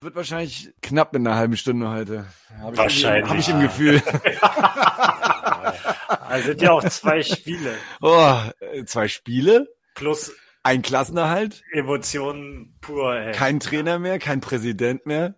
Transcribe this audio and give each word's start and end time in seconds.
Wird 0.00 0.14
wahrscheinlich 0.14 0.72
knapp 0.80 1.14
in 1.16 1.26
einer 1.26 1.36
halben 1.36 1.56
Stunde 1.56 1.90
heute. 1.90 2.24
Hab 2.60 2.76
wahrscheinlich. 2.76 3.28
Habe 3.28 3.40
ich 3.40 3.48
im 3.48 3.60
Gefühl. 3.60 4.00
also 6.28 6.46
sind 6.46 6.62
ja 6.62 6.70
auch 6.70 6.84
zwei 6.88 7.24
Spiele. 7.24 7.74
Oh, 8.00 8.36
zwei 8.86 9.08
Spiele? 9.08 9.66
Plus 9.96 10.32
ein 10.62 10.82
Klassenerhalt. 10.82 11.64
Emotionen 11.72 12.76
pur. 12.80 13.16
Ey. 13.16 13.32
Kein 13.32 13.58
Trainer 13.58 13.98
mehr, 13.98 14.20
kein 14.20 14.40
Präsident 14.40 15.04
mehr. 15.04 15.34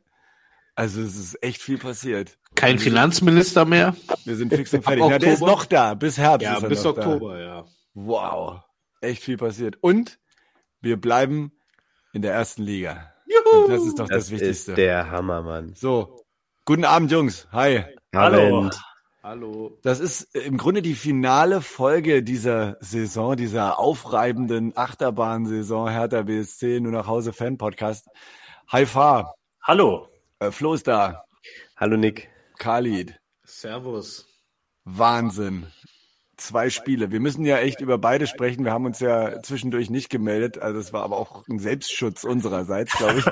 Also 0.74 1.00
es 1.00 1.16
ist 1.16 1.42
echt 1.42 1.62
viel 1.62 1.78
passiert. 1.78 2.36
Kein 2.54 2.78
Finanzminister 2.78 3.64
mehr. 3.64 3.96
Wir 4.26 4.36
sind 4.36 4.52
fix 4.52 4.74
und 4.74 4.82
fertig. 4.82 5.04
Ja, 5.08 5.18
der 5.18 5.32
ist 5.32 5.40
noch 5.40 5.64
da, 5.64 5.94
bis 5.94 6.18
Herbst. 6.18 6.44
Ja, 6.44 6.60
bis 6.60 6.84
Oktober, 6.84 7.38
da. 7.38 7.40
ja. 7.40 7.64
Wow. 7.94 8.60
Echt 9.00 9.22
viel 9.22 9.38
passiert. 9.38 9.78
Und 9.80 10.18
wir 10.82 11.00
bleiben 11.00 11.52
in 12.12 12.20
der 12.20 12.34
ersten 12.34 12.62
Liga. 12.62 13.09
Juhu! 13.30 13.64
Und 13.64 13.70
das 13.70 13.86
ist 13.86 13.98
doch 13.98 14.08
das, 14.08 14.24
das 14.24 14.30
Wichtigste. 14.32 14.72
Ist 14.72 14.78
der 14.78 15.10
Hammer, 15.10 15.42
Mann. 15.42 15.72
So. 15.76 16.24
Guten 16.64 16.84
Abend, 16.84 17.12
Jungs. 17.12 17.46
Hi. 17.52 17.84
Hallo. 18.14 18.70
Hallo. 19.22 19.78
Das 19.82 20.00
ist 20.00 20.34
im 20.34 20.56
Grunde 20.56 20.82
die 20.82 20.94
finale 20.94 21.60
Folge 21.60 22.22
dieser 22.22 22.76
Saison, 22.80 23.36
dieser 23.36 23.78
aufreibenden 23.78 24.76
Achterbahnsaison 24.76 25.88
Hertha 25.90 26.22
BSC, 26.22 26.80
nur 26.80 26.92
nach 26.92 27.06
Hause 27.06 27.32
Fan 27.32 27.56
Podcast. 27.56 28.08
Hi 28.68 28.86
Fahr. 28.86 29.34
Hallo. 29.62 30.08
Äh, 30.38 30.50
Flo 30.50 30.74
ist 30.74 30.88
da. 30.88 31.24
Hallo 31.76 31.96
Nick. 31.96 32.30
Khalid. 32.58 33.20
Servus. 33.44 34.26
Wahnsinn. 34.84 35.66
Zwei 36.40 36.70
Spiele. 36.70 37.12
Wir 37.12 37.20
müssen 37.20 37.44
ja 37.44 37.58
echt 37.58 37.82
über 37.82 37.98
beide 37.98 38.26
sprechen. 38.26 38.64
Wir 38.64 38.72
haben 38.72 38.86
uns 38.86 38.98
ja 38.98 39.42
zwischendurch 39.42 39.90
nicht 39.90 40.08
gemeldet. 40.08 40.58
Also 40.58 40.80
es 40.80 40.90
war 40.90 41.02
aber 41.02 41.18
auch 41.18 41.46
ein 41.48 41.58
Selbstschutz 41.58 42.24
unsererseits, 42.24 42.96
glaube 42.96 43.18
ich. 43.18 43.26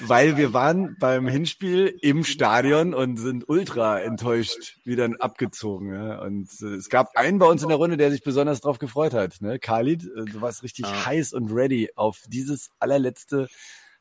Weil 0.00 0.38
wir 0.38 0.54
waren 0.54 0.96
beim 0.98 1.28
Hinspiel 1.28 1.94
im 2.00 2.24
Stadion 2.24 2.94
und 2.94 3.18
sind 3.18 3.46
ultra 3.46 4.00
enttäuscht 4.00 4.78
wieder 4.84 5.10
abgezogen. 5.18 5.92
Ja. 5.92 6.22
Und 6.22 6.48
äh, 6.62 6.76
es 6.76 6.88
gab 6.88 7.14
einen 7.14 7.38
bei 7.38 7.46
uns 7.46 7.62
in 7.62 7.68
der 7.68 7.76
Runde, 7.76 7.98
der 7.98 8.10
sich 8.10 8.22
besonders 8.22 8.62
drauf 8.62 8.78
gefreut 8.78 9.12
hat. 9.12 9.42
Ne? 9.42 9.58
Khalid, 9.58 10.04
äh, 10.04 10.24
du 10.24 10.40
warst 10.40 10.62
richtig 10.62 10.86
ah. 10.86 11.06
heiß 11.06 11.34
und 11.34 11.52
ready 11.52 11.90
auf 11.94 12.20
dieses 12.28 12.70
allerletzte 12.78 13.48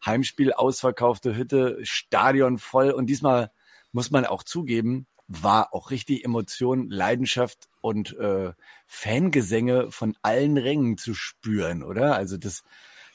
Heimspiel, 0.06 0.54
ausverkaufte 0.54 1.36
Hütte, 1.36 1.80
Stadion 1.84 2.58
voll. 2.58 2.92
Und 2.92 3.08
diesmal 3.08 3.52
muss 3.92 4.12
man 4.12 4.26
auch 4.26 4.44
zugeben, 4.44 5.08
war 5.32 5.74
auch 5.74 5.92
richtig 5.92 6.26
Emotion, 6.26 6.90
Leidenschaft 6.90 7.70
und 7.82 8.18
äh, 8.18 8.54
Fangesänge 8.86 9.92
von 9.92 10.16
allen 10.22 10.58
Rängen 10.58 10.98
zu 10.98 11.14
spüren, 11.14 11.84
oder? 11.84 12.16
Also 12.16 12.38
das, 12.38 12.64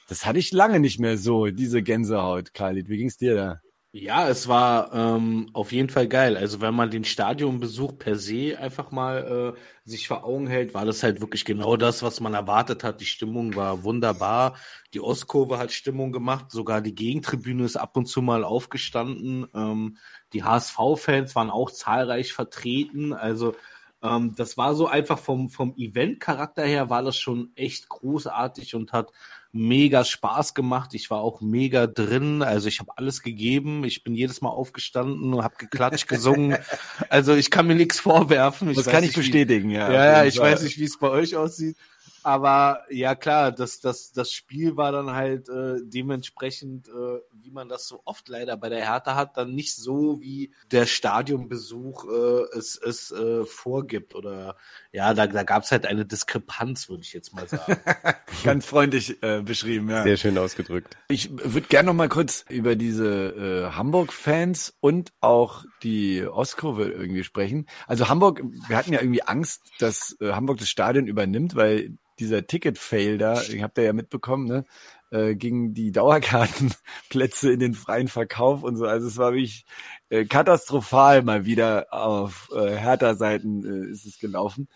das 0.07 0.25
hatte 0.25 0.39
ich 0.39 0.51
lange 0.51 0.79
nicht 0.79 0.99
mehr 0.99 1.17
so, 1.17 1.47
diese 1.47 1.83
Gänsehaut, 1.83 2.53
Khalid. 2.53 2.89
Wie 2.89 2.97
ging's 2.97 3.17
dir 3.17 3.35
da? 3.35 3.61
Ja, 3.93 4.27
es 4.29 4.47
war 4.47 4.93
ähm, 4.93 5.49
auf 5.53 5.71
jeden 5.71 5.89
Fall 5.89 6.07
geil. 6.07 6.37
Also 6.37 6.61
wenn 6.61 6.75
man 6.75 6.91
den 6.91 7.03
Stadionbesuch 7.05 7.97
per 7.97 8.15
se 8.17 8.57
einfach 8.59 8.91
mal 8.91 9.55
äh, 9.55 9.59
sich 9.89 10.07
vor 10.07 10.23
Augen 10.23 10.45
hält, 10.47 10.73
war 10.73 10.85
das 10.85 11.01
halt 11.01 11.19
wirklich 11.21 11.45
genau 11.45 11.77
das, 11.77 12.03
was 12.03 12.19
man 12.19 12.33
erwartet 12.33 12.83
hat. 12.83 13.01
Die 13.01 13.05
Stimmung 13.05 13.55
war 13.55 13.83
wunderbar. 13.83 14.57
Die 14.93 14.99
Ostkurve 14.99 15.57
hat 15.57 15.71
Stimmung 15.71 16.11
gemacht. 16.11 16.51
Sogar 16.51 16.81
die 16.81 16.93
Gegentribüne 16.93 17.63
ist 17.63 17.77
ab 17.77 17.95
und 17.97 18.05
zu 18.07 18.21
mal 18.21 18.43
aufgestanden. 18.43 19.47
Ähm, 19.55 19.97
die 20.33 20.43
HSV-Fans 20.43 21.33
waren 21.35 21.49
auch 21.49 21.71
zahlreich 21.71 22.33
vertreten. 22.33 23.13
Also 23.13 23.55
ähm, 24.03 24.35
das 24.35 24.57
war 24.57 24.75
so 24.75 24.87
einfach 24.87 25.17
vom, 25.17 25.49
vom 25.49 25.73
Event-Charakter 25.77 26.63
her 26.63 26.89
war 26.89 27.01
das 27.03 27.17
schon 27.17 27.51
echt 27.55 27.89
großartig 27.89 28.75
und 28.75 28.91
hat 28.93 29.11
mega 29.51 30.03
Spaß 30.03 30.53
gemacht. 30.53 30.93
Ich 30.93 31.09
war 31.09 31.19
auch 31.19 31.41
mega 31.41 31.87
drin. 31.87 32.41
Also 32.41 32.67
ich 32.67 32.79
habe 32.79 32.91
alles 32.95 33.21
gegeben. 33.21 33.83
Ich 33.83 34.03
bin 34.03 34.15
jedes 34.15 34.41
Mal 34.41 34.49
aufgestanden 34.49 35.33
und 35.33 35.43
habe 35.43 35.55
geklatscht, 35.57 36.07
gesungen. 36.07 36.57
Also 37.09 37.33
ich 37.33 37.51
kann 37.51 37.67
mir 37.67 37.75
nichts 37.75 37.99
vorwerfen. 37.99 38.69
Ich 38.69 38.77
das 38.77 38.87
kann 38.87 39.03
ich 39.03 39.13
bestätigen, 39.13 39.69
wie. 39.69 39.91
Ja, 39.91 40.05
ja, 40.05 40.25
ich 40.25 40.39
weiß 40.39 40.63
nicht, 40.63 40.77
wie 40.77 40.85
es 40.85 40.97
bei 40.99 41.09
euch 41.09 41.35
aussieht. 41.35 41.77
Aber 42.27 42.83
ja 42.89 43.15
klar, 43.15 43.53
das, 43.53 43.79
das, 43.79 44.11
das 44.11 44.33
Spiel 44.33 44.75
war 44.75 44.91
dann 44.91 45.11
halt 45.11 45.47
äh, 45.47 45.75
dementsprechend, 45.81 46.89
äh, 46.89 47.21
wie 47.31 47.51
man 47.51 47.69
das 47.69 47.87
so 47.87 48.01
oft 48.03 48.27
leider 48.27 48.57
bei 48.57 48.67
der 48.67 48.81
Hertha 48.83 49.15
hat, 49.15 49.37
dann 49.37 49.55
nicht 49.55 49.73
so, 49.77 50.19
wie 50.19 50.51
der 50.69 50.87
Stadionbesuch 50.87 52.03
äh, 52.03 52.57
es, 52.57 52.75
es 52.75 53.11
äh, 53.11 53.45
vorgibt. 53.45 54.13
Oder 54.13 54.57
ja, 54.91 55.13
da, 55.13 55.25
da 55.25 55.43
gab 55.43 55.63
es 55.63 55.71
halt 55.71 55.85
eine 55.85 56.05
Diskrepanz, 56.05 56.89
würde 56.89 57.03
ich 57.03 57.13
jetzt 57.13 57.33
mal 57.33 57.47
sagen. 57.47 57.77
Ganz 58.43 58.65
freundlich 58.65 59.23
äh, 59.23 59.41
beschrieben, 59.41 59.89
ja. 59.89 60.03
Sehr 60.03 60.17
schön 60.17 60.37
ausgedrückt. 60.37 60.97
Ich 61.07 61.29
würde 61.31 61.69
gerne 61.69 61.87
noch 61.87 61.93
mal 61.93 62.09
kurz 62.09 62.43
über 62.49 62.75
diese 62.75 63.69
äh, 63.69 63.71
Hamburg-Fans 63.73 64.75
und 64.81 65.13
auch 65.21 65.63
die 65.81 66.25
Ostkurve 66.27 66.89
irgendwie 66.89 67.23
sprechen. 67.23 67.67
Also 67.85 68.09
Hamburg, 68.09 68.43
wir 68.67 68.75
hatten 68.75 68.91
ja 68.91 68.99
irgendwie 68.99 69.23
Angst, 69.23 69.61
dass 69.79 70.17
äh, 70.19 70.33
Hamburg 70.33 70.57
das 70.57 70.67
Stadion 70.67 71.07
übernimmt, 71.07 71.55
weil 71.55 71.97
dieser 72.19 72.47
Ticket-Fail 72.47 73.17
da, 73.17 73.41
ich 73.41 73.61
habt 73.61 73.77
ihr 73.77 73.85
ja 73.85 73.93
mitbekommen, 73.93 74.47
ne? 74.47 74.65
Äh, 75.11 75.35
gingen 75.35 75.73
die 75.73 75.91
Dauerkartenplätze 75.93 77.51
in 77.51 77.59
den 77.59 77.73
freien 77.73 78.07
Verkauf 78.07 78.63
und 78.63 78.75
so. 78.75 78.85
Also 78.85 79.07
es 79.07 79.17
war 79.17 79.33
wirklich 79.33 79.65
äh, 80.09 80.25
katastrophal 80.25 81.23
mal 81.23 81.45
wieder 81.45 81.87
auf 81.91 82.49
äh, 82.53 82.75
Hertha-Seiten 82.75 83.63
äh, 83.65 83.91
ist 83.91 84.05
es 84.05 84.19
gelaufen. 84.19 84.67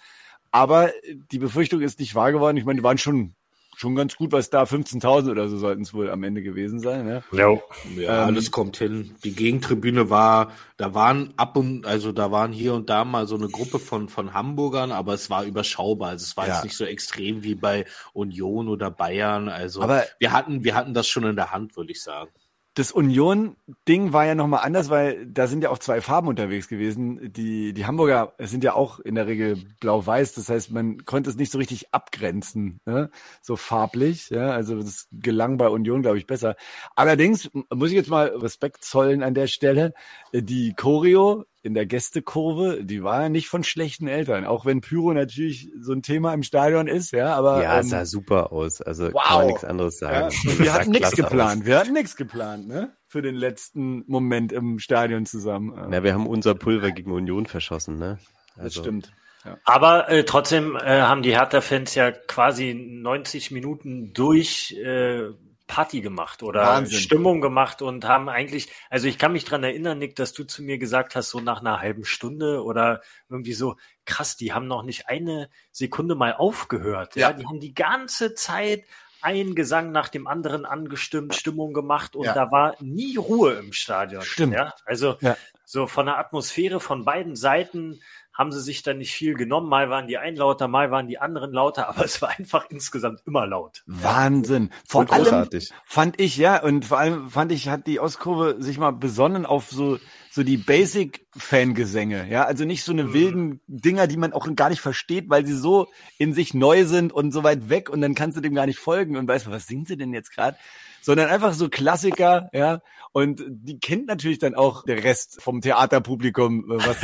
Aber 0.51 0.91
die 1.31 1.39
Befürchtung 1.39 1.81
ist 1.81 1.99
nicht 1.99 2.15
wahr 2.15 2.31
geworden. 2.31 2.57
Ich 2.57 2.65
meine, 2.65 2.79
die 2.79 2.83
waren 2.83 2.97
schon 2.97 3.35
schon 3.81 3.95
ganz 3.95 4.15
gut, 4.15 4.31
was 4.31 4.51
da 4.51 4.61
15.000 4.61 5.31
oder 5.31 5.49
so 5.49 5.57
sollten 5.57 5.81
es 5.81 5.93
wohl 5.93 6.11
am 6.11 6.21
Ende 6.23 6.43
gewesen 6.43 6.79
sein. 6.79 7.03
Ne? 7.03 7.23
Ja, 7.31 7.49
ja 7.97 8.21
ähm, 8.21 8.27
alles 8.27 8.51
kommt 8.51 8.77
hin. 8.77 9.15
Die 9.23 9.33
Gegentribüne 9.33 10.11
war, 10.11 10.51
da 10.77 10.93
waren 10.93 11.33
ab 11.35 11.57
und 11.57 11.87
also 11.87 12.11
da 12.11 12.31
waren 12.31 12.53
hier 12.53 12.75
und 12.75 12.91
da 12.91 13.03
mal 13.05 13.25
so 13.25 13.35
eine 13.35 13.47
Gruppe 13.47 13.79
von 13.79 14.07
von 14.07 14.35
Hamburgern, 14.35 14.91
aber 14.91 15.15
es 15.15 15.31
war 15.31 15.45
überschaubar. 15.45 16.09
Also 16.09 16.23
es 16.23 16.37
war 16.37 16.47
ja. 16.47 16.53
jetzt 16.53 16.63
nicht 16.63 16.77
so 16.77 16.85
extrem 16.85 17.41
wie 17.41 17.55
bei 17.55 17.85
Union 18.13 18.67
oder 18.67 18.91
Bayern. 18.91 19.49
Also 19.49 19.81
aber 19.81 20.03
wir 20.19 20.31
hatten 20.31 20.63
wir 20.63 20.75
hatten 20.75 20.93
das 20.93 21.07
schon 21.07 21.23
in 21.23 21.35
der 21.35 21.51
Hand, 21.51 21.75
würde 21.75 21.91
ich 21.91 22.03
sagen 22.03 22.29
das 22.73 22.93
Union-Ding 22.93 24.13
war 24.13 24.25
ja 24.25 24.33
nochmal 24.33 24.61
anders, 24.63 24.89
weil 24.89 25.25
da 25.25 25.47
sind 25.47 25.61
ja 25.61 25.69
auch 25.69 25.79
zwei 25.79 25.99
Farben 25.99 26.29
unterwegs 26.29 26.69
gewesen. 26.69 27.33
Die, 27.33 27.73
die 27.73 27.85
Hamburger 27.85 28.33
sind 28.39 28.63
ja 28.63 28.73
auch 28.73 28.99
in 28.99 29.15
der 29.15 29.27
Regel 29.27 29.57
blau-weiß, 29.81 30.33
das 30.35 30.47
heißt, 30.47 30.71
man 30.71 31.03
konnte 31.03 31.29
es 31.29 31.35
nicht 31.35 31.51
so 31.51 31.57
richtig 31.57 31.93
abgrenzen, 31.93 32.79
ne? 32.85 33.09
so 33.41 33.57
farblich. 33.57 34.29
Ja? 34.29 34.51
Also 34.51 34.77
das 34.81 35.07
gelang 35.11 35.57
bei 35.57 35.67
Union, 35.67 36.01
glaube 36.01 36.17
ich, 36.17 36.27
besser. 36.27 36.55
Allerdings 36.95 37.49
muss 37.73 37.89
ich 37.89 37.95
jetzt 37.95 38.09
mal 38.09 38.27
Respekt 38.27 38.85
zollen 38.85 39.21
an 39.21 39.33
der 39.33 39.47
Stelle. 39.47 39.93
Die 40.33 40.73
Choreo 40.73 41.45
in 41.63 41.73
der 41.73 41.85
Gästekurve, 41.85 42.83
die 42.83 43.03
war 43.03 43.23
ja 43.23 43.29
nicht 43.29 43.47
von 43.47 43.63
schlechten 43.63 44.07
Eltern, 44.07 44.45
auch 44.45 44.65
wenn 44.65 44.81
Pyro 44.81 45.13
natürlich 45.13 45.69
so 45.79 45.93
ein 45.93 46.01
Thema 46.01 46.33
im 46.33 46.43
Stadion 46.43 46.87
ist, 46.87 47.11
ja, 47.11 47.35
aber. 47.35 47.61
Ja, 47.61 47.79
es 47.79 47.85
ähm, 47.85 47.89
sah 47.91 48.05
super 48.05 48.51
aus, 48.51 48.81
also 48.81 49.13
wow. 49.13 49.23
kann 49.23 49.37
man 49.37 49.47
nichts 49.47 49.63
anderes 49.63 49.99
sagen. 49.99 50.33
Ja, 50.43 50.59
wir 50.59 50.73
hatten 50.73 50.91
nichts 50.91 51.11
geplant, 51.11 51.61
aus. 51.61 51.67
wir 51.67 51.77
hatten 51.77 51.93
nichts 51.93 52.15
geplant, 52.15 52.67
ne? 52.67 52.95
Für 53.05 53.21
den 53.21 53.35
letzten 53.35 54.03
Moment 54.07 54.51
im 54.51 54.79
Stadion 54.79 55.25
zusammen. 55.25 55.91
Ja, 55.91 56.03
wir 56.03 56.13
haben 56.13 56.27
unser 56.27 56.55
Pulver 56.55 56.91
gegen 56.91 57.11
Union 57.11 57.45
verschossen, 57.45 57.97
ne? 57.97 58.17
Also. 58.55 58.63
Das 58.63 58.75
stimmt. 58.75 59.13
Ja. 59.45 59.57
Aber 59.65 60.09
äh, 60.09 60.23
trotzdem 60.23 60.75
äh, 60.75 61.01
haben 61.01 61.23
die 61.23 61.35
Hertha-Fans 61.35 61.95
ja 61.95 62.11
quasi 62.11 62.73
90 62.73 63.51
Minuten 63.51 64.13
durch 64.13 64.77
äh, 64.83 65.29
Party 65.71 66.01
gemacht 66.01 66.43
oder 66.43 66.63
Wahnsinn. 66.63 66.99
Stimmung 66.99 67.39
gemacht 67.39 67.81
und 67.81 68.03
haben 68.03 68.27
eigentlich, 68.27 68.69
also 68.89 69.07
ich 69.07 69.17
kann 69.17 69.31
mich 69.31 69.45
dran 69.45 69.63
erinnern, 69.63 69.99
Nick, 69.99 70.17
dass 70.17 70.33
du 70.33 70.43
zu 70.43 70.63
mir 70.63 70.77
gesagt 70.77 71.15
hast, 71.15 71.29
so 71.29 71.39
nach 71.39 71.61
einer 71.61 71.79
halben 71.79 72.03
Stunde 72.03 72.61
oder 72.65 72.99
irgendwie 73.29 73.53
so, 73.53 73.77
krass, 74.03 74.35
die 74.35 74.51
haben 74.51 74.67
noch 74.67 74.83
nicht 74.83 75.07
eine 75.07 75.49
Sekunde 75.71 76.15
mal 76.15 76.33
aufgehört. 76.33 77.15
Ja, 77.15 77.29
ja 77.29 77.33
die 77.37 77.45
haben 77.45 77.61
die 77.61 77.73
ganze 77.73 78.33
Zeit 78.33 78.83
ein 79.21 79.55
Gesang 79.55 79.93
nach 79.93 80.09
dem 80.09 80.27
anderen 80.27 80.65
angestimmt, 80.65 81.35
Stimmung 81.35 81.71
gemacht 81.71 82.17
und 82.17 82.25
ja. 82.25 82.33
da 82.33 82.51
war 82.51 82.75
nie 82.81 83.15
Ruhe 83.15 83.53
im 83.53 83.71
Stadion. 83.71 84.23
Stimmt. 84.23 84.55
Ja, 84.55 84.73
also 84.83 85.15
ja. 85.21 85.37
so 85.63 85.87
von 85.87 86.07
der 86.07 86.17
Atmosphäre 86.17 86.81
von 86.81 87.05
beiden 87.05 87.37
Seiten 87.37 88.01
haben 88.33 88.51
sie 88.51 88.61
sich 88.61 88.83
dann 88.83 88.97
nicht 88.97 89.13
viel 89.13 89.33
genommen. 89.33 89.69
Mal 89.69 89.89
waren 89.89 90.07
die 90.07 90.17
einen 90.17 90.37
lauter, 90.37 90.67
mal 90.67 90.91
waren 90.91 91.07
die 91.07 91.19
anderen 91.19 91.51
lauter, 91.51 91.89
aber 91.89 92.05
es 92.05 92.21
war 92.21 92.29
einfach 92.29 92.65
insgesamt 92.69 93.21
immer 93.25 93.45
laut. 93.45 93.83
Wahnsinn. 93.85 94.69
Vor 94.87 95.11
allem 95.11 95.23
großartig. 95.23 95.71
fand 95.85 96.19
ich, 96.19 96.37
ja, 96.37 96.61
und 96.61 96.85
vor 96.85 96.99
allem 96.99 97.29
fand 97.29 97.51
ich, 97.51 97.69
hat 97.69 97.87
die 97.87 97.99
Ostkurve 97.99 98.57
sich 98.59 98.77
mal 98.77 98.91
besonnen 98.91 99.45
auf 99.45 99.69
so, 99.69 99.99
so 100.31 100.43
die 100.43 100.57
Basic-Fangesänge, 100.57 102.27
ja, 102.29 102.45
also 102.45 102.63
nicht 102.63 102.83
so 102.83 102.93
eine 102.93 103.05
mhm. 103.05 103.13
wilden 103.13 103.61
Dinger, 103.67 104.07
die 104.07 104.17
man 104.17 104.33
auch 104.33 104.47
gar 104.55 104.69
nicht 104.69 104.81
versteht, 104.81 105.29
weil 105.29 105.45
sie 105.45 105.55
so 105.55 105.87
in 106.17 106.33
sich 106.33 106.53
neu 106.53 106.85
sind 106.85 107.11
und 107.11 107.31
so 107.31 107.43
weit 107.43 107.69
weg 107.69 107.89
und 107.89 108.01
dann 108.01 108.15
kannst 108.15 108.37
du 108.37 108.41
dem 108.41 108.55
gar 108.55 108.65
nicht 108.65 108.79
folgen 108.79 109.17
und 109.17 109.27
weißt, 109.27 109.51
was 109.51 109.67
singen 109.67 109.85
sie 109.85 109.97
denn 109.97 110.13
jetzt 110.13 110.33
gerade? 110.33 110.57
Sondern 111.01 111.29
einfach 111.29 111.53
so 111.53 111.69
Klassiker, 111.69 112.49
ja. 112.53 112.81
Und 113.13 113.43
die 113.49 113.79
kennt 113.79 114.07
natürlich 114.07 114.39
dann 114.39 114.55
auch 114.55 114.85
der 114.85 115.03
Rest 115.03 115.41
vom 115.41 115.59
Theaterpublikum, 115.59 116.63
was, 116.67 116.97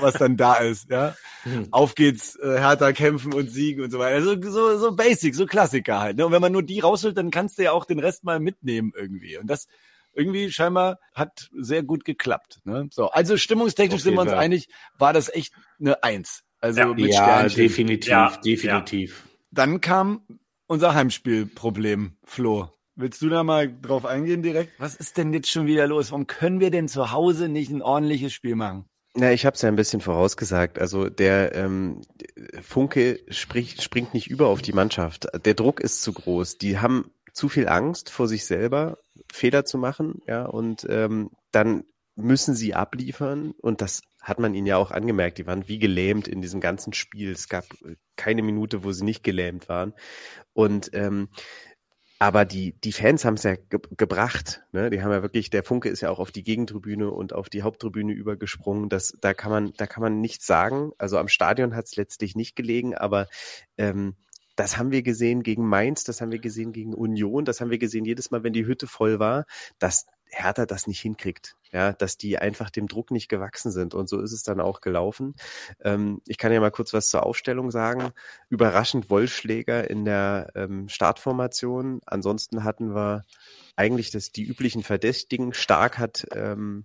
was 0.00 0.14
dann 0.14 0.36
da 0.36 0.54
ist, 0.54 0.90
ja. 0.90 1.14
Mhm. 1.44 1.68
Auf 1.70 1.94
geht's, 1.94 2.36
äh, 2.36 2.58
härter 2.58 2.92
kämpfen 2.92 3.32
und 3.32 3.50
siegen 3.50 3.84
und 3.84 3.90
so 3.90 3.98
weiter. 3.98 4.16
Also 4.16 4.40
so, 4.40 4.78
so 4.78 4.96
basic, 4.96 5.34
so 5.34 5.46
Klassiker 5.46 6.00
halt. 6.00 6.16
Ne? 6.16 6.26
Und 6.26 6.32
wenn 6.32 6.40
man 6.40 6.52
nur 6.52 6.62
die 6.62 6.80
rausholt, 6.80 7.16
dann 7.16 7.30
kannst 7.30 7.58
du 7.58 7.62
ja 7.62 7.72
auch 7.72 7.84
den 7.84 7.98
Rest 7.98 8.24
mal 8.24 8.40
mitnehmen 8.40 8.92
irgendwie. 8.96 9.38
Und 9.38 9.48
das 9.48 9.66
irgendwie 10.14 10.50
scheinbar 10.50 10.98
hat 11.14 11.48
sehr 11.56 11.82
gut 11.82 12.04
geklappt. 12.04 12.60
Ne? 12.64 12.88
So, 12.90 13.10
also 13.10 13.36
stimmungstechnisch 13.36 14.02
sind 14.02 14.14
wir 14.14 14.20
uns 14.20 14.32
einig, 14.32 14.68
war 14.98 15.12
das 15.12 15.32
echt 15.32 15.54
eine 15.80 16.02
Eins. 16.02 16.42
Also 16.60 16.80
ja, 16.80 16.86
mit 16.86 17.12
ja 17.12 17.48
definitiv, 17.48 18.10
ja, 18.10 18.36
definitiv. 18.44 19.24
Ja. 19.24 19.30
Dann 19.50 19.80
kam 19.80 20.22
unser 20.66 20.94
Heimspielproblem, 20.94 22.16
Flo. 22.24 22.70
Willst 22.94 23.22
du 23.22 23.28
da 23.28 23.42
mal 23.42 23.74
drauf 23.80 24.04
eingehen 24.04 24.42
direkt? 24.42 24.72
Was 24.78 24.94
ist 24.94 25.16
denn 25.16 25.32
jetzt 25.32 25.50
schon 25.50 25.66
wieder 25.66 25.86
los? 25.86 26.10
Warum 26.10 26.26
können 26.26 26.60
wir 26.60 26.70
denn 26.70 26.88
zu 26.88 27.10
Hause 27.10 27.48
nicht 27.48 27.70
ein 27.70 27.82
ordentliches 27.82 28.32
Spiel 28.32 28.54
machen? 28.54 28.84
Na, 29.14 29.32
ich 29.32 29.44
habe 29.44 29.54
es 29.54 29.62
ja 29.62 29.68
ein 29.68 29.76
bisschen 29.76 30.00
vorausgesagt. 30.00 30.78
Also 30.78 31.08
der 31.08 31.54
ähm, 31.54 32.02
Funke 32.62 33.20
spricht, 33.28 33.82
springt 33.82 34.14
nicht 34.14 34.30
über 34.30 34.48
auf 34.48 34.62
die 34.62 34.72
Mannschaft. 34.72 35.26
Der 35.44 35.54
Druck 35.54 35.80
ist 35.80 36.02
zu 36.02 36.12
groß. 36.12 36.58
Die 36.58 36.78
haben 36.78 37.10
zu 37.32 37.48
viel 37.48 37.68
Angst 37.68 38.10
vor 38.10 38.28
sich 38.28 38.44
selber, 38.44 38.98
Fehler 39.32 39.64
zu 39.64 39.78
machen, 39.78 40.20
ja, 40.26 40.44
und 40.44 40.86
ähm, 40.88 41.30
dann 41.50 41.84
müssen 42.14 42.54
sie 42.54 42.74
abliefern 42.74 43.52
und 43.62 43.80
das 43.80 44.02
hat 44.20 44.38
man 44.38 44.54
ihnen 44.54 44.66
ja 44.66 44.76
auch 44.76 44.90
angemerkt. 44.90 45.38
Die 45.38 45.46
waren 45.46 45.66
wie 45.66 45.78
gelähmt 45.78 46.28
in 46.28 46.42
diesem 46.42 46.60
ganzen 46.60 46.92
Spiel. 46.92 47.32
Es 47.32 47.48
gab 47.48 47.64
keine 48.16 48.42
Minute, 48.42 48.84
wo 48.84 48.92
sie 48.92 49.04
nicht 49.04 49.24
gelähmt 49.24 49.68
waren. 49.68 49.94
Und 50.52 50.90
ähm, 50.92 51.28
aber 52.22 52.44
die, 52.44 52.74
die 52.84 52.92
Fans 52.92 53.24
haben 53.24 53.34
es 53.34 53.42
ja 53.42 53.56
ge 53.56 53.80
gebracht. 53.96 54.62
Ne? 54.70 54.90
Die 54.90 55.02
haben 55.02 55.10
ja 55.10 55.22
wirklich, 55.22 55.50
der 55.50 55.64
Funke 55.64 55.88
ist 55.88 56.02
ja 56.02 56.10
auch 56.10 56.20
auf 56.20 56.30
die 56.30 56.44
Gegentribüne 56.44 57.10
und 57.10 57.32
auf 57.32 57.48
die 57.48 57.62
Haupttribüne 57.62 58.12
übergesprungen. 58.12 58.88
Das, 58.88 59.18
da 59.20 59.34
kann 59.34 59.50
man, 59.50 59.72
da 59.76 59.88
kann 59.88 60.04
man 60.04 60.20
nichts 60.20 60.46
sagen. 60.46 60.92
Also 60.98 61.18
am 61.18 61.26
Stadion 61.26 61.74
hat 61.74 61.86
es 61.86 61.96
letztlich 61.96 62.36
nicht 62.36 62.54
gelegen, 62.54 62.94
aber 62.94 63.26
ähm, 63.76 64.14
das 64.54 64.78
haben 64.78 64.92
wir 64.92 65.02
gesehen 65.02 65.42
gegen 65.42 65.66
Mainz, 65.66 66.04
das 66.04 66.20
haben 66.20 66.30
wir 66.30 66.38
gesehen 66.38 66.72
gegen 66.72 66.94
Union, 66.94 67.44
das 67.44 67.60
haben 67.60 67.70
wir 67.72 67.78
gesehen 67.78 68.04
jedes 68.04 68.30
Mal, 68.30 68.44
wenn 68.44 68.52
die 68.52 68.66
Hütte 68.66 68.86
voll 68.86 69.18
war, 69.18 69.44
dass 69.80 70.06
Hertha 70.26 70.64
das 70.64 70.86
nicht 70.86 71.00
hinkriegt, 71.00 71.56
ja, 71.72 71.92
dass 71.92 72.16
die 72.16 72.38
einfach 72.38 72.70
dem 72.70 72.86
Druck 72.86 73.10
nicht 73.10 73.28
gewachsen 73.28 73.70
sind 73.72 73.94
und 73.94 74.08
so 74.08 74.20
ist 74.20 74.32
es 74.32 74.42
dann 74.42 74.60
auch 74.60 74.80
gelaufen. 74.80 75.34
Ähm, 75.82 76.20
ich 76.26 76.38
kann 76.38 76.52
ja 76.52 76.60
mal 76.60 76.70
kurz 76.70 76.92
was 76.92 77.08
zur 77.08 77.24
Aufstellung 77.24 77.70
sagen. 77.70 78.12
Überraschend 78.48 79.10
Wollschläger 79.10 79.88
in 79.88 80.04
der 80.04 80.52
ähm, 80.54 80.88
Startformation. 80.88 82.00
Ansonsten 82.06 82.64
hatten 82.64 82.94
wir 82.94 83.24
eigentlich 83.76 84.10
das, 84.10 84.32
die 84.32 84.44
üblichen 84.44 84.82
Verdächtigen. 84.82 85.54
Stark 85.54 85.98
hat 85.98 86.26
ähm, 86.34 86.84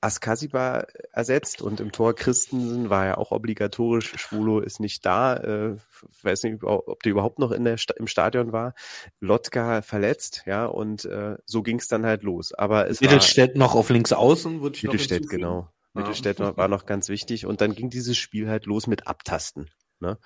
Askasiba 0.00 0.86
ersetzt 1.12 1.62
und 1.62 1.80
im 1.80 1.90
Tor 1.90 2.14
Christensen 2.14 2.90
war 2.90 3.06
ja 3.06 3.16
auch 3.16 3.32
obligatorisch. 3.32 4.12
Schwulo 4.16 4.60
ist 4.60 4.78
nicht 4.78 5.04
da. 5.06 5.36
Äh, 5.36 5.76
weiß 6.22 6.44
nicht, 6.44 6.62
ob 6.62 7.02
der 7.02 7.12
überhaupt 7.12 7.38
noch 7.38 7.50
in 7.50 7.64
der, 7.64 7.76
im 7.96 8.06
Stadion 8.06 8.52
war. 8.52 8.74
Lotka 9.20 9.82
verletzt, 9.82 10.42
ja, 10.46 10.66
und 10.66 11.04
äh, 11.06 11.36
so 11.46 11.62
ging 11.62 11.78
es 11.78 11.88
dann 11.88 12.04
halt 12.04 12.22
los. 12.22 12.52
Aber 12.52 12.88
es 12.88 13.00
Mittelstädt 13.00 13.54
war, 13.54 13.58
noch 13.58 13.74
auf 13.74 13.90
links 13.90 14.12
außen, 14.12 14.60
würde 14.60 14.76
ich 14.76 14.82
Mittelstädt, 14.82 15.22
noch 15.22 15.30
genau. 15.30 15.60
Ja. 15.60 16.02
Mittelstädt 16.02 16.40
war 16.40 16.68
noch 16.68 16.84
ganz 16.84 17.08
wichtig. 17.08 17.46
Und 17.46 17.60
dann 17.60 17.74
ging 17.74 17.88
dieses 17.90 18.18
Spiel 18.18 18.48
halt 18.48 18.66
los 18.66 18.86
mit 18.86 19.06
Abtasten. 19.06 19.70
Ne? 19.98 20.18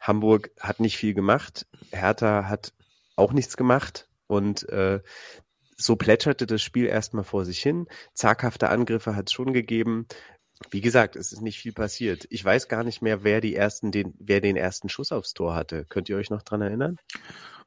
Hamburg 0.00 0.50
hat 0.58 0.80
nicht 0.80 0.96
viel 0.96 1.12
gemacht. 1.12 1.66
Hertha 1.92 2.48
hat 2.48 2.72
auch 3.16 3.32
nichts 3.32 3.56
gemacht. 3.56 4.08
Und 4.26 4.68
äh, 4.70 5.00
so 5.80 5.96
plätscherte 5.96 6.46
das 6.46 6.62
Spiel 6.62 6.86
erstmal 6.86 7.24
vor 7.24 7.44
sich 7.44 7.60
hin. 7.60 7.86
Zaghafte 8.14 8.68
Angriffe 8.68 9.16
hat 9.16 9.28
es 9.28 9.32
schon 9.32 9.52
gegeben. 9.52 10.06
Wie 10.70 10.80
gesagt, 10.80 11.16
es 11.16 11.32
ist 11.32 11.40
nicht 11.40 11.58
viel 11.58 11.72
passiert. 11.72 12.26
Ich 12.30 12.44
weiß 12.44 12.68
gar 12.68 12.84
nicht 12.84 13.00
mehr, 13.00 13.24
wer 13.24 13.40
die 13.40 13.54
ersten, 13.54 13.92
den, 13.92 14.14
wer 14.18 14.40
den 14.40 14.56
ersten 14.56 14.88
Schuss 14.88 15.10
aufs 15.10 15.32
Tor 15.32 15.54
hatte. 15.54 15.86
Könnt 15.88 16.08
ihr 16.08 16.16
euch 16.16 16.30
noch 16.30 16.42
dran 16.42 16.60
erinnern? 16.60 16.96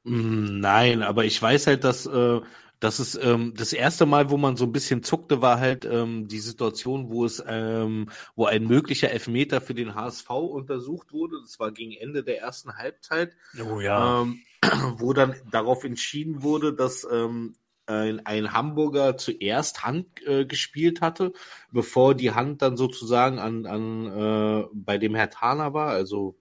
Mm, 0.03 0.59
nein, 0.59 1.01
aber 1.01 1.25
ich 1.25 1.41
weiß 1.41 1.67
halt, 1.67 1.83
dass 1.83 2.05
äh, 2.05 2.41
das 2.83 2.99
ist 2.99 3.15
ähm, 3.15 3.53
das 3.55 3.71
erste 3.71 4.05
Mal, 4.05 4.29
wo 4.29 4.35
man 4.35 4.57
so 4.57 4.65
ein 4.65 4.73
bisschen 4.73 5.03
zuckte, 5.03 5.41
war 5.41 5.61
halt 5.61 5.85
ähm, 5.85 6.27
die 6.27 6.39
Situation, 6.39 7.09
wo 7.09 7.23
es, 7.23 7.41
ähm, 7.47 8.09
wo 8.35 8.45
ein 8.45 8.67
möglicher 8.67 9.09
Elfmeter 9.09 9.61
für 9.61 9.73
den 9.73 9.95
HSV 9.95 10.29
untersucht 10.29 11.13
wurde. 11.13 11.37
Das 11.41 11.59
war 11.61 11.71
gegen 11.71 11.93
Ende 11.93 12.25
der 12.25 12.41
ersten 12.41 12.75
Halbzeit. 12.75 13.37
Oh 13.57 13.79
ja. 13.79 14.21
Ähm, 14.21 14.43
wo 14.97 15.13
dann 15.13 15.33
darauf 15.49 15.85
entschieden 15.85 16.43
wurde, 16.43 16.73
dass 16.73 17.07
ähm, 17.09 17.55
ein, 17.85 18.25
ein 18.25 18.53
Hamburger 18.53 19.17
zuerst 19.17 19.83
Hand 19.83 20.07
äh, 20.25 20.45
gespielt 20.45 21.01
hatte, 21.01 21.33
bevor 21.71 22.15
die 22.15 22.31
Hand 22.31 22.61
dann 22.61 22.77
sozusagen 22.77 23.39
an, 23.39 23.65
an 23.65 24.05
äh, 24.07 24.65
bei 24.73 24.97
dem 24.97 25.15
Herr 25.15 25.29
Thaler 25.29 25.73
war. 25.73 25.89
Also 25.89 26.37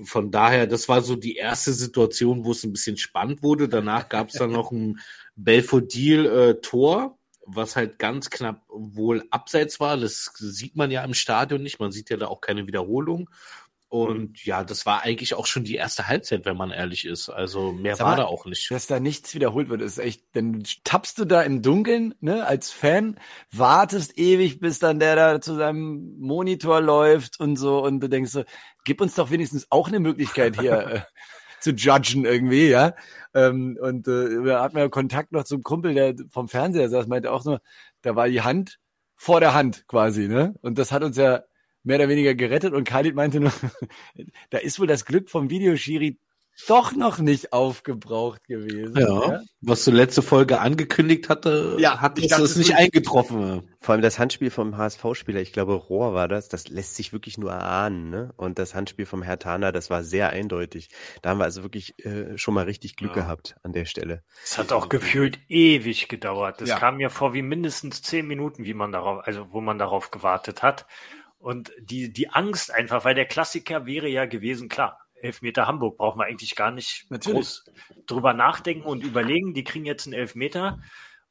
von 0.00 0.30
daher, 0.30 0.66
das 0.66 0.88
war 0.88 1.02
so 1.02 1.16
die 1.16 1.36
erste 1.36 1.72
Situation, 1.72 2.44
wo 2.44 2.52
es 2.52 2.64
ein 2.64 2.72
bisschen 2.72 2.96
spannend 2.96 3.42
wurde. 3.42 3.68
Danach 3.68 4.08
gab 4.08 4.28
es 4.28 4.34
dann 4.34 4.52
noch 4.52 4.70
ein 4.70 4.98
Belfodil-Tor, 5.36 7.18
äh, 7.18 7.42
was 7.46 7.76
halt 7.76 7.98
ganz 7.98 8.30
knapp 8.30 8.62
wohl 8.68 9.24
abseits 9.30 9.80
war. 9.80 9.96
Das 9.96 10.32
sieht 10.36 10.76
man 10.76 10.90
ja 10.90 11.04
im 11.04 11.14
Stadion 11.14 11.62
nicht. 11.62 11.80
Man 11.80 11.92
sieht 11.92 12.10
ja 12.10 12.16
da 12.16 12.28
auch 12.28 12.40
keine 12.40 12.66
Wiederholung. 12.66 13.28
Und 13.92 14.42
ja, 14.46 14.64
das 14.64 14.86
war 14.86 15.02
eigentlich 15.02 15.34
auch 15.34 15.44
schon 15.44 15.64
die 15.64 15.74
erste 15.74 16.08
Halbzeit, 16.08 16.46
wenn 16.46 16.56
man 16.56 16.70
ehrlich 16.70 17.04
ist. 17.04 17.28
Also 17.28 17.72
mehr 17.72 17.94
Sag 17.94 18.06
war 18.06 18.12
mal, 18.12 18.22
da 18.22 18.24
auch 18.24 18.46
nicht. 18.46 18.70
Dass 18.70 18.86
da 18.86 18.98
nichts 18.98 19.34
wiederholt 19.34 19.68
wird, 19.68 19.82
ist 19.82 19.98
echt, 19.98 20.24
dann 20.32 20.62
tappst 20.82 21.18
du 21.18 21.26
da 21.26 21.42
im 21.42 21.60
Dunkeln, 21.60 22.14
ne, 22.20 22.46
als 22.46 22.70
Fan, 22.70 23.20
wartest 23.50 24.16
ewig, 24.16 24.60
bis 24.60 24.78
dann 24.78 24.98
der 24.98 25.14
da 25.14 25.40
zu 25.42 25.56
seinem 25.56 26.18
Monitor 26.18 26.80
läuft 26.80 27.38
und 27.38 27.56
so 27.56 27.84
und 27.84 28.00
du 28.00 28.08
denkst 28.08 28.30
so, 28.30 28.44
gib 28.86 29.02
uns 29.02 29.14
doch 29.14 29.30
wenigstens 29.30 29.66
auch 29.68 29.88
eine 29.88 30.00
Möglichkeit 30.00 30.58
hier 30.58 30.72
äh, 30.86 31.00
zu 31.60 31.72
judgen 31.72 32.24
irgendwie, 32.24 32.70
ja. 32.70 32.94
Ähm, 33.34 33.76
und 33.78 34.08
äh, 34.08 34.42
wir 34.42 34.62
hatten 34.62 34.78
ja 34.78 34.88
Kontakt 34.88 35.32
noch 35.32 35.44
zum 35.44 35.62
Kumpel, 35.62 35.92
der 35.92 36.14
vom 36.30 36.48
Fernseher 36.48 36.88
saß, 36.88 37.08
meinte 37.08 37.30
auch 37.30 37.44
nur, 37.44 37.60
da 38.00 38.16
war 38.16 38.26
die 38.26 38.40
Hand 38.40 38.78
vor 39.16 39.40
der 39.40 39.52
Hand 39.52 39.86
quasi, 39.86 40.28
ne? 40.28 40.54
Und 40.62 40.78
das 40.78 40.92
hat 40.92 41.02
uns 41.02 41.18
ja 41.18 41.42
mehr 41.84 41.96
oder 41.96 42.08
weniger 42.08 42.34
gerettet 42.34 42.72
und 42.72 42.84
Khalid 42.84 43.14
meinte 43.14 43.40
nur, 43.40 43.52
da 44.50 44.58
ist 44.58 44.78
wohl 44.78 44.86
das 44.86 45.04
Glück 45.04 45.28
vom 45.28 45.50
Videoschiri 45.50 46.18
doch 46.68 46.92
noch 46.92 47.18
nicht 47.18 47.52
aufgebraucht 47.52 48.44
gewesen. 48.44 48.94
Ja, 48.96 49.32
ja, 49.32 49.42
was 49.62 49.84
du 49.84 49.90
letzte 49.90 50.22
Folge 50.22 50.60
angekündigt 50.60 51.28
hatte, 51.28 51.76
ja, 51.78 52.00
hat 52.00 52.18
es 52.18 52.56
nicht 52.56 52.74
eingetroffen. 52.76 53.68
Vor 53.80 53.94
allem 53.94 54.02
das 54.02 54.18
Handspiel 54.18 54.50
vom 54.50 54.76
HSV-Spieler, 54.76 55.40
ich 55.40 55.52
glaube 55.52 55.74
Rohr 55.74 56.14
war 56.14 56.28
das, 56.28 56.48
das 56.48 56.68
lässt 56.68 56.94
sich 56.94 57.12
wirklich 57.12 57.38
nur 57.38 57.50
erahnen. 57.50 58.10
Ne? 58.10 58.32
Und 58.36 58.58
das 58.58 58.74
Handspiel 58.74 59.06
vom 59.06 59.22
Herr 59.22 59.38
Tana, 59.38 59.72
das 59.72 59.90
war 59.90 60.04
sehr 60.04 60.30
eindeutig. 60.30 60.90
Da 61.20 61.30
haben 61.30 61.38
wir 61.38 61.44
also 61.44 61.62
wirklich 61.62 61.98
äh, 62.04 62.36
schon 62.38 62.54
mal 62.54 62.64
richtig 62.64 62.96
Glück 62.96 63.16
ja. 63.16 63.22
gehabt 63.22 63.56
an 63.62 63.72
der 63.72 63.86
Stelle. 63.86 64.22
Es 64.44 64.58
hat 64.58 64.72
auch 64.72 64.88
gefühlt 64.88 65.40
ewig 65.48 66.08
gedauert. 66.08 66.60
Das 66.60 66.68
ja. 66.68 66.78
kam 66.78 66.98
mir 66.98 67.10
vor 67.10 67.34
wie 67.34 67.42
mindestens 67.42 68.02
zehn 68.02 68.26
Minuten, 68.26 68.64
wie 68.64 68.74
man 68.74 68.92
darauf, 68.92 69.26
also 69.26 69.52
wo 69.52 69.60
man 69.60 69.78
darauf 69.78 70.10
gewartet 70.12 70.62
hat. 70.62 70.86
Und 71.42 71.72
die, 71.80 72.12
die 72.12 72.28
Angst 72.30 72.72
einfach, 72.72 73.04
weil 73.04 73.16
der 73.16 73.26
Klassiker 73.26 73.84
wäre 73.84 74.06
ja 74.06 74.26
gewesen, 74.26 74.68
klar, 74.68 75.00
Elfmeter 75.16 75.66
Hamburg 75.66 75.98
brauchen 75.98 76.20
wir 76.20 76.26
eigentlich 76.26 76.54
gar 76.54 76.70
nicht 76.70 77.06
Natürlich. 77.08 77.36
groß 77.36 77.64
drüber 78.06 78.32
nachdenken 78.32 78.86
und 78.86 79.02
überlegen. 79.02 79.52
Die 79.52 79.64
kriegen 79.64 79.84
jetzt 79.84 80.06
einen 80.06 80.14
Elfmeter. 80.14 80.80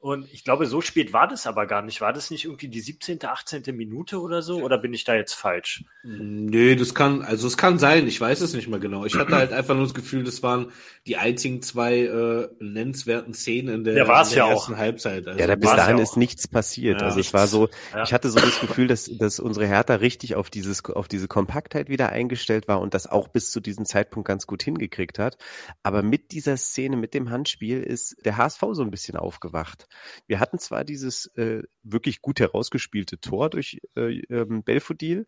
Und 0.01 0.27
ich 0.33 0.43
glaube, 0.43 0.65
so 0.65 0.81
spät 0.81 1.13
war 1.13 1.27
das 1.27 1.45
aber 1.45 1.67
gar 1.67 1.83
nicht. 1.83 2.01
War 2.01 2.11
das 2.11 2.31
nicht 2.31 2.45
irgendwie 2.45 2.69
die 2.69 2.81
17., 2.81 3.23
18. 3.23 3.61
Minute 3.75 4.19
oder 4.19 4.41
so? 4.41 4.63
Oder 4.63 4.79
bin 4.79 4.95
ich 4.95 5.03
da 5.03 5.13
jetzt 5.13 5.33
falsch? 5.33 5.85
Nee, 6.01 6.75
das 6.75 6.95
kann, 6.95 7.21
also 7.21 7.45
es 7.45 7.55
kann 7.55 7.77
sein. 7.77 8.07
Ich 8.07 8.19
weiß 8.19 8.41
es 8.41 8.55
nicht 8.55 8.67
mehr 8.67 8.79
genau. 8.79 9.05
Ich 9.05 9.13
hatte 9.13 9.35
halt 9.35 9.53
einfach 9.53 9.75
nur 9.75 9.83
das 9.83 9.93
Gefühl, 9.93 10.23
das 10.23 10.41
waren 10.41 10.71
die 11.05 11.17
einzigen 11.17 11.61
zwei 11.61 11.99
äh, 11.99 12.49
nennenswerten 12.59 13.35
Szenen 13.35 13.75
in 13.75 13.83
der, 13.83 13.93
ja, 13.93 14.01
in 14.01 14.07
der 14.07 14.37
ja 14.37 14.49
ersten 14.49 14.73
auch. 14.73 14.77
Halbzeit. 14.79 15.27
Also 15.27 15.39
ja, 15.39 15.45
da 15.45 15.55
bis 15.55 15.69
dahin 15.69 15.97
ja 15.97 16.03
ist 16.03 16.17
nichts 16.17 16.47
passiert. 16.47 17.01
Ja, 17.01 17.05
also 17.05 17.19
es 17.19 17.31
war 17.31 17.45
so, 17.45 17.69
ja. 17.93 18.01
ich 18.01 18.11
hatte 18.11 18.31
so 18.31 18.39
das 18.39 18.59
Gefühl, 18.59 18.87
dass, 18.87 19.05
dass 19.05 19.39
unsere 19.39 19.67
Hertha 19.67 19.93
richtig 19.93 20.33
auf 20.33 20.49
dieses, 20.49 20.83
auf 20.83 21.09
diese 21.09 21.27
Kompaktheit 21.27 21.89
wieder 21.89 22.09
eingestellt 22.09 22.67
war 22.67 22.81
und 22.81 22.95
das 22.95 23.05
auch 23.05 23.27
bis 23.27 23.51
zu 23.51 23.59
diesem 23.59 23.85
Zeitpunkt 23.85 24.27
ganz 24.27 24.47
gut 24.47 24.63
hingekriegt 24.63 25.19
hat. 25.19 25.37
Aber 25.83 26.01
mit 26.01 26.31
dieser 26.31 26.57
Szene, 26.57 26.97
mit 26.97 27.13
dem 27.13 27.29
Handspiel 27.29 27.83
ist 27.83 28.15
der 28.25 28.37
HSV 28.37 28.63
so 28.71 28.81
ein 28.81 28.89
bisschen 28.89 29.15
aufgewacht. 29.15 29.87
Wir 30.27 30.39
hatten 30.39 30.59
zwar 30.59 30.83
dieses 30.83 31.27
äh, 31.35 31.63
wirklich 31.83 32.21
gut 32.21 32.39
herausgespielte 32.39 33.19
Tor 33.19 33.49
durch 33.49 33.79
äh, 33.95 34.21
ähm, 34.29 34.63
Belfodil, 34.63 35.25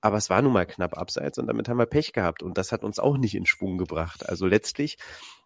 aber 0.00 0.16
es 0.16 0.30
war 0.30 0.42
nun 0.42 0.52
mal 0.52 0.66
knapp 0.66 0.96
abseits 0.96 1.38
und 1.38 1.46
damit 1.46 1.68
haben 1.68 1.78
wir 1.78 1.86
Pech 1.86 2.12
gehabt 2.12 2.42
und 2.42 2.58
das 2.58 2.72
hat 2.72 2.84
uns 2.84 2.98
auch 2.98 3.16
nicht 3.16 3.34
in 3.34 3.46
Schwung 3.46 3.78
gebracht. 3.78 4.28
Also 4.28 4.46
letztlich 4.46 4.98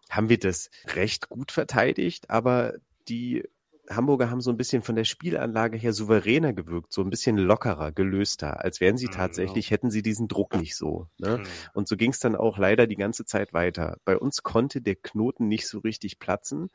haben 0.09 0.29
wir 0.29 0.39
das 0.39 0.69
recht 0.87 1.29
gut 1.29 1.51
verteidigt, 1.51 2.29
aber 2.29 2.73
die 3.07 3.43
Hamburger 3.89 4.29
haben 4.29 4.41
so 4.41 4.51
ein 4.51 4.57
bisschen 4.57 4.81
von 4.81 4.95
der 4.95 5.03
Spielanlage 5.03 5.77
her 5.77 5.93
souveräner 5.93 6.53
gewirkt, 6.53 6.93
so 6.93 7.01
ein 7.01 7.09
bisschen 7.09 7.37
lockerer, 7.37 7.91
gelöster, 7.91 8.63
als 8.63 8.79
wären 8.79 8.97
sie 8.97 9.07
mhm, 9.07 9.11
tatsächlich, 9.11 9.67
genau. 9.67 9.73
hätten 9.75 9.91
sie 9.91 10.01
diesen 10.01 10.27
Druck 10.27 10.55
nicht 10.55 10.75
so. 10.75 11.07
Ne? 11.17 11.39
Mhm. 11.39 11.43
Und 11.73 11.87
so 11.87 11.97
ging 11.97 12.11
es 12.11 12.19
dann 12.19 12.35
auch 12.35 12.57
leider 12.57 12.87
die 12.87 12.95
ganze 12.95 13.25
Zeit 13.25 13.53
weiter. 13.53 13.97
Bei 14.05 14.17
uns 14.17 14.43
konnte 14.43 14.81
der 14.81 14.95
Knoten 14.95 15.47
nicht 15.47 15.67
so 15.67 15.79
richtig 15.79 16.19
platzen 16.19 16.69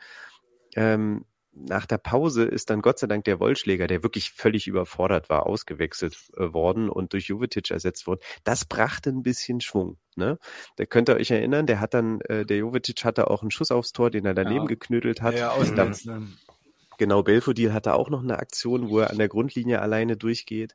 ähm, 0.75 1.25
nach 1.57 1.87
der 1.87 1.99
Pause 1.99 2.45
ist 2.45 2.71
dann 2.71 2.83
Gott 2.83 2.99
sei 2.99 3.07
Dank 3.07 3.25
der 3.25 3.41
Wollschläger, 3.41 3.87
der 3.87 4.03
wirklich 4.03 4.31
völlig 4.31 4.67
überfordert 4.67 5.29
war, 5.29 5.47
ausgewechselt 5.47 6.17
äh, 6.37 6.53
worden 6.53 6.89
und 6.89 7.13
durch 7.13 7.29
Jovetic 7.29 7.71
ersetzt 7.71 8.07
worden. 8.07 8.21
Das 8.45 8.65
brachte 8.65 9.11
ein 9.11 9.23
bisschen 9.23 9.61
Schwung. 9.61 9.97
Ne? 10.17 10.39
Da 10.77 10.85
könnt 10.87 11.09
ihr 11.09 11.17
euch 11.17 11.31
erinnern, 11.31 11.67
der 11.67 11.81
hat 11.81 11.95
dann, 11.95 12.21
äh, 12.23 12.45
der 12.45 12.59
Jovetic 12.59 13.05
hatte 13.05 13.31
auch 13.31 13.43
einen 13.43 13.51
Schuss 13.51 13.71
aufs 13.71 13.93
Tor, 13.93 14.11
den 14.11 14.27
er 14.27 14.35
daneben 14.35 14.65
ja. 14.65 14.67
geknödelt 14.67 15.23
hat. 15.23 15.39
Ja, 15.39 15.57
dann, 15.75 16.37
genau, 16.99 17.23
Belfodil 17.23 17.73
hatte 17.73 17.95
auch 17.95 18.11
noch 18.11 18.23
eine 18.23 18.39
Aktion, 18.39 18.91
wo 18.91 19.01
er 19.01 19.11
an 19.11 19.19
der 19.19 19.29
Grundlinie 19.29 19.81
alleine 19.81 20.17
durchgeht. 20.17 20.75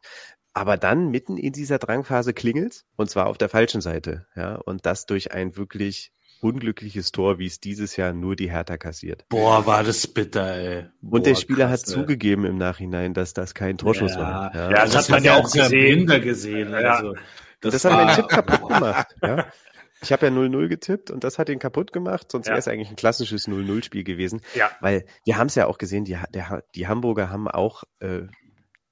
Aber 0.53 0.77
dann 0.77 1.09
mitten 1.09 1.37
in 1.37 1.53
dieser 1.53 1.79
Drangphase 1.79 2.33
klingelt 2.33 2.83
und 2.97 3.09
zwar 3.09 3.27
auf 3.27 3.37
der 3.37 3.47
falschen 3.47 3.79
Seite, 3.79 4.27
ja, 4.35 4.55
und 4.55 4.85
das 4.85 5.05
durch 5.05 5.31
ein 5.31 5.55
wirklich 5.55 6.11
unglückliches 6.41 7.11
Tor, 7.11 7.39
wie 7.39 7.45
es 7.45 7.59
dieses 7.59 7.95
Jahr 7.95 8.13
nur 8.13 8.35
die 8.35 8.51
Hertha 8.51 8.77
kassiert. 8.77 9.25
Boah, 9.29 9.65
war 9.65 9.83
das 9.83 10.07
bitter, 10.07 10.55
ey. 10.55 10.85
Boah, 11.01 11.17
und 11.17 11.25
der 11.25 11.35
Spieler 11.35 11.67
krass, 11.67 11.83
hat 11.83 11.87
ey. 11.89 11.93
zugegeben 11.93 12.45
im 12.45 12.57
Nachhinein, 12.57 13.13
dass 13.13 13.33
das 13.33 13.53
kein 13.53 13.77
Torschuss 13.77 14.15
ja. 14.15 14.19
war. 14.19 14.55
Ja, 14.55 14.71
ja 14.71 14.81
das, 14.83 14.91
das 14.91 15.03
hat 15.03 15.09
man 15.09 15.23
ja 15.23 15.35
auch 15.35 15.51
gesehen. 15.51 16.07
gesehen 16.07 16.73
also, 16.73 17.15
das, 17.61 17.73
das 17.73 17.85
hat 17.85 17.93
meinen 17.93 18.15
Tipp 18.15 18.27
kaputt 18.27 18.67
gemacht. 18.67 19.07
Ja. 19.21 19.45
Ich 20.03 20.11
habe 20.11 20.25
ja 20.25 20.31
0-0 20.31 20.67
getippt 20.67 21.11
und 21.11 21.23
das 21.23 21.37
hat 21.37 21.47
ihn 21.49 21.59
kaputt 21.59 21.93
gemacht, 21.93 22.31
sonst 22.31 22.47
ja. 22.47 22.53
wäre 22.53 22.59
es 22.59 22.67
eigentlich 22.67 22.89
ein 22.89 22.95
klassisches 22.95 23.47
0-0-Spiel 23.47 24.03
gewesen. 24.03 24.41
Ja. 24.55 24.71
Weil 24.79 25.05
wir 25.25 25.37
haben 25.37 25.47
es 25.47 25.55
ja 25.55 25.67
auch 25.67 25.77
gesehen, 25.77 26.05
die, 26.05 26.17
der, 26.33 26.63
die 26.73 26.87
Hamburger 26.87 27.29
haben 27.29 27.47
auch 27.47 27.83
äh, 27.99 28.21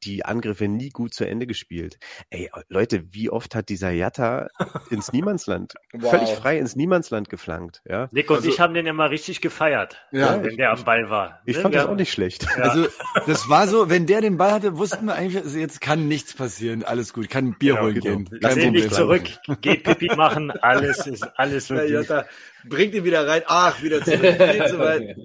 die 0.04 0.26
Angriffe 0.26 0.68
nie 0.68 0.90
gut 0.90 1.14
zu 1.14 1.26
Ende 1.26 1.48
gespielt. 1.48 1.98
Ey, 2.30 2.50
Leute, 2.68 3.04
wie 3.12 3.30
oft 3.30 3.56
hat 3.56 3.70
dieser 3.70 3.92
Jatta 3.92 4.48
ins 4.90 5.12
Niemandsland, 5.12 5.74
wow. 5.94 6.12
völlig 6.12 6.30
frei 6.30 6.58
ins 6.58 6.76
Niemandsland 6.76 7.30
geflankt, 7.30 7.82
ja? 7.88 8.10
Nick 8.12 8.30
und 8.30 8.38
also, 8.38 8.50
ich 8.50 8.60
haben 8.60 8.74
den 8.74 8.86
immer 8.86 9.10
richtig 9.10 9.42
gefeiert, 9.42 9.98
ja, 10.12 10.42
wenn 10.44 10.58
der 10.58 10.72
am 10.72 10.84
Ball 10.84 11.10
war. 11.10 11.42
Ich 11.46 11.58
fand 11.58 11.76
ja. 11.76 11.82
das 11.82 11.90
auch 11.90 11.96
nicht 11.96 12.12
schlecht. 12.12 12.46
Ja. 12.58 12.64
Also, 12.64 12.88
das 13.26 13.50
war 13.50 13.68
so, 13.68 13.90
wenn 13.90 14.06
der 14.06 14.22
den 14.22 14.38
Ball 14.38 14.52
hatte, 14.52 14.78
wussten 14.78 15.06
wir 15.06 15.16
eigentlich, 15.16 15.44
also 15.44 15.58
jetzt 15.58 15.82
kann 15.82 16.08
nichts 16.08 16.34
passieren, 16.34 16.84
alles 16.84 17.14
gut, 17.14 17.30
kann 17.30 17.50
ein 17.50 17.58
Bier 17.58 17.74
genau, 17.74 17.86
holen 17.86 18.00
genau. 18.00 18.16
gehen. 18.18 18.40
Lass 18.42 18.58
ihn 18.58 18.74
nicht 18.74 18.94
zurück, 18.94 19.24
geht 19.62 19.84
Pipi 19.84 20.16
machen, 20.16 20.52
alles 20.52 21.06
ist, 21.08 21.24
alles 21.38 21.70
wird 21.70 21.90
ja, 22.10 22.26
bringt 22.68 22.94
ihn 22.94 23.04
wieder 23.04 23.28
rein, 23.28 23.44
ach, 23.48 23.82
wieder 23.82 24.04
zurück, 24.04 24.20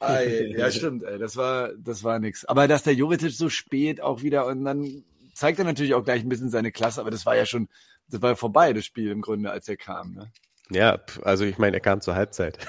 ja, 0.56 0.70
stimmt, 0.70 1.02
ey, 1.02 1.18
das 1.18 1.36
war, 1.36 1.70
das 1.76 2.02
war 2.04 2.18
nix. 2.18 2.44
Aber 2.44 2.66
dass 2.68 2.82
der 2.82 2.94
Jovetic 2.94 3.32
so 3.32 3.48
spät 3.48 4.00
auch 4.00 4.22
wieder 4.22 4.46
und 4.46 4.64
dann 4.64 5.04
zeigt 5.34 5.58
er 5.58 5.64
natürlich 5.64 5.94
auch 5.94 6.04
gleich 6.04 6.22
ein 6.22 6.28
bisschen 6.28 6.50
seine 6.50 6.72
Klasse, 6.72 7.00
aber 7.00 7.10
das 7.10 7.26
war 7.26 7.36
ja 7.36 7.46
schon, 7.46 7.68
das 8.08 8.22
war 8.22 8.30
ja 8.30 8.36
vorbei, 8.36 8.72
das 8.72 8.84
Spiel 8.84 9.10
im 9.10 9.20
Grunde, 9.20 9.50
als 9.50 9.68
er 9.68 9.76
kam, 9.76 10.14
ne? 10.14 10.30
Ja, 10.72 11.00
also 11.22 11.44
ich 11.44 11.58
meine, 11.58 11.76
er 11.78 11.80
kam 11.80 12.00
zur 12.00 12.14
Halbzeit. 12.14 12.56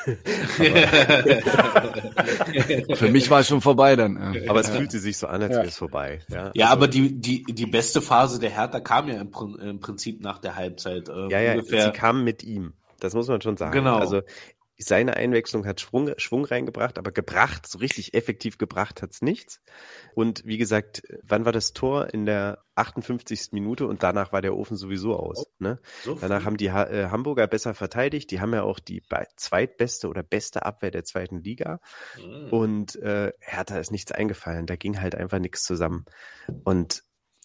Für 2.95 3.09
mich 3.09 3.29
war 3.29 3.41
es 3.41 3.47
schon 3.47 3.61
vorbei 3.61 3.95
dann. 3.95 4.47
Aber 4.49 4.59
es 4.59 4.69
fühlte 4.69 4.97
sich 4.97 5.17
so 5.17 5.27
an, 5.27 5.43
als 5.43 5.51
wäre 5.51 5.67
es 5.67 5.77
vorbei. 5.77 6.19
Ja, 6.27 6.49
ja 6.55 6.65
also, 6.65 6.77
aber 6.77 6.87
die, 6.87 7.21
die, 7.21 7.43
die 7.43 7.67
beste 7.67 8.01
Phase 8.01 8.39
der 8.39 8.49
Hertha 8.49 8.79
kam 8.79 9.07
ja 9.07 9.21
im, 9.21 9.29
im 9.61 9.79
Prinzip 9.79 10.19
nach 10.21 10.39
der 10.39 10.55
Halbzeit. 10.55 11.09
Äh, 11.09 11.29
ja, 11.29 11.41
ja, 11.41 11.51
ungefähr. 11.53 11.85
sie 11.85 11.91
kam 11.91 12.23
mit 12.23 12.43
ihm. 12.43 12.73
Das 12.99 13.13
muss 13.13 13.27
man 13.27 13.39
schon 13.41 13.57
sagen. 13.57 13.71
Genau. 13.71 13.97
Also 13.97 14.21
seine 14.83 15.15
Einwechslung 15.15 15.65
hat 15.65 15.81
Schwung, 15.81 16.13
Schwung 16.17 16.45
reingebracht, 16.45 16.97
aber 16.97 17.11
gebracht, 17.11 17.67
so 17.67 17.79
richtig 17.79 18.13
effektiv 18.13 18.57
gebracht 18.57 19.01
hat's 19.01 19.21
nichts. 19.21 19.61
Und 20.15 20.45
wie 20.45 20.57
gesagt, 20.57 21.03
wann 21.23 21.45
war 21.45 21.51
das 21.51 21.73
Tor? 21.73 22.13
In 22.13 22.25
der 22.25 22.63
58. 22.75 23.49
Minute 23.51 23.85
und 23.85 24.03
danach 24.03 24.31
war 24.31 24.41
der 24.41 24.55
Ofen 24.55 24.77
sowieso 24.77 25.15
aus. 25.15 25.45
Ne? 25.59 25.79
So 26.03 26.15
danach 26.15 26.45
haben 26.45 26.57
die 26.57 26.71
ha 26.71 26.85
äh, 26.85 27.09
Hamburger 27.09 27.47
besser 27.47 27.73
verteidigt. 27.73 28.31
Die 28.31 28.39
haben 28.39 28.53
ja 28.53 28.63
auch 28.63 28.79
die 28.79 29.03
zweitbeste 29.35 30.07
oder 30.07 30.23
beste 30.23 30.65
Abwehr 30.65 30.91
der 30.91 31.03
zweiten 31.03 31.41
Liga. 31.41 31.79
Mhm. 32.17 32.49
Und 32.49 32.95
äh, 32.97 33.33
Hertha 33.39 33.77
ist 33.77 33.91
nichts 33.91 34.11
eingefallen. 34.11 34.65
Da 34.65 34.75
ging 34.75 34.99
halt 34.99 35.15
einfach 35.15 35.39
nichts 35.39 35.63
zusammen. 35.63 36.05
Und 36.63 37.03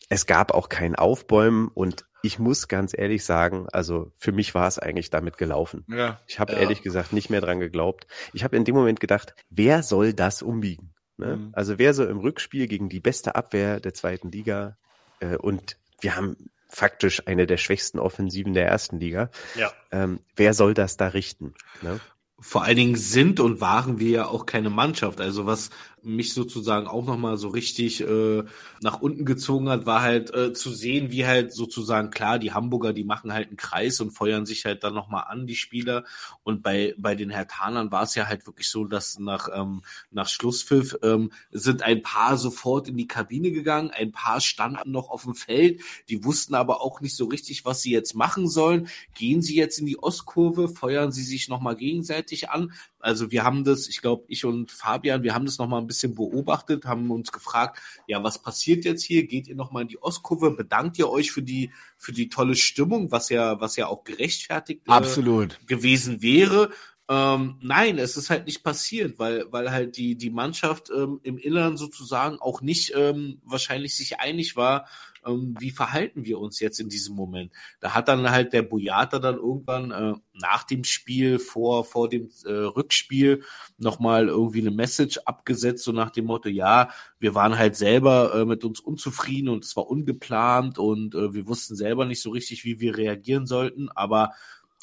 es 0.09 0.27
gab 0.27 0.53
auch 0.53 0.69
kein 0.69 0.95
Aufbäumen 0.95 1.69
und 1.69 2.05
ich 2.23 2.39
muss 2.39 2.69
ganz 2.69 2.93
ehrlich 2.97 3.25
sagen, 3.25 3.67
also 3.73 4.13
für 4.19 4.33
mich 4.33 4.55
war 4.55 4.67
es 4.67 4.79
eigentlich 4.79 5.11
damit 5.11 5.39
gelaufen. 5.39 5.85
Ja, 5.89 6.21
ich 6.27 6.41
habe 6.41 6.53
ja. 6.53 6.59
ehrlich 6.59 6.83
gesagt 6.83 7.13
nicht 7.13 7.31
mehr 7.31 7.41
dran 7.41 7.61
geglaubt. 7.61 8.07
Ich 8.33 8.43
habe 8.43 8.57
in 8.57 8.65
dem 8.65 8.75
Moment 8.75 9.01
gedacht, 9.01 9.35
wer 9.51 9.83
soll 9.83 10.13
das 10.13 10.43
umbiegen? 10.43 10.93
Ne? 11.19 11.37
Mhm. 11.37 11.51
Also 11.53 11.79
wer 11.79 11.95
so 11.95 12.05
im 12.05 12.19
Rückspiel 12.19 12.67
gegen 12.67 12.89
die 12.89 13.01
beste 13.01 13.37
Abwehr 13.37 13.81
der 13.81 13.95
zweiten 13.95 14.31
Liga 14.31 14.77
äh, 15.21 15.37
und 15.37 15.79
wir 16.01 16.17
haben 16.17 16.37
faktisch 16.69 17.27
eine 17.27 17.47
der 17.47 17.57
schwächsten 17.57 17.99
Offensiven 17.99 18.53
der 18.53 18.67
ersten 18.67 18.99
Liga. 18.99 19.31
Ja. 19.55 19.73
Ähm, 19.93 20.21
wer 20.35 20.53
soll 20.53 20.75
das 20.75 20.97
da 20.97 21.09
richten? 21.09 21.55
Ne? 21.81 22.01
Vor 22.39 22.65
allen 22.65 22.77
Dingen 22.77 22.97
sind 22.97 23.41
und 23.41 23.61
waren 23.61 23.99
wir 23.99 24.11
ja 24.11 24.27
auch 24.27 24.45
keine 24.47 24.69
Mannschaft. 24.69 25.21
Also 25.21 25.47
was 25.47 25.71
mich 26.03 26.35
sozusagen 26.35 26.87
auch 26.87 27.05
nochmal 27.05 27.37
so 27.37 27.49
richtig 27.49 28.01
äh, 28.01 28.45
nach 28.81 29.01
unten 29.01 29.25
gezogen 29.25 29.69
hat, 29.69 29.87
war 29.87 30.03
halt 30.03 30.33
äh, 30.33 30.53
zu 30.53 30.71
sehen, 30.71 31.11
wie 31.11 31.27
halt 31.27 31.53
sozusagen, 31.53 32.11
klar, 32.11 32.39
die 32.39 32.53
Hamburger, 32.53 32.93
die 32.93 33.05
machen 33.05 33.33
halt 33.33 33.49
einen 33.49 33.57
Kreis 33.57 34.01
und 34.01 34.13
feuern 34.13 34.47
sich 34.47 34.65
halt 34.65 34.85
dann 34.85 34.95
nochmal 34.95 35.25
an, 35.27 35.47
die 35.47 35.57
Spieler. 35.57 36.05
Und 36.45 36.63
bei, 36.63 36.95
bei 36.97 37.15
den 37.15 37.31
Hertanern 37.31 37.91
war 37.91 38.05
es 38.05 38.15
ja 38.15 38.27
halt 38.29 38.47
wirklich 38.47 38.71
so, 38.71 38.85
dass 38.85 39.19
nach, 39.19 39.49
ähm, 39.53 39.83
nach 40.11 40.29
Schlusspfiff 40.29 40.97
ähm, 41.03 41.33
sind 41.51 41.83
ein 41.83 42.03
paar 42.03 42.37
sofort 42.37 42.89
in 42.89 42.97
die 42.97 43.09
Kabine 43.09 43.51
gegangen, 43.51 43.91
ein 43.91 44.13
paar 44.13 44.41
standen 44.41 44.93
noch 44.93 45.11
auf 45.11 45.25
dem 45.25 45.35
Feld, 45.35 45.81
die 46.09 46.25
wussten 46.25 46.55
aber 46.55 46.83
auch 46.83 47.01
nicht 47.01 47.17
so 47.17 47.25
richtig, 47.27 47.65
was 47.65 47.83
sie 47.83 47.91
jetzt 47.91 48.15
machen 48.15 48.49
sollen. 48.49 48.89
Gehen 49.15 49.43
sie 49.43 49.57
jetzt 49.57 49.79
in 49.79 49.87
die 49.87 49.99
Ostkurve, 49.99 50.69
feuern 50.69 51.11
sie 51.11 51.25
sich 51.25 51.49
nochmal 51.49 51.77
gegenseitig 51.77 52.51
an, 52.51 52.73
also 53.07 53.31
wir 53.31 53.45
haben 53.45 53.63
das, 53.63 53.87
ich 53.87 54.03
glaube, 54.03 54.25
ich 54.27 54.45
und 54.45 54.73
Fabian, 54.73 55.23
wir 55.23 55.33
haben 55.33 55.47
das 55.47 55.59
nochmal 55.59 55.81
ein 55.81 55.87
bisschen 55.87 56.17
beobachtet, 56.17 56.87
haben 56.87 57.09
uns 57.13 57.31
gefragt, 57.31 57.79
ja, 58.09 58.25
was 58.25 58.43
passiert 58.43 58.85
jetzt 58.85 59.05
hier? 59.05 59.29
Geht 59.29 59.47
ihr 59.47 59.55
nochmal 59.55 59.83
in 59.83 59.89
die 59.89 60.03
Ostkurve? 60.03 60.51
Bedankt 60.51 60.99
ihr 60.99 61.09
euch 61.09 61.31
für 61.31 61.43
die, 61.43 61.71
für 61.97 62.11
die 62.11 62.29
tolle 62.29 62.57
Stimmung, 62.57 63.13
was 63.13 63.29
ja, 63.29 63.61
was 63.61 63.77
ja 63.77 63.87
auch 63.87 64.03
gerechtfertigt 64.03 64.83
äh, 64.89 64.91
Absolut. 64.91 65.61
gewesen 65.69 66.21
wäre? 66.21 66.71
Ähm, 67.09 67.61
nein, 67.63 67.99
es 67.99 68.17
ist 68.17 68.29
halt 68.29 68.47
nicht 68.47 68.65
passiert, 68.65 69.21
weil, 69.21 69.45
weil 69.53 69.71
halt 69.71 69.97
die, 69.97 70.17
die 70.17 70.31
Mannschaft 70.31 70.91
ähm, 70.91 71.21
im 71.23 71.39
Inneren 71.39 71.77
sozusagen 71.77 72.41
auch 72.41 72.61
nicht 72.61 72.93
ähm, 72.97 73.41
wahrscheinlich 73.45 73.97
sich 73.97 74.19
einig 74.19 74.57
war, 74.57 74.89
ähm, 75.27 75.55
wie 75.59 75.71
verhalten 75.71 76.25
wir 76.25 76.39
uns 76.39 76.61
jetzt 76.61 76.81
in 76.81 76.89
diesem 76.89 77.15
Moment. 77.15 77.53
Da 77.81 77.95
hat 77.95 78.09
dann 78.09 78.31
halt 78.31 78.53
der 78.53 78.63
Boyata 78.63 79.19
dann 79.19 79.37
irgendwann 79.37 79.91
äh, 79.91 80.15
nach 80.35 80.65
dem 80.65 80.85
Spiel, 80.85 81.39
vor, 81.39 81.85
vor 81.85 82.09
dem 82.09 82.31
äh, 82.45 82.51
Rückspiel 82.51 83.43
nochmal 83.79 84.29
irgendwie 84.29 84.61
eine 84.61 84.71
Message 84.71 85.19
abgesetzt, 85.25 85.85
so 85.85 85.93
nach 85.93 86.11
dem 86.11 86.27
Motto, 86.27 86.49
ja, 86.49 86.91
wir 87.19 87.35
waren 87.35 87.59
halt 87.59 87.77
selber 87.77 88.35
äh, 88.35 88.45
mit 88.45 88.65
uns 88.65 88.81
unzufrieden 88.81 89.49
und 89.49 89.65
es 89.65 89.77
war 89.77 89.89
ungeplant 89.89 90.79
und 90.79 91.15
äh, 91.15 91.35
wir 91.35 91.47
wussten 91.47 91.77
selber 91.77 92.05
nicht 92.05 92.23
so 92.23 92.31
richtig, 92.31 92.65
wie 92.65 92.81
wir 92.81 92.97
reagieren 92.97 93.47
sollten, 93.47 93.89
aber 93.91 94.33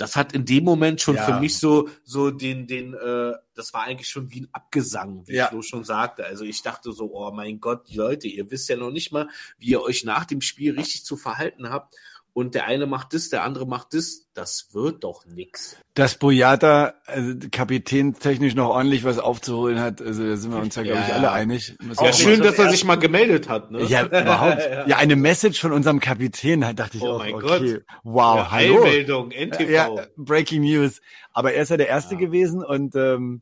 das 0.04 0.16
hat 0.18 0.34
in 0.34 0.46
dem 0.46 0.66
Moment 0.66 1.00
schon 1.00 1.16
ja. 1.16 1.26
für 1.26 1.40
mich 1.40 1.58
so 1.58 1.88
so 2.04 2.30
den 2.30 2.68
den 2.68 2.94
äh, 2.94 3.32
das 3.56 3.74
war 3.74 3.84
eigentlich 3.84 4.10
schon 4.10 4.30
wie 4.32 4.42
ein 4.42 4.50
Abgesang, 4.52 5.28
wie 5.28 5.36
ja. 5.36 5.48
Flo 5.48 5.62
schon 5.62 5.84
sagte. 5.84 6.26
Also 6.26 6.44
ich 6.44 6.62
dachte 6.62 6.92
so, 6.92 7.12
oh 7.14 7.32
mein 7.32 7.60
Gott, 7.60 7.94
Leute, 7.94 8.28
ihr 8.28 8.50
wisst 8.52 8.68
ja 8.68 8.76
noch 8.76 8.92
nicht 8.92 9.12
mal, 9.12 9.30
wie 9.60 9.70
ihr 9.70 9.82
euch 9.82 10.04
nach 10.04 10.26
dem 10.26 10.42
Spiel 10.42 10.76
richtig 10.76 11.06
zu 11.06 11.16
verhalten 11.16 11.70
habt 11.70 11.96
und 12.34 12.56
der 12.56 12.66
eine 12.66 12.88
macht 12.88 13.14
das, 13.14 13.30
der 13.30 13.44
andere 13.44 13.68
macht 13.68 13.94
das, 13.94 14.26
das 14.34 14.70
wird 14.74 15.04
doch 15.04 15.26
nix. 15.26 15.78
Dass 15.94 16.18
Boyata 16.18 16.96
also 17.06 17.34
technisch 17.36 18.56
noch 18.56 18.70
ordentlich 18.70 19.04
was 19.04 19.20
aufzuholen 19.20 19.80
hat, 19.80 20.02
also 20.02 20.28
da 20.28 20.36
sind 20.36 20.52
wir 20.52 20.60
uns 20.60 20.76
ja, 20.76 20.82
glaube 20.82 21.04
ich, 21.08 21.14
alle 21.14 21.32
einig. 21.32 21.76
Auch 21.96 22.06
ja, 22.06 22.14
schön, 22.14 22.42
dass 22.42 22.58
er 22.58 22.72
sich 22.72 22.84
mal 22.86 22.96
gemeldet 22.96 23.50
hat. 23.50 23.70
Ne? 23.70 23.84
Ja, 23.84 24.06
überhaupt. 24.06 24.62
ja, 24.88 24.98
eine 24.98 25.16
Message 25.16 25.62
von 25.62 25.72
unserem 25.72 26.00
Kapitän, 26.00 26.62
da 26.62 26.74
dachte 26.74 26.98
ich 26.98 27.04
oh 27.04 27.12
auch, 27.12 27.20
okay, 27.20 27.32
Gott. 27.32 27.84
wow, 28.04 28.38
ja, 28.38 28.52
hallo. 28.52 28.84
Eilmeldung, 28.84 29.30
NTV. 29.30 29.70
Ja, 29.70 29.90
Breaking 30.18 30.64
News. 30.64 31.02
Aber 31.32 31.54
er 31.54 31.62
ist 31.62 31.70
ja 31.70 31.78
der 31.78 31.88
Erste 31.88 32.16
ja. 32.16 32.20
gewesen 32.20 32.64
und 32.64 32.96
ähm, 32.96 33.40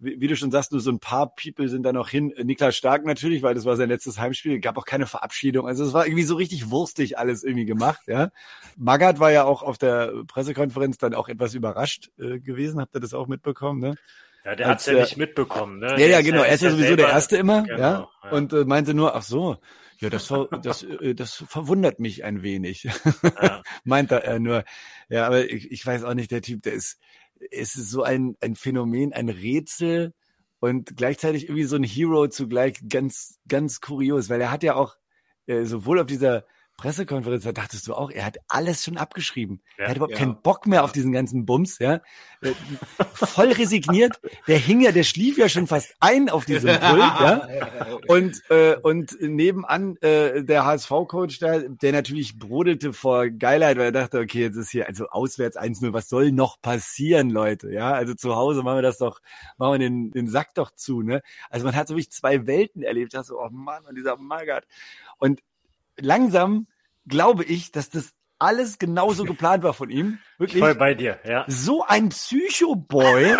wie, 0.00 0.20
wie, 0.20 0.26
du 0.26 0.36
schon 0.36 0.50
sagst, 0.50 0.72
nur 0.72 0.80
so 0.80 0.90
ein 0.90 0.98
paar 0.98 1.34
People 1.34 1.68
sind 1.68 1.82
da 1.84 1.92
noch 1.92 2.08
hin. 2.08 2.32
Niklas 2.42 2.76
Stark 2.76 3.04
natürlich, 3.04 3.42
weil 3.42 3.54
das 3.54 3.64
war 3.64 3.76
sein 3.76 3.88
letztes 3.88 4.18
Heimspiel. 4.18 4.60
Gab 4.60 4.78
auch 4.78 4.86
keine 4.86 5.06
Verabschiedung. 5.06 5.66
Also 5.66 5.84
es 5.84 5.92
war 5.92 6.06
irgendwie 6.06 6.24
so 6.24 6.34
richtig 6.36 6.70
wurstig 6.70 7.18
alles 7.18 7.44
irgendwie 7.44 7.66
gemacht. 7.66 8.00
Ja, 8.06 8.30
Magath 8.76 9.20
war 9.20 9.30
ja 9.30 9.44
auch 9.44 9.62
auf 9.62 9.78
der 9.78 10.12
Pressekonferenz 10.26 10.98
dann 10.98 11.14
auch 11.14 11.28
etwas 11.28 11.54
überrascht 11.54 12.10
äh, 12.18 12.40
gewesen. 12.40 12.80
Habt 12.80 12.94
ihr 12.96 13.00
das 13.00 13.14
auch 13.14 13.28
mitbekommen? 13.28 13.80
Ne? 13.80 13.94
Ja, 14.44 14.56
der 14.56 14.68
hat's 14.68 14.86
ja 14.86 14.94
nicht 14.94 15.16
mitbekommen. 15.16 15.80
Ne? 15.80 16.00
Ja, 16.00 16.06
ja, 16.06 16.22
genau. 16.22 16.42
Er 16.42 16.54
ist 16.54 16.62
ja 16.62 16.70
sowieso 16.70 16.96
der 16.96 17.08
Erste 17.08 17.36
immer. 17.36 17.62
Genau, 17.62 17.78
ja? 17.78 18.08
ja. 18.24 18.30
Und 18.30 18.52
äh, 18.52 18.64
meinte 18.64 18.94
nur, 18.94 19.14
ach 19.14 19.22
so, 19.22 19.58
ja, 20.00 20.08
das, 20.08 20.32
das, 20.62 20.82
äh, 20.82 21.14
das 21.14 21.44
verwundert 21.46 22.00
mich 22.00 22.24
ein 22.24 22.42
wenig. 22.42 22.88
Ja. 23.42 23.62
Meint 23.84 24.12
er 24.12 24.38
nur. 24.38 24.64
Ja, 25.08 25.26
aber 25.26 25.50
ich, 25.50 25.70
ich 25.70 25.84
weiß 25.84 26.04
auch 26.04 26.14
nicht, 26.14 26.30
der 26.30 26.42
Typ, 26.42 26.62
der 26.62 26.72
ist, 26.72 26.98
es 27.50 27.76
ist 27.76 27.90
so 27.90 28.02
ein, 28.02 28.36
ein 28.40 28.54
Phänomen, 28.54 29.12
ein 29.12 29.28
Rätsel 29.28 30.12
und 30.60 30.96
gleichzeitig 30.96 31.44
irgendwie 31.44 31.64
so 31.64 31.76
ein 31.76 31.82
Hero 31.82 32.28
zugleich 32.28 32.80
ganz, 32.88 33.38
ganz 33.48 33.80
kurios, 33.80 34.28
weil 34.28 34.40
er 34.40 34.50
hat 34.50 34.62
ja 34.62 34.74
auch 34.74 34.96
äh, 35.46 35.64
sowohl 35.64 36.00
auf 36.00 36.06
dieser 36.06 36.44
Pressekonferenz, 36.80 37.44
da 37.44 37.52
dachtest 37.52 37.86
du 37.86 37.94
auch, 37.94 38.10
er 38.10 38.24
hat 38.24 38.38
alles 38.48 38.82
schon 38.82 38.96
abgeschrieben. 38.96 39.60
Ja, 39.76 39.84
er 39.84 39.90
hat 39.90 39.96
überhaupt 39.96 40.14
ja. 40.14 40.18
keinen 40.18 40.40
Bock 40.40 40.66
mehr 40.66 40.82
auf 40.82 40.92
diesen 40.92 41.12
ganzen 41.12 41.44
Bums, 41.44 41.78
ja. 41.78 42.00
Äh, 42.40 42.52
voll 43.12 43.52
resigniert. 43.52 44.18
Der 44.48 44.56
hing 44.56 44.80
ja, 44.80 44.90
der 44.90 45.02
schlief 45.02 45.36
ja 45.36 45.50
schon 45.50 45.66
fast 45.66 45.94
ein 46.00 46.30
auf 46.30 46.46
diesem 46.46 46.70
Pult, 46.80 46.80
ja. 46.80 47.48
Und, 48.08 48.42
äh, 48.48 48.76
und 48.76 49.14
nebenan 49.20 49.96
äh, 49.98 50.42
der 50.42 50.64
HSV-Coach 50.64 51.38
da, 51.40 51.58
der 51.58 51.92
natürlich 51.92 52.38
brodelte 52.38 52.94
vor 52.94 53.28
Geilheit, 53.28 53.76
weil 53.76 53.86
er 53.86 53.92
dachte, 53.92 54.18
okay, 54.18 54.40
jetzt 54.40 54.56
ist 54.56 54.70
hier 54.70 54.88
also 54.88 55.06
auswärts 55.08 55.58
1-0, 55.58 55.92
was 55.92 56.08
soll 56.08 56.32
noch 56.32 56.62
passieren, 56.62 57.28
Leute? 57.28 57.70
Ja, 57.70 57.92
also 57.92 58.14
zu 58.14 58.36
Hause 58.36 58.62
machen 58.62 58.78
wir 58.78 58.82
das 58.82 58.96
doch, 58.96 59.20
machen 59.58 59.72
wir 59.72 59.78
den, 59.78 60.12
den 60.12 60.28
Sack 60.28 60.54
doch 60.54 60.70
zu, 60.70 61.02
ne? 61.02 61.20
Also 61.50 61.66
man 61.66 61.76
hat 61.76 61.88
so 61.88 61.94
wirklich 61.94 62.10
zwei 62.10 62.46
Welten 62.46 62.82
erlebt. 62.82 63.12
Dachte 63.12 63.26
so, 63.26 63.38
oh 63.38 63.50
Mann, 63.50 63.84
und 63.84 63.96
dieser 63.96 64.16
Magath. 64.16 64.66
Und 65.18 65.42
langsam 65.98 66.66
glaube 67.06 67.44
ich, 67.44 67.72
dass 67.72 67.90
das 67.90 68.12
alles 68.40 68.78
genauso 68.78 69.24
geplant 69.24 69.62
war 69.62 69.74
von 69.74 69.90
ihm. 69.90 70.18
Wirklich. 70.38 70.62
Voll 70.62 70.74
bei 70.74 70.94
dir, 70.94 71.18
ja. 71.28 71.44
So 71.48 71.84
ein 71.84 72.08
Psycho-Boy, 72.08 73.36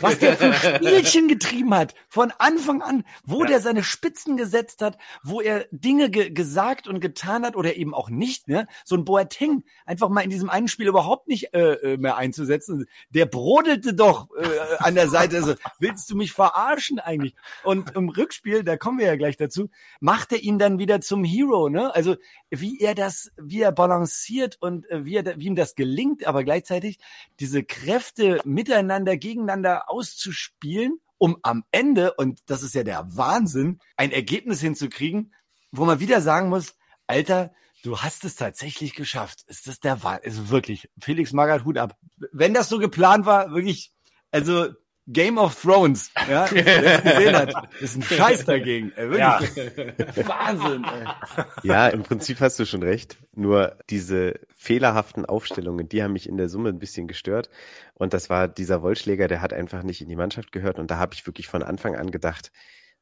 was 0.00 0.18
der 0.18 0.36
für 0.36 0.52
Spielchen 0.76 1.28
getrieben 1.28 1.74
hat, 1.74 1.94
von 2.08 2.30
Anfang 2.36 2.82
an, 2.82 3.04
wo 3.24 3.40
ja. 3.40 3.46
der 3.46 3.60
seine 3.60 3.82
Spitzen 3.82 4.36
gesetzt 4.36 4.82
hat, 4.82 4.98
wo 5.22 5.40
er 5.40 5.66
Dinge 5.70 6.10
ge 6.10 6.28
gesagt 6.28 6.88
und 6.88 7.00
getan 7.00 7.46
hat 7.46 7.56
oder 7.56 7.76
eben 7.76 7.94
auch 7.94 8.10
nicht, 8.10 8.48
ne? 8.48 8.68
So 8.84 8.96
ein 8.96 9.06
Boateng 9.06 9.64
einfach 9.86 10.10
mal 10.10 10.20
in 10.20 10.28
diesem 10.28 10.50
einen 10.50 10.68
Spiel 10.68 10.88
überhaupt 10.88 11.26
nicht 11.26 11.54
äh, 11.54 11.72
äh 11.72 11.96
mehr 11.96 12.18
einzusetzen. 12.18 12.84
Der 13.08 13.24
brodelte 13.24 13.94
doch 13.94 14.28
äh, 14.36 14.76
an 14.78 14.94
der 14.94 15.08
Seite. 15.08 15.36
Also, 15.36 15.54
willst 15.78 16.10
du 16.10 16.16
mich 16.16 16.32
verarschen 16.32 16.98
eigentlich? 16.98 17.34
Und 17.64 17.96
im 17.96 18.10
Rückspiel, 18.10 18.62
da 18.62 18.76
kommen 18.76 18.98
wir 18.98 19.06
ja 19.06 19.16
gleich 19.16 19.38
dazu, 19.38 19.70
macht 20.00 20.32
er 20.32 20.42
ihn 20.42 20.58
dann 20.58 20.78
wieder 20.78 21.00
zum 21.00 21.24
Hero, 21.24 21.70
ne? 21.70 21.94
Also, 21.94 22.16
wie 22.50 22.78
er 22.78 22.94
das, 22.94 23.30
wie 23.38 23.62
er 23.62 23.72
balanciert 23.72 24.25
und 24.60 24.88
äh, 24.90 25.04
wie, 25.04 25.16
er, 25.16 25.38
wie 25.38 25.46
ihm 25.46 25.56
das 25.56 25.74
gelingt, 25.74 26.26
aber 26.26 26.44
gleichzeitig 26.44 26.98
diese 27.40 27.64
Kräfte 27.64 28.40
miteinander, 28.44 29.16
gegeneinander 29.16 29.90
auszuspielen, 29.90 31.00
um 31.18 31.38
am 31.42 31.64
Ende, 31.70 32.14
und 32.14 32.40
das 32.46 32.62
ist 32.62 32.74
ja 32.74 32.84
der 32.84 33.16
Wahnsinn, 33.16 33.80
ein 33.96 34.12
Ergebnis 34.12 34.60
hinzukriegen, 34.60 35.32
wo 35.72 35.84
man 35.84 36.00
wieder 36.00 36.20
sagen 36.20 36.48
muss, 36.48 36.74
Alter, 37.06 37.52
du 37.82 37.98
hast 37.98 38.24
es 38.24 38.36
tatsächlich 38.36 38.94
geschafft. 38.94 39.44
Ist 39.46 39.66
das 39.66 39.80
der 39.80 40.02
Wahl? 40.02 40.20
Also 40.24 40.50
wirklich, 40.50 40.90
Felix 41.00 41.32
Magath, 41.32 41.64
Hut 41.64 41.78
ab. 41.78 41.96
Wenn 42.32 42.54
das 42.54 42.68
so 42.68 42.78
geplant 42.78 43.26
war, 43.26 43.52
wirklich, 43.52 43.92
also 44.30 44.68
Game 45.08 45.38
of 45.38 45.60
Thrones, 45.60 46.10
ja, 46.28 46.48
wer 46.50 46.84
es 46.84 47.02
gesehen 47.02 47.36
hat, 47.36 47.68
ist 47.80 47.96
ein 47.96 48.02
Scheiß 48.02 48.44
dagegen. 48.44 48.92
Ey, 48.96 49.18
ja. 49.18 49.40
Wahnsinn. 50.26 50.84
Ey. 50.84 51.44
Ja, 51.62 51.88
im 51.88 52.02
Prinzip 52.02 52.40
hast 52.40 52.58
du 52.58 52.66
schon 52.66 52.82
recht. 52.82 53.16
Nur 53.32 53.76
diese 53.88 54.40
fehlerhaften 54.56 55.24
Aufstellungen, 55.24 55.88
die 55.88 56.02
haben 56.02 56.12
mich 56.12 56.28
in 56.28 56.36
der 56.36 56.48
Summe 56.48 56.70
ein 56.70 56.80
bisschen 56.80 57.06
gestört. 57.06 57.50
Und 57.94 58.14
das 58.14 58.30
war 58.30 58.48
dieser 58.48 58.82
Wollschläger, 58.82 59.28
der 59.28 59.42
hat 59.42 59.52
einfach 59.52 59.84
nicht 59.84 60.00
in 60.00 60.08
die 60.08 60.16
Mannschaft 60.16 60.50
gehört. 60.50 60.78
Und 60.78 60.90
da 60.90 60.98
habe 60.98 61.14
ich 61.14 61.24
wirklich 61.24 61.46
von 61.46 61.62
Anfang 61.62 61.94
an 61.94 62.10
gedacht, 62.10 62.50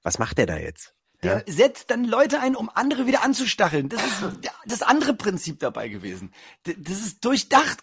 was 0.02 0.18
macht 0.18 0.36
der 0.36 0.46
da 0.46 0.58
jetzt? 0.58 0.94
Der 1.22 1.42
ja? 1.46 1.52
setzt 1.52 1.90
dann 1.90 2.04
Leute 2.04 2.40
ein, 2.40 2.54
um 2.54 2.70
andere 2.72 3.06
wieder 3.06 3.24
anzustacheln. 3.24 3.88
Das 3.88 4.04
ist 4.04 4.22
das 4.66 4.82
andere 4.82 5.14
Prinzip 5.14 5.58
dabei 5.58 5.88
gewesen. 5.88 6.32
Das 6.64 6.98
ist 6.98 7.24
durchdacht, 7.24 7.82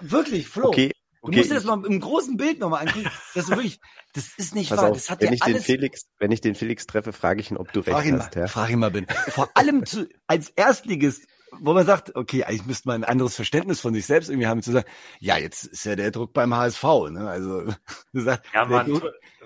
wirklich, 0.00 0.46
Flo. 0.48 0.68
Okay, 0.68 0.91
Du 1.22 1.30
musst 1.30 1.50
dir 1.50 1.54
das 1.54 1.64
mal 1.64 1.84
im 1.86 2.00
großen 2.00 2.36
Bild 2.36 2.58
nochmal 2.58 2.86
angucken. 2.86 3.08
Das 3.34 3.44
ist 3.44 3.50
wirklich, 3.56 3.80
das 4.12 4.30
ist 4.36 4.54
nicht 4.54 4.70
Pass 4.70 4.78
wahr. 4.78 4.90
Auf, 4.90 4.96
das 4.96 5.08
hat 5.08 5.20
wenn 5.22 5.32
ich 5.32 5.42
alles... 5.42 5.58
den 5.58 5.64
Felix, 5.64 6.06
wenn 6.18 6.32
ich 6.32 6.40
den 6.40 6.54
Felix 6.56 6.86
treffe, 6.86 7.12
frage 7.12 7.40
ich 7.40 7.50
ihn, 7.50 7.56
ob 7.56 7.72
du 7.72 7.82
frag 7.82 8.04
recht 8.04 8.12
hast. 8.12 8.34
Mal, 8.34 8.40
ja? 8.40 8.46
Frag 8.48 8.70
ihn 8.70 8.78
mal, 8.80 8.90
bin. 8.90 9.06
Vor 9.28 9.48
allem 9.54 9.86
zu, 9.86 10.08
als 10.26 10.48
Erstligist, 10.50 11.26
wo 11.60 11.74
man 11.74 11.86
sagt, 11.86 12.16
okay, 12.16 12.44
eigentlich 12.44 12.66
müsste 12.66 12.88
man 12.88 13.04
ein 13.04 13.08
anderes 13.08 13.36
Verständnis 13.36 13.80
von 13.80 13.94
sich 13.94 14.06
selbst 14.06 14.30
irgendwie 14.30 14.48
haben, 14.48 14.62
zu 14.62 14.72
sagen, 14.72 14.88
ja, 15.20 15.36
jetzt 15.36 15.64
ist 15.64 15.84
ja 15.84 15.94
der 15.94 16.10
Druck 16.10 16.32
beim 16.32 16.54
HSV, 16.54 16.82
ne? 17.10 17.28
Also, 17.28 17.66
du 18.12 18.20
sagst, 18.20 18.44
ja, 18.52 18.64
Mann, 18.64 19.00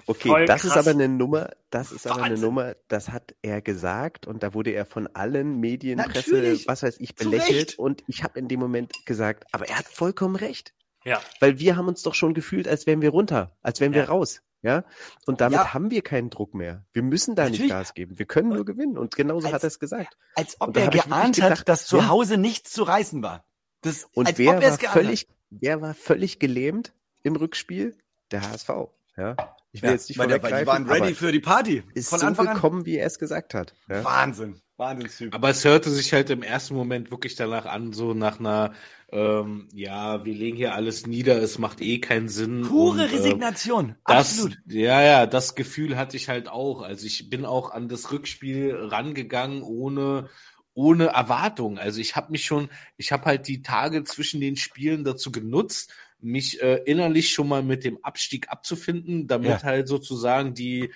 okay, 0.06 0.47
das 0.47 0.62
krass. 0.62 0.71
ist 0.71 0.76
aber 0.78 0.90
eine 0.90 1.09
Nummer, 1.09 1.50
das 1.68 1.92
ist 1.92 2.06
aber 2.06 2.23
eine 2.23 2.38
Nummer, 2.38 2.75
das 2.88 3.11
hat 3.11 3.35
er 3.42 3.61
gesagt 3.61 4.26
und 4.26 4.42
da 4.42 4.54
wurde 4.54 4.71
er 4.71 4.87
von 4.87 5.09
allen 5.09 5.61
Medien, 5.61 5.99
Presse, 5.99 6.59
was 6.66 6.83
weiß 6.83 7.00
ich, 7.00 7.16
belächelt 7.16 7.78
und 7.78 8.02
ich 8.06 8.23
habe 8.23 8.38
in 8.38 8.49
dem 8.49 8.61
Moment 8.61 8.92
gesagt, 9.04 9.45
aber 9.52 9.68
er 9.68 9.78
hat 9.78 9.87
vollkommen 9.87 10.37
recht. 10.37 10.73
Ja. 11.07 11.21
Weil 11.39 11.59
wir 11.61 11.77
haben 11.77 11.87
uns 11.87 12.03
doch 12.03 12.15
schon 12.15 12.35
gefühlt, 12.35 12.67
als 12.67 12.87
wären 12.87 13.01
wir 13.01 13.11
runter, 13.11 13.57
als 13.63 13.81
wären 13.81 13.93
ja. 13.93 14.01
wir 14.01 14.09
raus. 14.09 14.43
Ja. 14.63 14.85
Und 15.27 15.41
damit 15.41 15.61
ja. 15.61 15.75
haben 15.75 15.93
wir 15.93 16.03
keinen 16.03 16.29
Druck 16.29 16.53
mehr. 16.53 16.85
Wir 16.93 17.03
müssen 17.03 17.37
da 17.37 17.45
Natürlich. 17.45 17.63
nicht 17.63 17.71
Gas 17.71 17.95
geben. 17.95 18.19
Wir 18.19 18.27
können 18.27 18.49
nur 18.49 18.65
gewinnen. 18.65 18.99
Und 18.99 19.15
genauso 19.15 19.47
als, 19.47 19.55
hat 19.55 19.63
er 19.63 19.69
es 19.69 19.79
gesagt. 19.79 20.17
Als 20.35 20.61
ob 20.61 20.77
er 20.77 20.89
geahnt 20.89 21.37
gedacht, 21.37 21.61
hat, 21.61 21.69
dass 21.69 21.87
zu 21.87 22.09
Hause 22.09 22.37
nichts 22.37 22.73
zu 22.73 22.83
reißen 22.83 23.23
war. 23.23 23.45
Das, 23.83 24.09
und 24.12 24.37
wer 24.37 24.61
war 24.61 24.79
völlig, 24.79 25.29
wer 25.51 25.81
war 25.81 25.95
völlig 25.95 26.40
gelähmt 26.40 26.92
im 27.23 27.37
Rückspiel? 27.37 27.97
Der 28.33 28.42
HSV. 28.42 28.71
Ja. 29.16 29.37
Ich 29.71 29.83
will 29.83 29.90
jetzt 29.90 30.09
nicht 30.09 30.19
weil, 30.19 30.42
weil 30.42 30.61
die 30.61 30.66
waren 30.66 30.90
ready 30.90 31.14
für 31.14 31.31
die 31.31 31.38
Party. 31.38 31.85
Ist 31.95 32.09
von 32.09 32.19
so 32.19 32.27
Anfang 32.27 32.55
gekommen, 32.55 32.81
an. 32.81 32.87
wie 32.87 32.97
er 32.97 33.07
es 33.07 33.21
gesagt 33.21 33.55
hat. 33.55 33.75
Ja? 33.88 34.03
Wahnsinn. 34.03 34.61
Wahnsinnstyp. 34.77 35.35
Aber 35.35 35.51
es 35.51 35.65
hörte 35.65 35.91
sich 35.91 36.12
halt 36.12 36.31
im 36.31 36.43
ersten 36.43 36.75
Moment 36.75 37.11
wirklich 37.11 37.35
danach 37.35 37.67
an, 37.67 37.93
so 37.93 38.15
nach 38.15 38.39
einer, 38.39 38.75
ähm, 39.11 39.69
ja, 39.73 40.25
wir 40.25 40.35
legen 40.35 40.57
hier 40.57 40.75
alles 40.75 41.07
nieder, 41.07 41.41
es 41.41 41.59
macht 41.59 41.81
eh 41.81 41.99
keinen 42.01 42.29
Sinn. 42.29 42.62
Pure 42.62 43.05
und, 43.05 43.12
äh, 43.12 43.17
Resignation, 43.17 43.95
das, 44.07 44.33
absolut. 44.33 44.59
Ja, 44.67 45.03
ja, 45.03 45.27
das 45.27 45.55
Gefühl 45.55 45.97
hatte 45.97 46.17
ich 46.17 46.29
halt 46.29 46.49
auch. 46.49 46.83
Also 46.83 47.07
ich 47.07 47.31
bin 47.31 47.45
auch 47.45 47.71
an 47.71 47.89
das 47.89 48.12
Rückspiel 48.12 48.75
rangegangen 48.75 49.62
ohne 49.62 50.29
ohne 50.77 51.07
Erwartung. 51.07 51.79
Also 51.79 52.01
ich 52.03 52.17
habe 52.17 52.31
mich 52.31 52.45
schon, 52.45 52.69
ich 52.99 53.11
habe 53.11 53.25
halt 53.25 53.49
die 53.49 53.62
Tage 53.62 54.05
zwischen 54.05 54.43
den 54.43 54.57
Spielen 54.57 55.05
dazu 55.05 55.33
genutzt, 55.33 55.91
mich 56.27 56.61
äh, 56.62 56.83
innerlich 56.85 57.31
schon 57.31 57.49
mal 57.49 57.62
mit 57.62 57.85
dem 57.85 58.03
Abstieg 58.03 58.49
abzufinden, 58.51 59.27
damit 59.27 59.49
ja. 59.49 59.62
halt 59.62 59.89
sozusagen 59.89 60.55
die 60.55 60.91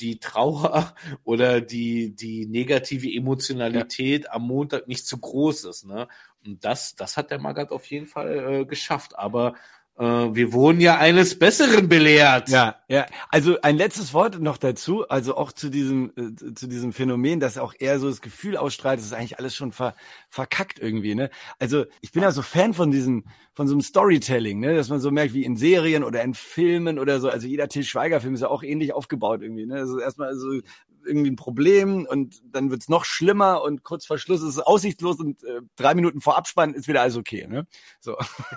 die 0.00 0.18
Trauer 0.18 0.94
oder 1.24 1.60
die, 1.60 2.14
die 2.14 2.46
negative 2.46 3.10
Emotionalität 3.12 4.24
ja. 4.24 4.32
am 4.32 4.42
Montag 4.46 4.88
nicht 4.88 5.06
zu 5.06 5.18
groß 5.18 5.64
ist. 5.64 5.86
Ne? 5.86 6.08
Und 6.44 6.64
das, 6.64 6.94
das 6.94 7.16
hat 7.16 7.30
der 7.30 7.40
Magath 7.40 7.70
auf 7.70 7.86
jeden 7.86 8.06
Fall 8.06 8.60
äh, 8.60 8.64
geschafft. 8.64 9.18
Aber 9.18 9.54
wir 9.98 10.52
wurden 10.52 10.80
ja 10.80 10.98
eines 10.98 11.38
Besseren 11.38 11.88
belehrt. 11.88 12.50
Ja, 12.50 12.76
ja. 12.88 13.06
Also 13.30 13.58
ein 13.62 13.76
letztes 13.76 14.12
Wort 14.12 14.40
noch 14.40 14.58
dazu, 14.58 15.08
also 15.08 15.36
auch 15.36 15.52
zu 15.52 15.70
diesem, 15.70 16.12
äh, 16.16 16.54
zu 16.54 16.66
diesem 16.66 16.92
Phänomen, 16.92 17.40
dass 17.40 17.56
auch 17.56 17.72
er 17.78 17.98
so 17.98 18.08
das 18.08 18.20
Gefühl 18.20 18.58
ausstrahlt, 18.58 18.98
das 18.98 19.06
ist 19.06 19.14
eigentlich 19.14 19.38
alles 19.38 19.54
schon 19.54 19.72
ver, 19.72 19.94
verkackt 20.28 20.78
irgendwie, 20.78 21.14
ne? 21.14 21.30
Also 21.58 21.86
ich 22.02 22.12
bin 22.12 22.22
ja 22.22 22.30
so 22.30 22.42
Fan 22.42 22.74
von 22.74 22.90
diesem, 22.90 23.24
von 23.54 23.68
so 23.68 23.74
einem 23.74 23.80
Storytelling, 23.80 24.60
ne? 24.60 24.76
Dass 24.76 24.90
man 24.90 25.00
so 25.00 25.10
merkt, 25.10 25.32
wie 25.32 25.44
in 25.44 25.56
Serien 25.56 26.04
oder 26.04 26.22
in 26.22 26.34
Filmen 26.34 26.98
oder 26.98 27.18
so. 27.18 27.30
Also 27.30 27.46
jeder 27.46 27.68
Til 27.68 27.82
Schweiger-Film 27.82 28.34
ist 28.34 28.42
ja 28.42 28.48
auch 28.48 28.62
ähnlich 28.62 28.92
aufgebaut 28.92 29.40
irgendwie, 29.40 29.64
ne? 29.64 29.76
Also 29.76 29.98
erstmal 29.98 30.36
so 30.36 30.60
irgendwie 31.06 31.30
ein 31.30 31.36
Problem 31.36 32.06
und 32.08 32.42
dann 32.52 32.70
wird's 32.70 32.88
noch 32.88 33.04
schlimmer 33.04 33.62
und 33.62 33.82
kurz 33.82 34.06
vor 34.06 34.18
Schluss 34.18 34.42
ist 34.42 34.48
es 34.48 34.58
aussichtslos 34.58 35.18
und 35.20 35.42
äh, 35.44 35.60
drei 35.76 35.94
Minuten 35.94 36.20
vor 36.20 36.36
Abspann 36.36 36.74
ist 36.74 36.88
wieder 36.88 37.02
alles 37.02 37.16
okay. 37.16 37.46
Ne? 37.46 37.66
So. 38.00 38.16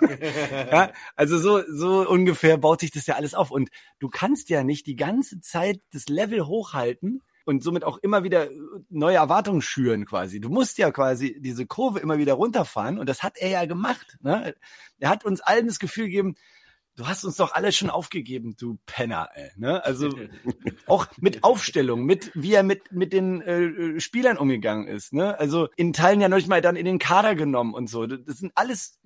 ja, 0.70 0.92
also 1.16 1.38
so, 1.38 1.62
so 1.68 2.08
ungefähr 2.08 2.58
baut 2.58 2.80
sich 2.80 2.90
das 2.90 3.06
ja 3.06 3.14
alles 3.14 3.34
auf. 3.34 3.50
Und 3.50 3.70
du 3.98 4.08
kannst 4.08 4.50
ja 4.50 4.64
nicht 4.64 4.86
die 4.86 4.96
ganze 4.96 5.40
Zeit 5.40 5.80
das 5.92 6.08
Level 6.08 6.46
hochhalten 6.46 7.22
und 7.44 7.62
somit 7.62 7.84
auch 7.84 7.98
immer 7.98 8.22
wieder 8.22 8.48
neue 8.88 9.16
Erwartungen 9.16 9.62
schüren 9.62 10.06
quasi. 10.06 10.40
Du 10.40 10.50
musst 10.50 10.78
ja 10.78 10.90
quasi 10.90 11.36
diese 11.40 11.66
Kurve 11.66 11.98
immer 11.98 12.18
wieder 12.18 12.34
runterfahren 12.34 12.98
und 12.98 13.08
das 13.08 13.22
hat 13.22 13.38
er 13.38 13.48
ja 13.48 13.64
gemacht. 13.64 14.18
Ne? 14.20 14.54
Er 14.98 15.08
hat 15.08 15.24
uns 15.24 15.40
allen 15.40 15.66
das 15.66 15.78
Gefühl 15.78 16.06
gegeben, 16.06 16.36
du 17.00 17.08
hast 17.08 17.24
uns 17.24 17.36
doch 17.36 17.54
alles 17.54 17.76
schon 17.76 17.88
aufgegeben, 17.88 18.56
du 18.58 18.78
Penner, 18.84 19.30
ey. 19.34 19.50
Ne? 19.56 19.82
Also 19.84 20.10
auch 20.86 21.06
mit 21.18 21.42
Aufstellung, 21.42 22.04
mit 22.04 22.30
wie 22.34 22.52
er 22.52 22.62
mit 22.62 22.92
mit 22.92 23.14
den 23.14 23.40
äh, 23.40 23.98
Spielern 23.98 24.36
umgegangen 24.36 24.86
ist. 24.86 25.14
Ne? 25.14 25.38
Also 25.38 25.68
in 25.76 25.94
Teilen 25.94 26.20
ja 26.20 26.28
noch 26.28 26.46
mal 26.46 26.60
dann 26.60 26.76
in 26.76 26.84
den 26.84 26.98
Kader 26.98 27.34
genommen 27.34 27.72
und 27.72 27.88
so. 27.88 28.06
Das 28.06 28.36
sind 28.36 28.52
alles 28.54 29.00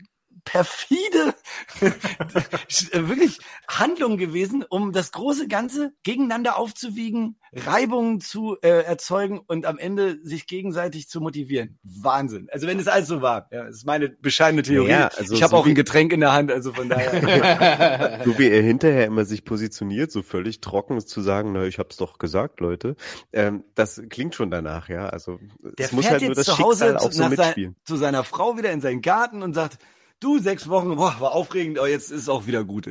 perfide 0.45 1.35
wirklich 2.93 3.39
Handlungen 3.69 4.19
gewesen, 4.19 4.65
um 4.69 4.93
das 4.93 5.13
große 5.13 5.49
Ganze 5.49 5.93
gegeneinander 6.03 6.59
aufzuwiegen, 6.59 7.37
Reibungen 7.53 8.21
zu 8.21 8.57
äh, 8.63 8.83
erzeugen 8.85 9.41
und 9.47 9.65
am 9.65 9.79
Ende 9.79 10.19
sich 10.23 10.47
gegenseitig 10.47 11.09
zu 11.09 11.21
motivieren. 11.21 11.79
Wahnsinn. 11.83 12.49
Also 12.51 12.67
wenn 12.67 12.79
es 12.79 12.89
alles 12.89 13.09
so 13.09 13.23
war, 13.23 13.49
ja, 13.51 13.65
das 13.65 13.77
ist 13.77 13.87
meine 13.87 14.09
bescheidene 14.09 14.63
Theorie. 14.63 14.91
Ja, 14.91 15.09
also 15.17 15.35
ich 15.35 15.43
habe 15.43 15.51
so 15.51 15.57
auch 15.57 15.67
ein 15.67 15.75
Getränk 15.75 16.13
in 16.13 16.21
der 16.21 16.33
Hand, 16.33 16.51
also 16.51 16.73
von 16.73 16.89
daher. 16.89 18.21
so 18.25 18.39
wie 18.39 18.49
er 18.49 18.63
hinterher 18.63 19.07
immer 19.07 19.25
sich 19.25 19.45
positioniert, 19.45 20.11
so 20.11 20.23
völlig 20.23 20.61
trocken 20.61 21.01
zu 21.01 21.21
sagen, 21.21 21.53
na, 21.53 21.65
ich 21.65 21.79
hab's 21.79 21.97
doch 21.97 22.19
gesagt, 22.19 22.61
Leute. 22.61 22.97
Ähm, 23.33 23.65
das 23.75 24.03
klingt 24.11 24.35
schon 24.35 24.51
danach, 24.51 24.89
ja. 24.89 25.09
Also 25.09 25.39
es 25.77 25.93
muss 25.93 26.11
halt 26.11 26.23
nur 26.23 26.35
das 26.35 26.47
Schicksal 26.47 26.97
auch 26.97 27.13
so 27.13 27.29
mitspielen. 27.29 27.73
Sein, 27.73 27.85
zu 27.85 27.97
seiner 27.97 28.25
Frau 28.25 28.57
wieder 28.59 28.73
in 28.73 28.81
seinen 28.81 29.01
Garten 29.01 29.43
und 29.43 29.55
sagt, 29.55 29.79
Du, 30.25 30.39
sechs 30.39 30.71
Wochen, 30.71 30.97
boah, 30.97 31.15
war 31.21 31.33
aufregend, 31.33 31.79
aber 31.79 31.91
jetzt 31.91 32.11
ist 32.11 32.23
es 32.23 32.29
auch 32.31 32.47
wieder 32.47 32.65
gut. 32.65 32.89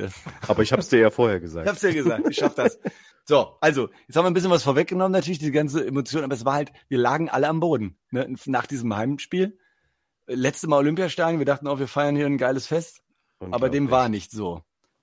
Aber 0.48 0.62
ich 0.62 0.72
hab's 0.72 0.90
dir 0.90 1.00
ja 1.00 1.10
vorher 1.10 1.40
gesagt. 1.40 1.66
Ich 1.66 1.72
hab's 1.72 1.82
dir 1.82 1.92
gesagt, 1.92 2.30
ich 2.30 2.38
schaff 2.38 2.54
das. 2.54 2.78
So, 3.26 3.58
also, 3.60 3.90
jetzt 4.08 4.16
haben 4.16 4.26
wir 4.26 4.30
ein 4.30 4.36
bisschen 4.36 4.52
was 4.52 4.62
vorweggenommen, 4.62 5.14
natürlich, 5.14 5.40
die 5.40 5.50
ganze 5.50 5.84
Emotion, 5.84 6.24
aber 6.24 6.36
es 6.36 6.46
war 6.46 6.54
halt, 6.54 6.72
wir 6.90 7.00
lagen 7.00 7.30
alle 7.30 7.48
am 7.48 7.60
Boden, 7.60 7.98
ne, 8.12 8.36
nach 8.46 8.68
diesem 8.68 8.96
Heimspiel. 8.96 9.58
letzte 10.28 10.68
Mal 10.68 10.78
Olympiastadion, 10.78 11.40
wir 11.40 11.48
dachten 11.48 11.66
auch, 11.68 11.80
wir 11.80 11.88
feiern 11.88 12.16
hier 12.16 12.28
ein 12.28 12.38
geiles 12.38 12.68
Fest, 12.68 13.02
aber 13.40 13.72
dem 13.72 13.90
war 13.90 14.10
nicht 14.10 14.30
so. 14.30 14.62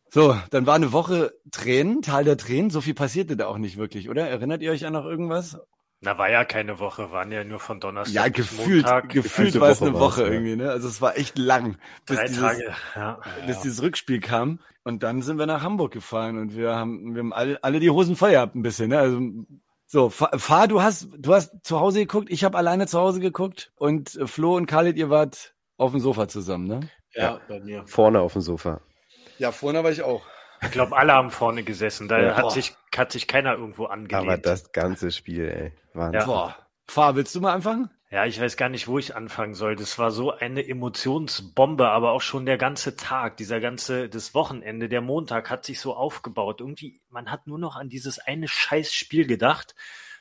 So, 0.09 0.37
dann 0.51 0.66
war 0.66 0.77
eine 0.77 0.93
Woche 0.93 1.33
Tränen, 1.51 2.01
Tal 2.01 2.23
der 2.23 2.37
Tränen, 2.37 2.71
so 2.71 2.81
viel 2.81 2.95
passierte 2.95 3.37
da 3.37 3.49
auch 3.49 3.59
nicht 3.59 3.77
wirklich, 3.77 4.09
oder? 4.09 4.29
Erinnert 4.29 4.62
ihr 4.62 4.71
euch 4.71 4.87
an 4.87 4.93
noch 4.93 5.05
irgendwas? 5.05 5.59
Na, 6.02 6.16
war 6.16 6.30
ja 6.30 6.46
keine 6.46 6.78
Woche, 6.78 7.10
waren 7.10 7.30
ja 7.30 7.44
nur 7.44 7.60
von 7.60 7.78
Donnerstag 7.78 8.14
ja, 8.14 8.22
bis 8.24 8.50
gefühlt, 8.50 8.84
Montag. 8.84 9.08
Gefühlt 9.10 9.60
war 9.60 9.68
es 9.68 9.82
eine 9.82 9.92
Woche, 9.92 10.22
ja. 10.22 10.28
irgendwie, 10.28 10.56
ne? 10.56 10.70
Also 10.70 10.88
es 10.88 11.02
war 11.02 11.18
echt 11.18 11.36
lang, 11.36 11.76
bis, 12.06 12.16
Drei 12.16 12.26
dieses, 12.26 12.40
Tage, 12.40 12.74
ja. 12.96 13.20
bis 13.46 13.56
ja. 13.56 13.62
dieses 13.62 13.82
Rückspiel 13.82 14.20
kam. 14.20 14.60
Und 14.82 15.02
dann 15.02 15.20
sind 15.20 15.38
wir 15.38 15.44
nach 15.44 15.62
Hamburg 15.62 15.92
gefahren 15.92 16.38
und 16.38 16.56
wir 16.56 16.74
haben, 16.74 17.14
wir 17.14 17.20
haben 17.20 17.34
alle, 17.34 17.62
alle 17.62 17.80
die 17.80 17.90
Hosen 17.90 18.16
voll 18.16 18.30
gehabt 18.30 18.54
ein 18.54 18.62
bisschen, 18.62 18.88
ne? 18.88 18.98
Also 18.98 19.20
so, 19.86 20.08
fahr, 20.08 20.68
du 20.68 20.80
hast, 20.80 21.08
du 21.18 21.34
hast 21.34 21.52
zu 21.64 21.80
Hause 21.80 21.98
geguckt, 21.98 22.30
ich 22.30 22.44
habe 22.44 22.56
alleine 22.56 22.86
zu 22.86 22.98
Hause 22.98 23.20
geguckt 23.20 23.72
und 23.76 24.14
äh, 24.16 24.26
Flo 24.26 24.56
und 24.56 24.66
Khalid, 24.66 24.96
ihr 24.96 25.10
wart 25.10 25.54
auf 25.76 25.90
dem 25.90 26.00
Sofa 26.00 26.28
zusammen, 26.28 26.66
ne? 26.66 26.80
Ja, 27.12 27.22
ja. 27.22 27.40
bei 27.46 27.60
mir. 27.60 27.86
Vorne 27.86 28.20
auf 28.20 28.32
dem 28.32 28.42
Sofa. 28.42 28.80
Ja, 29.36 29.52
vorne 29.52 29.84
war 29.84 29.90
ich 29.90 30.02
auch. 30.02 30.22
Ich 30.62 30.70
glaube, 30.70 30.96
alle 30.96 31.12
haben 31.12 31.31
vorne 31.31 31.62
gesessen. 31.62 32.09
Da 32.09 32.20
ja, 32.20 32.37
hat, 32.37 32.53
sich, 32.53 32.75
hat 32.94 33.12
sich 33.12 33.27
keiner 33.27 33.55
irgendwo 33.55 33.87
angelehnt. 33.87 34.29
Aber 34.29 34.38
das 34.38 34.73
ganze 34.73 35.11
Spiel, 35.11 35.49
ey. 35.49 35.73
Wahnsinn. 35.94 36.20
Ja. 36.20 36.27
Boah. 36.27 36.57
Fahr, 36.87 37.14
willst 37.14 37.35
du 37.35 37.40
mal 37.40 37.55
anfangen? 37.55 37.88
Ja, 38.11 38.27
ich 38.27 38.40
weiß 38.40 38.57
gar 38.57 38.68
nicht, 38.68 38.88
wo 38.88 38.99
ich 38.99 39.14
anfangen 39.14 39.55
soll. 39.55 39.77
Das 39.77 39.96
war 39.96 40.11
so 40.11 40.33
eine 40.33 40.66
Emotionsbombe, 40.66 41.88
aber 41.88 42.11
auch 42.11 42.23
schon 42.23 42.44
der 42.44 42.59
ganze 42.59 42.96
Tag, 42.96 43.37
dieser 43.37 43.61
ganze, 43.61 44.09
das 44.09 44.35
Wochenende, 44.35 44.88
der 44.88 45.01
Montag 45.01 45.49
hat 45.49 45.64
sich 45.64 45.79
so 45.79 45.94
aufgebaut. 45.94 46.61
Irgendwie, 46.61 47.01
man 47.09 47.31
hat 47.31 47.46
nur 47.46 47.61
noch 47.61 47.77
an 47.77 47.88
dieses 47.88 48.18
eine 48.18 48.49
scheiß 48.49 48.92
Spiel 48.92 49.27
gedacht 49.29 49.77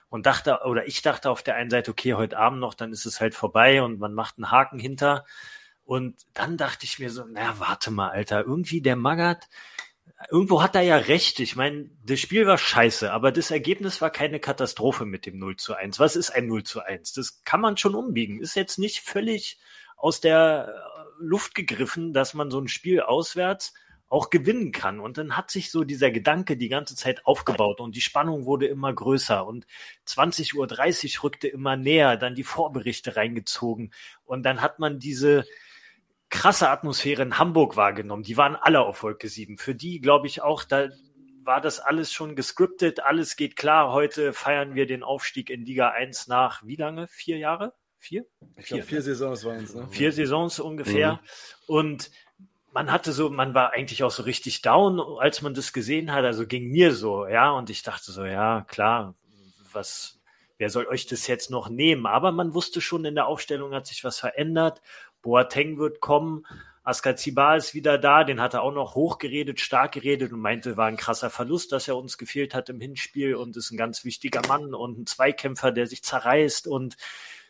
und 0.09 0.27
dachte, 0.27 0.59
oder 0.65 0.87
ich 0.87 1.01
dachte 1.01 1.31
auf 1.31 1.41
der 1.41 1.55
einen 1.55 1.71
Seite, 1.71 1.89
okay, 1.89 2.13
heute 2.13 2.37
Abend 2.37 2.59
noch, 2.59 2.75
dann 2.75 2.91
ist 2.91 3.07
es 3.07 3.19
halt 3.19 3.33
vorbei 3.33 3.81
und 3.81 3.99
man 3.99 4.13
macht 4.13 4.37
einen 4.37 4.51
Haken 4.51 4.77
hinter. 4.77 5.25
Und 5.83 6.15
dann 6.35 6.57
dachte 6.57 6.85
ich 6.85 6.99
mir 6.99 7.09
so, 7.09 7.25
naja, 7.25 7.55
warte 7.57 7.89
mal, 7.89 8.11
Alter, 8.11 8.45
irgendwie 8.45 8.81
der 8.81 8.95
Magath, 8.95 9.49
irgendwo 10.29 10.61
hat 10.61 10.75
er 10.75 10.81
ja 10.81 10.97
recht. 10.97 11.39
Ich 11.39 11.55
meine, 11.55 11.89
das 12.03 12.19
Spiel 12.19 12.45
war 12.45 12.57
scheiße, 12.57 13.11
aber 13.11 13.31
das 13.31 13.51
Ergebnis 13.51 14.01
war 14.01 14.09
keine 14.09 14.39
Katastrophe 14.39 15.05
mit 15.05 15.25
dem 15.25 15.39
0 15.39 15.55
zu 15.55 15.73
1. 15.73 15.99
Was 15.99 16.15
ist 16.15 16.31
ein 16.31 16.47
0 16.47 16.63
zu 16.63 16.81
1? 16.81 17.13
Das 17.13 17.43
kann 17.43 17.61
man 17.61 17.77
schon 17.77 17.95
umbiegen. 17.95 18.41
Ist 18.41 18.55
jetzt 18.55 18.79
nicht 18.79 18.99
völlig 18.99 19.59
aus 19.95 20.21
der 20.21 20.73
äh, 20.73 21.23
Luft 21.23 21.55
gegriffen, 21.55 22.13
dass 22.13 22.33
man 22.33 22.51
so 22.51 22.59
ein 22.59 22.67
Spiel 22.67 23.01
auswärts 23.01 23.73
auch 24.09 24.29
gewinnen 24.29 24.71
kann. 24.71 24.99
Und 24.99 25.17
dann 25.17 25.37
hat 25.37 25.51
sich 25.51 25.71
so 25.71 25.83
dieser 25.83 26.11
Gedanke 26.11 26.57
die 26.57 26.69
ganze 26.69 26.95
Zeit 26.95 27.25
aufgebaut 27.25 27.79
und 27.79 27.95
die 27.95 28.01
Spannung 28.01 28.45
wurde 28.45 28.65
immer 28.65 28.91
größer 28.91 29.45
und 29.45 29.67
20.30 30.07 30.55
Uhr 31.17 31.23
rückte 31.23 31.47
immer 31.47 31.75
näher, 31.75 32.17
dann 32.17 32.33
die 32.33 32.43
Vorberichte 32.43 33.15
reingezogen 33.15 33.93
und 34.25 34.43
dann 34.43 34.61
hat 34.61 34.79
man 34.79 34.99
diese, 34.99 35.45
krasse 36.29 36.69
Atmosphäre 36.69 37.21
in 37.23 37.37
Hamburg 37.37 37.75
wahrgenommen. 37.75 38.23
Die 38.23 38.37
waren 38.37 38.55
alle 38.55 38.81
auf 38.81 39.03
Wolke 39.03 39.27
7. 39.27 39.57
Für 39.57 39.75
die, 39.75 39.99
glaube 39.99 40.27
ich, 40.27 40.41
auch, 40.41 40.63
da 40.63 40.89
war 41.43 41.61
das 41.61 41.79
alles 41.79 42.13
schon 42.13 42.35
gescriptet, 42.35 42.99
alles 42.99 43.35
geht 43.35 43.55
klar. 43.55 43.91
Heute 43.91 44.33
feiern 44.33 44.75
wir 44.75 44.85
den 44.85 45.03
Aufstieg 45.03 45.49
in 45.49 45.65
Liga 45.65 45.89
1 45.89 46.27
nach 46.27 46.61
wie 46.65 46.75
lange? 46.75 47.07
Vier 47.07 47.37
Jahre? 47.37 47.73
Vier? 47.97 48.25
Ich 48.55 48.67
glaube, 48.67 48.83
vier 48.83 49.01
Saisons 49.01 49.43
waren 49.43 49.63
es, 49.63 49.75
ne? 49.75 49.87
Vier 49.89 50.11
Saisons 50.11 50.59
ungefähr. 50.59 51.13
Mhm. 51.13 51.19
Und 51.67 52.11
man 52.71 52.91
hatte 52.91 53.11
so, 53.11 53.29
man 53.29 53.53
war 53.53 53.73
eigentlich 53.73 54.03
auch 54.03 54.11
so 54.11 54.23
richtig 54.23 54.61
down, 54.61 55.01
als 55.19 55.41
man 55.41 55.53
das 55.53 55.73
gesehen 55.73 56.13
hat. 56.13 56.23
Also 56.23 56.45
ging 56.45 56.69
mir 56.69 56.93
so, 56.93 57.27
ja. 57.27 57.51
Und 57.51 57.69
ich 57.69 57.83
dachte 57.83 58.11
so, 58.11 58.23
ja, 58.23 58.65
klar, 58.67 59.15
was, 59.73 60.21
wer 60.57 60.69
soll 60.69 60.85
euch 60.87 61.07
das 61.07 61.27
jetzt 61.27 61.49
noch 61.49 61.67
nehmen? 61.69 62.05
Aber 62.05 62.31
man 62.31 62.53
wusste 62.53 62.79
schon, 62.79 63.05
in 63.05 63.15
der 63.15 63.27
Aufstellung 63.27 63.73
hat 63.73 63.87
sich 63.87 64.03
was 64.03 64.19
verändert. 64.19 64.81
Boateng 65.21 65.77
wird 65.77 65.99
kommen. 65.99 66.45
Askaziba 66.83 67.55
ist 67.55 67.73
wieder 67.73 67.97
da, 67.97 68.23
den 68.23 68.41
hat 68.41 68.53
er 68.55 68.63
auch 68.63 68.73
noch 68.73 68.95
hochgeredet, 68.95 69.59
stark 69.59 69.91
geredet 69.91 70.31
und 70.31 70.39
meinte, 70.39 70.75
war 70.75 70.87
ein 70.87 70.97
krasser 70.97 71.29
Verlust, 71.29 71.71
dass 71.71 71.87
er 71.87 71.97
uns 71.97 72.17
gefehlt 72.17 72.55
hat 72.55 72.69
im 72.69 72.81
Hinspiel 72.81 73.35
und 73.35 73.55
ist 73.57 73.71
ein 73.71 73.77
ganz 73.77 74.05
wichtiger 74.05 74.41
Mann 74.47 74.73
und 74.73 74.97
ein 74.97 75.05
Zweikämpfer, 75.05 75.71
der 75.71 75.85
sich 75.85 76.03
zerreißt 76.03 76.67
und 76.67 76.97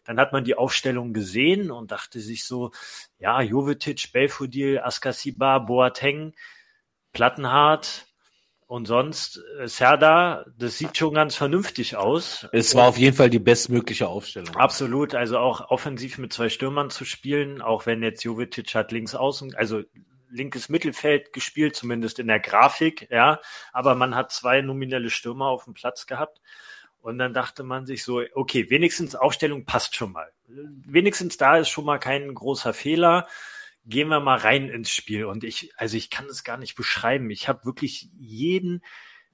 dann 0.03 0.19
hat 0.19 0.33
man 0.33 0.43
die 0.43 0.55
Aufstellung 0.55 1.13
gesehen 1.13 1.69
und 1.69 1.91
dachte 1.91 2.19
sich 2.19 2.43
so, 2.43 2.71
ja, 3.19 3.41
Jovetic, 3.41 4.11
Belfodil, 4.11 4.79
Askasiba, 4.79 5.59
Boateng, 5.59 6.33
Plattenhardt, 7.13 8.07
und 8.69 8.85
sonst, 8.85 9.41
äh, 9.59 9.67
Serda, 9.67 10.45
das 10.55 10.77
sieht 10.77 10.95
schon 10.95 11.15
ganz 11.15 11.35
vernünftig 11.35 11.95
aus. 11.95 12.47
Es 12.51 12.75
war 12.75 12.87
auf 12.87 12.99
jeden 12.99 13.17
Fall 13.17 13.31
die 13.31 13.39
bestmögliche 13.39 14.07
Aufstellung. 14.07 14.55
Absolut, 14.55 15.15
also 15.15 15.39
auch 15.39 15.71
offensiv 15.71 16.19
mit 16.19 16.31
zwei 16.31 16.49
Stürmern 16.49 16.91
zu 16.91 17.03
spielen, 17.03 17.63
auch 17.63 17.87
wenn 17.87 18.03
jetzt 18.03 18.23
Jovetic 18.23 18.75
hat 18.75 18.91
links 18.91 19.15
außen, 19.15 19.55
also 19.55 19.81
linkes 20.29 20.69
Mittelfeld 20.69 21.33
gespielt, 21.33 21.75
zumindest 21.75 22.19
in 22.19 22.27
der 22.27 22.39
Grafik, 22.39 23.07
ja. 23.09 23.39
Aber 23.73 23.95
man 23.95 24.13
hat 24.13 24.31
zwei 24.31 24.61
nominelle 24.61 25.09
Stürmer 25.09 25.47
auf 25.47 25.63
dem 25.63 25.73
Platz 25.73 26.05
gehabt. 26.05 26.39
Und 27.01 27.17
dann 27.17 27.33
dachte 27.33 27.63
man 27.63 27.87
sich 27.87 28.03
so, 28.03 28.21
okay, 28.35 28.69
wenigstens 28.69 29.15
Aufstellung 29.15 29.65
passt 29.65 29.95
schon 29.95 30.11
mal. 30.11 30.31
Wenigstens 30.45 31.37
da 31.37 31.57
ist 31.57 31.69
schon 31.69 31.85
mal 31.85 31.97
kein 31.97 32.35
großer 32.35 32.73
Fehler 32.73 33.27
gehen 33.89 34.07
wir 34.09 34.19
mal 34.19 34.37
rein 34.37 34.69
ins 34.69 34.91
Spiel. 34.91 35.25
Und 35.25 35.43
ich, 35.43 35.73
also 35.77 35.97
ich 35.97 36.09
kann 36.09 36.25
es 36.27 36.43
gar 36.43 36.57
nicht 36.57 36.75
beschreiben. 36.75 37.29
Ich 37.29 37.47
habe 37.47 37.65
wirklich 37.65 38.09
jeden 38.17 38.83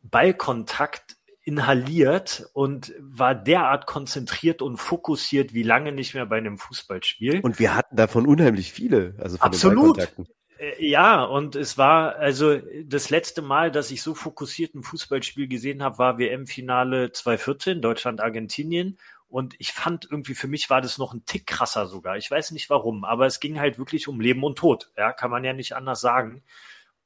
Ballkontakt 0.01 1.17
inhaliert 1.43 2.49
und 2.53 2.93
war 2.99 3.35
derart 3.35 3.85
konzentriert 3.85 4.63
und 4.63 4.77
fokussiert 4.77 5.53
wie 5.53 5.63
lange 5.63 5.91
nicht 5.91 6.15
mehr 6.15 6.25
bei 6.25 6.37
einem 6.37 6.57
Fußballspiel. 6.57 7.41
Und 7.41 7.59
wir 7.59 7.75
hatten 7.75 7.95
davon 7.95 8.25
unheimlich 8.25 8.71
viele. 8.71 9.15
Also 9.19 9.37
von 9.37 9.45
Absolut. 9.45 9.97
Den 9.97 10.25
äh, 10.57 10.85
ja, 10.87 11.23
und 11.23 11.55
es 11.55 11.77
war 11.77 12.15
also 12.15 12.59
das 12.83 13.09
letzte 13.09 13.41
Mal, 13.41 13.71
dass 13.71 13.91
ich 13.91 14.01
so 14.01 14.15
fokussiert 14.15 14.73
ein 14.73 14.83
Fußballspiel 14.83 15.47
gesehen 15.47 15.83
habe, 15.83 15.97
war 15.97 16.17
WM-Finale 16.17 17.11
2014, 17.11 17.81
Deutschland-Argentinien. 17.81 18.97
Und 19.35 19.55
ich 19.59 19.73
fand 19.73 20.07
irgendwie, 20.09 20.33
für 20.33 20.47
mich 20.47 20.69
war 20.69 20.79
das 20.79 20.97
noch 20.97 21.13
ein 21.13 21.25
Tick 21.25 21.45
krasser 21.45 21.87
sogar. 21.87 22.15
Ich 22.15 22.31
weiß 22.31 22.51
nicht 22.51 22.69
warum, 22.69 23.03
aber 23.03 23.25
es 23.25 23.41
ging 23.41 23.59
halt 23.59 23.77
wirklich 23.77 24.07
um 24.07 24.21
Leben 24.21 24.45
und 24.45 24.57
Tod. 24.57 24.93
Ja, 24.95 25.11
kann 25.11 25.29
man 25.29 25.43
ja 25.43 25.51
nicht 25.51 25.73
anders 25.75 25.99
sagen. 25.99 26.41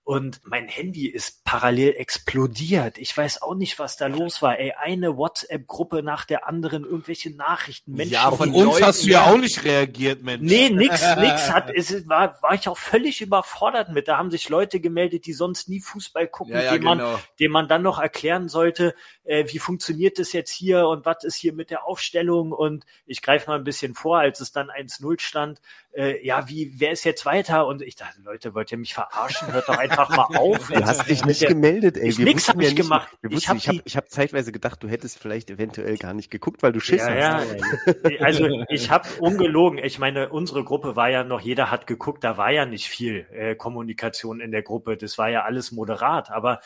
Und 0.03 0.41
mein 0.43 0.67
Handy 0.67 1.07
ist 1.07 1.43
parallel 1.43 1.93
explodiert. 1.95 2.97
Ich 2.97 3.15
weiß 3.15 3.41
auch 3.43 3.53
nicht, 3.53 3.77
was 3.77 3.95
da 3.95 4.07
los 4.07 4.41
war. 4.41 4.57
Ey, 4.57 4.73
eine 4.73 5.17
WhatsApp-Gruppe 5.17 6.01
nach 6.01 6.25
der 6.25 6.47
anderen, 6.47 6.83
irgendwelche 6.83 7.35
Nachrichten. 7.35 7.93
Menschen 7.93 8.13
ja, 8.13 8.31
von 8.31 8.49
uns 8.49 8.73
Leuten, 8.73 8.85
hast 8.85 9.05
du 9.05 9.09
ja 9.09 9.25
auch 9.25 9.37
nicht 9.37 9.63
reagiert, 9.63 10.23
Mensch. 10.23 10.41
Nee, 10.41 10.69
nix, 10.69 11.03
nix. 11.17 11.51
Hat, 11.51 11.71
es 11.71 12.07
war, 12.09 12.41
war 12.41 12.53
ich 12.53 12.67
auch 12.67 12.77
völlig 12.77 13.21
überfordert 13.21 13.89
mit. 13.89 14.07
Da 14.07 14.17
haben 14.17 14.31
sich 14.31 14.49
Leute 14.49 14.79
gemeldet, 14.79 15.25
die 15.27 15.33
sonst 15.33 15.69
nie 15.69 15.79
Fußball 15.79 16.27
gucken, 16.27 16.53
ja, 16.53 16.61
ja, 16.61 16.71
dem, 16.73 16.81
genau. 16.81 16.95
man, 16.95 17.19
dem 17.39 17.51
man 17.51 17.67
dann 17.67 17.83
noch 17.83 17.99
erklären 17.99 18.49
sollte, 18.49 18.95
äh, 19.29 19.45
wie 19.53 19.59
funktioniert 19.59 20.17
das 20.17 20.33
jetzt 20.33 20.49
hier 20.49 20.87
und 20.87 21.05
was 21.05 21.23
ist 21.23 21.35
hier 21.35 21.53
mit 21.53 21.69
der 21.69 21.85
Aufstellung. 21.85 22.51
Und 22.51 22.85
ich 23.05 23.21
greife 23.21 23.47
mal 23.47 23.57
ein 23.57 23.63
bisschen 23.63 23.93
vor, 23.93 24.17
als 24.17 24.39
es 24.39 24.51
dann 24.51 24.71
1-0 24.71 25.21
stand. 25.21 25.61
Äh, 25.91 26.25
ja, 26.25 26.49
wie, 26.49 26.73
wer 26.77 26.91
ist 26.91 27.03
jetzt 27.03 27.27
weiter? 27.27 27.67
Und 27.67 27.83
ich 27.83 27.95
dachte, 27.95 28.19
Leute, 28.23 28.55
wollt 28.55 28.71
ihr 28.71 28.79
mich 28.79 28.95
verarschen? 28.95 29.53
Hört 29.53 29.69
doch 29.69 29.77
einfach 29.77 30.09
mal 30.09 30.23
auf. 30.35 30.69
Du 30.69 30.83
hast 30.83 31.07
dich 31.07 31.23
nicht 31.25 31.47
gemeldet, 31.47 31.97
ey. 31.97 32.17
Wir 32.17 32.25
nix 32.25 32.49
habe 32.49 32.63
ich 32.63 32.69
ja 32.69 32.75
gemacht. 32.75 33.09
Wir 33.21 33.31
ich 33.31 33.47
habe 33.47 33.59
ich 33.59 33.67
hab, 33.67 33.75
ich 33.85 33.97
hab 33.97 34.09
zeitweise 34.09 34.51
gedacht, 34.51 34.81
du 34.81 34.87
hättest 34.87 35.19
vielleicht 35.19 35.51
eventuell 35.51 35.97
gar 35.97 36.15
nicht 36.15 36.31
geguckt, 36.31 36.63
weil 36.63 36.71
du 36.71 36.79
Schiss 36.79 37.05
ja, 37.05 37.35
hast. 37.35 37.55
Ja, 38.09 38.19
also 38.21 38.47
ich 38.69 38.89
habe 38.89 39.07
ungelogen. 39.19 39.77
Ich 39.77 39.99
meine, 39.99 40.29
unsere 40.29 40.63
Gruppe 40.63 40.95
war 40.95 41.09
ja 41.09 41.23
noch, 41.23 41.41
jeder 41.41 41.69
hat 41.69 41.85
geguckt, 41.85 42.23
da 42.23 42.37
war 42.37 42.51
ja 42.51 42.65
nicht 42.65 42.89
viel 42.89 43.27
äh, 43.31 43.53
Kommunikation 43.53 44.39
in 44.41 44.51
der 44.51 44.63
Gruppe. 44.63 44.97
Das 44.97 45.19
war 45.19 45.29
ja 45.29 45.43
alles 45.43 45.71
moderat. 45.71 46.31
Aber 46.31 46.61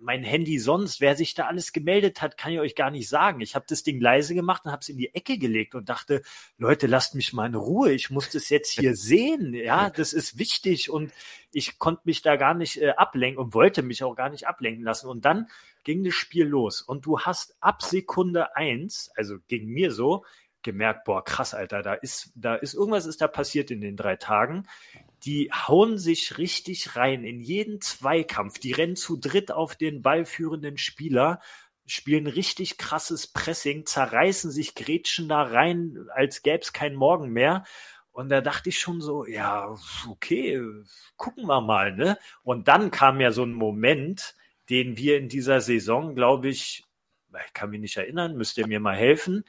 mein 0.00 0.22
Handy 0.22 0.58
sonst, 0.58 1.00
wer 1.00 1.16
sich 1.16 1.34
da 1.34 1.46
alles 1.46 1.72
gemeldet 1.72 2.22
hat, 2.22 2.36
kann 2.36 2.52
ich 2.52 2.60
euch 2.60 2.74
gar 2.74 2.90
nicht 2.90 3.08
sagen. 3.08 3.40
Ich 3.40 3.54
habe 3.54 3.66
das 3.68 3.82
Ding 3.82 4.00
leise 4.00 4.34
gemacht 4.34 4.64
und 4.64 4.72
habe 4.72 4.80
es 4.80 4.88
in 4.88 4.96
die 4.96 5.14
Ecke 5.14 5.38
gelegt 5.38 5.74
und 5.74 5.88
dachte, 5.88 6.22
Leute, 6.56 6.86
lasst 6.86 7.14
mich 7.14 7.32
mal 7.32 7.46
in 7.46 7.54
Ruhe. 7.54 7.92
Ich 7.92 8.10
muss 8.10 8.30
das 8.30 8.48
jetzt 8.48 8.72
hier 8.72 8.96
sehen. 8.96 9.54
Ja, 9.54 9.90
das 9.90 10.12
ist 10.12 10.38
wichtig 10.38 10.90
und 10.90 11.12
ich 11.52 11.78
konnte 11.78 12.02
mich 12.04 12.22
da 12.22 12.36
gar 12.36 12.54
nicht 12.54 12.80
äh, 12.80 12.90
ablenken 12.90 13.42
und 13.42 13.54
wollte 13.54 13.82
mich 13.82 14.02
auch 14.04 14.14
gar 14.14 14.30
nicht 14.30 14.46
ablenken 14.46 14.84
lassen. 14.84 15.08
Und 15.08 15.24
dann 15.24 15.48
ging 15.84 16.04
das 16.04 16.14
Spiel 16.14 16.46
los 16.46 16.82
und 16.82 17.06
du 17.06 17.20
hast 17.20 17.56
ab 17.60 17.82
Sekunde 17.82 18.56
eins, 18.56 19.10
also 19.16 19.36
ging 19.48 19.66
mir 19.66 19.92
so, 19.92 20.24
gemerkt, 20.62 21.04
boah, 21.04 21.24
krass, 21.24 21.54
Alter, 21.54 21.82
da 21.82 21.94
ist, 21.94 22.32
da 22.34 22.54
ist 22.54 22.74
irgendwas 22.74 23.06
ist 23.06 23.20
da 23.20 23.28
passiert 23.28 23.70
in 23.70 23.80
den 23.80 23.96
drei 23.96 24.16
Tagen 24.16 24.66
die 25.24 25.50
hauen 25.52 25.98
sich 25.98 26.38
richtig 26.38 26.96
rein 26.96 27.24
in 27.24 27.40
jeden 27.40 27.80
Zweikampf. 27.80 28.58
Die 28.58 28.72
rennen 28.72 28.96
zu 28.96 29.16
dritt 29.16 29.50
auf 29.50 29.76
den 29.76 30.02
ballführenden 30.02 30.78
Spieler, 30.78 31.40
spielen 31.86 32.26
richtig 32.26 32.78
krasses 32.78 33.26
Pressing, 33.26 33.86
zerreißen 33.86 34.50
sich, 34.50 34.74
grätschen 34.74 35.28
da 35.28 35.42
rein, 35.42 36.06
als 36.14 36.42
gäbe 36.42 36.60
es 36.60 36.72
kein 36.72 36.94
Morgen 36.94 37.30
mehr. 37.30 37.64
Und 38.12 38.28
da 38.30 38.40
dachte 38.40 38.68
ich 38.68 38.78
schon 38.78 39.00
so, 39.00 39.24
ja, 39.26 39.74
okay, 40.08 40.60
gucken 41.16 41.46
wir 41.46 41.60
mal, 41.60 41.94
ne? 41.94 42.18
Und 42.42 42.68
dann 42.68 42.90
kam 42.90 43.20
ja 43.20 43.30
so 43.30 43.44
ein 43.44 43.52
Moment, 43.52 44.34
den 44.70 44.96
wir 44.96 45.18
in 45.18 45.28
dieser 45.28 45.60
Saison, 45.60 46.14
glaube 46.14 46.48
ich, 46.48 46.84
ich 47.46 47.52
kann 47.52 47.70
mich 47.70 47.80
nicht 47.80 47.96
erinnern, 47.96 48.36
müsst 48.36 48.58
ihr 48.58 48.66
mir 48.66 48.80
mal 48.80 48.96
helfen, 48.96 49.44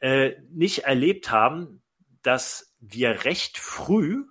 äh, 0.00 0.32
nicht 0.50 0.80
erlebt 0.80 1.30
haben, 1.30 1.82
dass 2.22 2.74
wir 2.78 3.24
recht 3.24 3.58
früh 3.58 4.24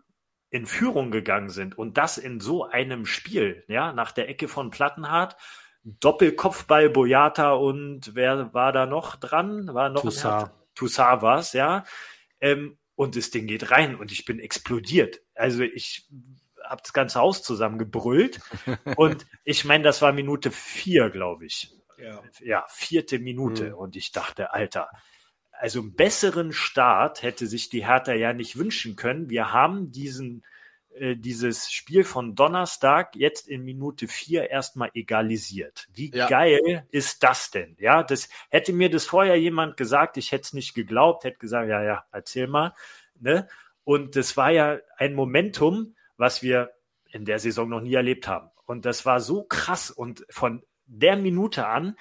in 0.54 0.68
Führung 0.68 1.10
gegangen 1.10 1.50
sind 1.50 1.80
und 1.80 1.98
das 1.98 2.20
in 2.20 2.40
so 2.40 2.64
einem 2.64 3.08
Spiel, 3.08 3.64
ja, 3.68 3.92
nach 3.92 4.12
der 4.12 4.30
Ecke 4.30 4.48
von 4.48 4.70
Plattenhardt, 4.70 5.36
Doppelkopfball 5.84 6.92
Boyata 6.92 7.54
und 7.54 8.14
wer 8.14 8.54
war 8.54 8.72
da 8.72 8.86
noch 8.86 9.16
dran? 9.16 9.74
War 9.74 9.90
noch 9.90 10.04
Toussaint. 10.04 10.52
Toussaint 10.76 11.24
war 11.24 11.40
es, 11.40 11.54
ja. 11.54 11.86
Ähm, 12.40 12.78
und 12.94 13.16
das 13.16 13.32
Ding 13.32 13.48
geht 13.48 13.72
rein 13.72 13.96
und 13.96 14.12
ich 14.12 14.26
bin 14.26 14.38
explodiert. 14.38 15.22
Also 15.34 15.64
ich 15.64 16.08
habe 16.64 16.84
das 16.84 16.94
ganze 16.94 17.20
Haus 17.20 17.42
zusammengebrüllt 17.42 18.40
und 18.96 19.26
ich 19.44 19.66
meine, 19.66 19.84
das 19.84 20.04
war 20.04 20.14
Minute 20.14 20.52
vier, 20.52 21.10
glaube 21.10 21.48
ich. 21.48 21.72
Ja. 21.98 22.22
ja, 22.42 22.66
vierte 22.70 23.18
Minute 23.18 23.72
mhm. 23.72 23.76
und 23.76 23.96
ich 23.96 24.12
dachte, 24.12 24.54
Alter, 24.54 24.90
also 25.54 25.80
einen 25.80 25.96
besseren 25.96 26.52
Start 26.52 27.24
hätte 27.24 27.48
sich 27.48 27.70
die 27.70 27.86
Hertha 27.86 28.14
ja 28.14 28.34
nicht 28.34 28.58
wünschen 28.58 28.96
können. 28.96 29.30
Wir 29.30 29.54
haben 29.54 29.92
diesen 29.92 30.44
äh, 30.96 31.16
dieses 31.16 31.72
Spiel 31.72 32.04
von 32.04 32.36
Donnerstag 32.36 33.16
jetzt 33.16 33.48
in 33.48 33.64
Minute 33.64 34.08
vier 34.08 34.52
erstmal 34.52 34.92
egalisiert. 34.94 35.88
Wie 35.92 36.12
ja. 36.12 36.28
geil 36.28 36.86
ist 36.92 37.24
das 37.24 37.50
denn? 37.50 37.76
Ja, 37.80 38.04
das 38.04 38.30
hätte 38.50 38.74
mir 38.74 38.90
das 38.90 39.06
vorher 39.06 39.36
jemand 39.40 39.76
gesagt, 39.76 40.18
ich 40.18 40.32
hätte 40.32 40.44
es 40.44 40.54
nicht 40.54 40.76
geglaubt, 40.76 41.24
hätte 41.24 41.40
gesagt, 41.40 41.68
ja, 41.68 41.82
ja, 41.82 42.06
erzähl 42.12 42.48
mal. 42.48 42.76
Ne? 43.20 43.48
Und 43.84 44.16
das 44.16 44.38
war 44.38 44.52
ja 44.52 44.80
ein 44.98 45.16
Momentum, 45.16 45.96
was 46.18 46.44
wir 46.44 46.72
in 47.10 47.26
der 47.26 47.40
Saison 47.40 47.70
noch 47.70 47.82
nie 47.82 47.96
erlebt 47.96 48.28
haben. 48.28 48.50
Und 48.66 48.86
das 48.86 49.06
war 49.06 49.20
so 49.20 49.44
krass. 49.44 49.90
Und 49.90 50.26
von 50.30 50.64
der 50.86 51.16
Minute 51.16 51.66
an 51.68 51.98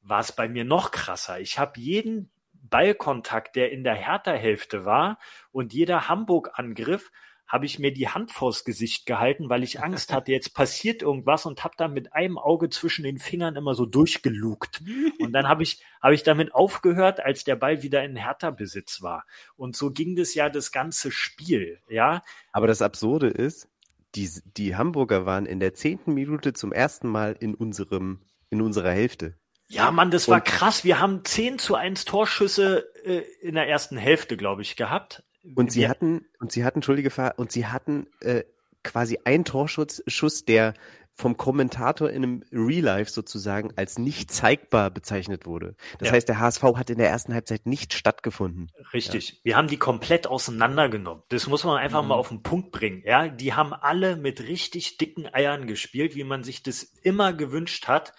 war 0.00 0.20
es 0.20 0.32
bei 0.32 0.48
mir 0.48 0.64
noch 0.64 0.90
krasser. 0.90 1.38
Ich 1.38 1.60
habe 1.60 1.78
jeden 1.78 2.30
Ballkontakt, 2.72 3.54
der 3.54 3.70
in 3.70 3.84
der 3.84 3.94
Hertha-Hälfte 3.94 4.84
war 4.84 5.20
und 5.52 5.72
jeder 5.72 6.08
Hamburg-Angriff 6.08 7.12
habe 7.52 7.66
ich 7.66 7.78
mir 7.78 7.92
die 7.92 8.08
Hand 8.08 8.32
vors 8.32 8.64
Gesicht 8.64 9.04
gehalten, 9.04 9.50
weil 9.50 9.62
ich 9.62 9.82
Angst 9.82 10.10
hatte, 10.10 10.32
jetzt 10.32 10.54
passiert 10.54 11.02
irgendwas 11.02 11.44
und 11.44 11.62
habe 11.64 11.74
dann 11.76 11.92
mit 11.92 12.14
einem 12.14 12.38
Auge 12.38 12.70
zwischen 12.70 13.04
den 13.04 13.18
Fingern 13.18 13.56
immer 13.56 13.74
so 13.74 13.84
durchgelugt. 13.84 14.82
Und 15.20 15.32
dann 15.34 15.46
habe 15.46 15.62
ich, 15.62 15.84
habe 16.00 16.14
ich 16.14 16.22
damit 16.22 16.54
aufgehört, 16.54 17.20
als 17.20 17.44
der 17.44 17.56
Ball 17.56 17.82
wieder 17.82 18.02
in 18.04 18.16
Hertha-Besitz 18.16 19.02
war. 19.02 19.26
Und 19.54 19.76
so 19.76 19.90
ging 19.90 20.16
das 20.16 20.34
ja 20.34 20.48
das 20.48 20.72
ganze 20.72 21.10
Spiel, 21.10 21.78
ja. 21.90 22.22
Aber 22.52 22.66
das 22.66 22.80
Absurde 22.80 23.28
ist, 23.28 23.68
die, 24.14 24.30
die 24.56 24.74
Hamburger 24.74 25.26
waren 25.26 25.44
in 25.44 25.60
der 25.60 25.74
zehnten 25.74 26.14
Minute 26.14 26.54
zum 26.54 26.72
ersten 26.72 27.08
Mal 27.08 27.36
in 27.38 27.54
unserem, 27.54 28.20
in 28.48 28.62
unserer 28.62 28.92
Hälfte. 28.92 29.36
Ja, 29.72 29.90
Mann, 29.90 30.10
das 30.10 30.28
war 30.28 30.42
krass. 30.42 30.84
Wir 30.84 31.00
haben 31.00 31.24
10 31.24 31.58
zu 31.58 31.74
1 31.74 32.04
Torschüsse 32.04 32.92
äh, 33.04 33.22
in 33.40 33.54
der 33.54 33.68
ersten 33.68 33.96
Hälfte, 33.96 34.36
glaube 34.36 34.60
ich, 34.60 34.76
gehabt. 34.76 35.22
Und 35.54 35.72
sie 35.72 35.88
hatten, 35.88 36.26
und 36.40 36.52
sie 36.52 36.64
hatten, 36.64 36.78
entschuldige 36.78 37.32
und 37.36 37.50
sie 37.50 37.66
hatten 37.66 38.06
äh, 38.20 38.44
quasi 38.84 39.18
einen 39.24 39.44
Torschuss, 39.44 40.02
Schuss, 40.06 40.44
der 40.44 40.74
vom 41.14 41.36
Kommentator 41.36 42.10
in 42.10 42.22
einem 42.22 42.44
Real 42.52 42.84
Life 42.84 43.10
sozusagen 43.10 43.72
als 43.76 43.98
nicht 43.98 44.30
zeigbar 44.30 44.90
bezeichnet 44.90 45.46
wurde. 45.46 45.74
Das 45.98 46.08
ja. 46.08 46.14
heißt, 46.14 46.28
der 46.28 46.38
HSV 46.38 46.62
hat 46.62 46.90
in 46.90 46.98
der 46.98 47.08
ersten 47.08 47.34
Halbzeit 47.34 47.66
nicht 47.66 47.94
stattgefunden. 47.94 48.70
Richtig. 48.92 49.30
Ja. 49.30 49.36
Wir 49.42 49.56
haben 49.56 49.68
die 49.68 49.78
komplett 49.78 50.26
auseinandergenommen. 50.26 51.22
Das 51.28 51.46
muss 51.46 51.64
man 51.64 51.78
einfach 51.78 52.02
mhm. 52.02 52.08
mal 52.08 52.14
auf 52.14 52.28
den 52.28 52.42
Punkt 52.42 52.72
bringen. 52.72 53.02
Ja, 53.04 53.28
die 53.28 53.54
haben 53.54 53.72
alle 53.72 54.16
mit 54.16 54.42
richtig 54.42 54.98
dicken 54.98 55.32
Eiern 55.32 55.66
gespielt, 55.66 56.14
wie 56.14 56.24
man 56.24 56.44
sich 56.44 56.62
das 56.62 56.82
immer 56.82 57.32
gewünscht 57.32 57.88
hat 57.88 58.12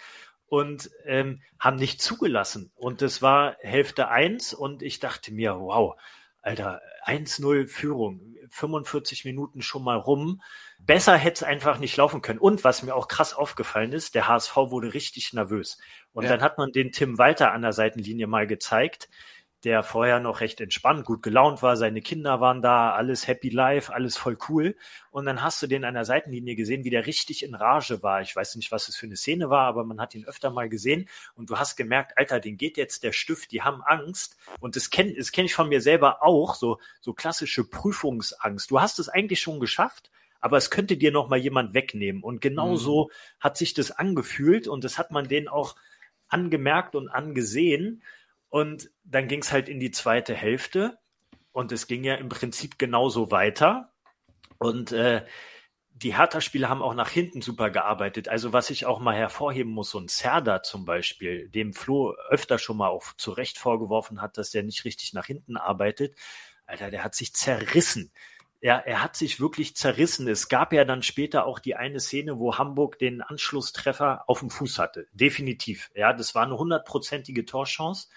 und 0.53 0.91
ähm, 1.05 1.41
haben 1.57 1.77
nicht 1.77 1.99
zugelassen. 1.99 2.71
Und 2.75 3.01
das 3.01 3.23
war 3.23 3.57
Hälfte 3.61 4.09
eins 4.09 4.53
und 4.53 4.83
ich 4.83 4.99
dachte 4.99 5.33
mir, 5.33 5.59
wow, 5.59 5.95
Alter, 6.43 6.79
1-0 7.07 7.65
Führung, 7.65 8.35
45 8.49 9.25
Minuten 9.25 9.63
schon 9.63 9.83
mal 9.83 9.97
rum. 9.97 10.43
Besser 10.77 11.17
hätte 11.17 11.37
es 11.37 11.43
einfach 11.43 11.79
nicht 11.79 11.97
laufen 11.97 12.21
können. 12.21 12.37
Und 12.37 12.63
was 12.63 12.83
mir 12.83 12.93
auch 12.93 13.07
krass 13.07 13.33
aufgefallen 13.33 13.93
ist, 13.93 14.13
der 14.13 14.27
HSV 14.27 14.55
wurde 14.55 14.93
richtig 14.93 15.33
nervös. 15.33 15.79
Und 16.11 16.25
ja. 16.25 16.29
dann 16.29 16.43
hat 16.43 16.59
man 16.59 16.71
den 16.71 16.91
Tim 16.91 17.17
Walter 17.17 17.51
an 17.51 17.63
der 17.63 17.73
Seitenlinie 17.73 18.27
mal 18.27 18.45
gezeigt, 18.45 19.09
der 19.63 19.81
vorher 19.81 20.19
noch 20.19 20.41
recht 20.41 20.59
entspannt, 20.59 21.05
gut 21.05 21.23
gelaunt 21.23 21.61
war, 21.61 21.77
seine 21.77 22.01
Kinder 22.01 22.41
waren 22.41 22.61
da, 22.61 22.93
alles 22.93 23.27
happy 23.27 23.49
life, 23.49 23.93
alles 23.93 24.17
voll 24.17 24.37
cool. 24.49 24.75
Und 25.09 25.25
dann 25.25 25.41
hast 25.41 25.61
du 25.61 25.67
den 25.67 25.85
an 25.85 25.93
der 25.93 26.03
Seitenlinie 26.03 26.55
gesehen, 26.55 26.83
wie 26.83 26.89
der 26.89 27.05
richtig 27.05 27.43
in 27.43 27.55
Rage 27.55 28.03
war. 28.03 28.21
Ich 28.21 28.35
weiß 28.35 28.55
nicht, 28.55 28.71
was 28.71 28.89
es 28.89 28.97
für 28.97 29.05
eine 29.05 29.15
Szene 29.15 29.49
war, 29.49 29.67
aber 29.67 29.85
man 29.85 30.01
hat 30.01 30.15
ihn 30.15 30.25
öfter 30.25 30.49
mal 30.49 30.67
gesehen 30.67 31.07
und 31.35 31.49
du 31.49 31.57
hast 31.57 31.77
gemerkt, 31.77 32.17
Alter, 32.17 32.41
den 32.41 32.57
geht 32.57 32.77
jetzt 32.77 33.03
der 33.03 33.13
Stift, 33.13 33.51
die 33.51 33.61
haben 33.61 33.81
Angst. 33.81 34.35
Und 34.59 34.75
das 34.75 34.89
kenne 34.89 35.13
das 35.13 35.31
kenn 35.31 35.45
ich 35.45 35.55
von 35.55 35.69
mir 35.69 35.81
selber 35.81 36.23
auch, 36.23 36.55
so, 36.55 36.79
so 36.99 37.13
klassische 37.13 37.63
Prüfungsangst. 37.63 38.69
Du 38.69 38.81
hast 38.81 38.99
es 38.99 39.07
eigentlich 39.07 39.39
schon 39.39 39.61
geschafft, 39.61 40.11
aber 40.41 40.57
es 40.57 40.69
könnte 40.69 40.97
dir 40.97 41.13
noch 41.13 41.29
mal 41.29 41.39
jemand 41.39 41.73
wegnehmen. 41.73 42.21
Und 42.21 42.41
genau 42.41 42.71
mhm. 42.71 42.77
so 42.77 43.11
hat 43.39 43.55
sich 43.55 43.73
das 43.73 43.91
angefühlt 43.91 44.67
und 44.67 44.83
das 44.83 44.97
hat 44.97 45.11
man 45.11 45.29
denen 45.29 45.47
auch 45.47 45.77
angemerkt 46.27 46.95
und 46.95 47.07
angesehen. 47.07 48.03
Und 48.53 48.91
dann 49.03 49.27
ging 49.27 49.41
es 49.41 49.51
halt 49.51 49.67
in 49.67 49.79
die 49.79 49.89
zweite 49.89 50.35
Hälfte 50.35 50.99
und 51.53 51.71
es 51.71 51.87
ging 51.87 52.03
ja 52.03 52.13
im 52.13 52.29
Prinzip 52.29 52.77
genauso 52.77 53.31
weiter. 53.31 53.91
Und 54.59 54.91
äh, 54.91 55.25
die 55.89 56.15
Hertha-Spieler 56.15 56.69
haben 56.69 56.83
auch 56.83 56.93
nach 56.93 57.09
hinten 57.09 57.41
super 57.41 57.71
gearbeitet. 57.71 58.29
Also 58.29 58.53
was 58.53 58.69
ich 58.69 58.85
auch 58.85 58.99
mal 58.99 59.15
hervorheben 59.15 59.71
muss, 59.71 59.89
so 59.89 59.97
ein 59.97 60.07
Serda 60.07 60.61
zum 60.61 60.85
Beispiel, 60.85 61.49
dem 61.49 61.73
Flo 61.73 62.13
öfter 62.29 62.59
schon 62.59 62.77
mal 62.77 62.89
auch 62.89 63.13
zu 63.17 63.31
Recht 63.31 63.57
vorgeworfen 63.57 64.21
hat, 64.21 64.37
dass 64.37 64.51
der 64.51 64.61
nicht 64.61 64.85
richtig 64.85 65.13
nach 65.13 65.25
hinten 65.25 65.57
arbeitet. 65.57 66.15
Alter, 66.67 66.91
der 66.91 67.03
hat 67.03 67.15
sich 67.15 67.33
zerrissen 67.33 68.11
er, 68.63 68.87
er 68.87 69.03
hat 69.03 69.17
sich 69.17 69.41
wirklich 69.41 69.75
zerrissen. 69.75 70.25
Es 70.29 70.47
gab 70.47 70.71
ja 70.71 70.85
dann 70.85 71.03
später 71.03 71.45
auch 71.45 71.59
die 71.59 71.75
eine 71.75 71.99
Szene, 71.99 72.39
wo 72.39 72.57
Hamburg 72.57 72.97
den 72.97 73.21
Anschlusstreffer 73.21 74.23
auf 74.27 74.39
dem 74.39 74.49
Fuß 74.49 74.79
hatte. 74.79 75.05
Definitiv. 75.11 75.91
Ja, 75.95 76.13
das 76.13 76.33
war 76.33 76.43
eine 76.43 76.57
hundertprozentige 76.57 77.43
Torchance. 77.43 78.07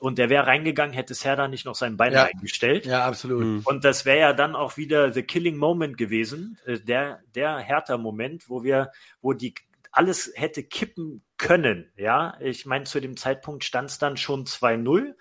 Und 0.00 0.18
der 0.18 0.30
wäre 0.30 0.46
reingegangen, 0.46 0.94
hätte 0.94 1.14
Serda 1.14 1.48
nicht 1.48 1.64
noch 1.64 1.74
sein 1.74 1.96
Bein 1.96 2.12
ja. 2.12 2.24
eingestellt. 2.24 2.86
Ja, 2.86 3.04
absolut. 3.04 3.44
Mhm. 3.44 3.62
Und 3.64 3.84
das 3.84 4.04
wäre 4.04 4.18
ja 4.18 4.32
dann 4.32 4.54
auch 4.54 4.76
wieder 4.76 5.12
the 5.12 5.22
killing 5.22 5.56
moment 5.56 5.98
gewesen, 5.98 6.58
äh, 6.66 6.78
der, 6.78 7.20
der 7.34 7.58
härter 7.58 7.98
Moment, 7.98 8.48
wo 8.48 8.62
wir, 8.62 8.92
wo 9.20 9.32
die 9.32 9.54
alles 9.90 10.32
hätte 10.34 10.62
kippen 10.62 11.22
können. 11.36 11.90
Ja, 11.96 12.36
ich 12.40 12.66
meine, 12.66 12.84
zu 12.84 13.00
dem 13.00 13.16
Zeitpunkt 13.16 13.64
stand 13.64 13.90
es 13.90 13.98
dann 13.98 14.16
schon 14.16 14.44
2-0. 14.44 15.14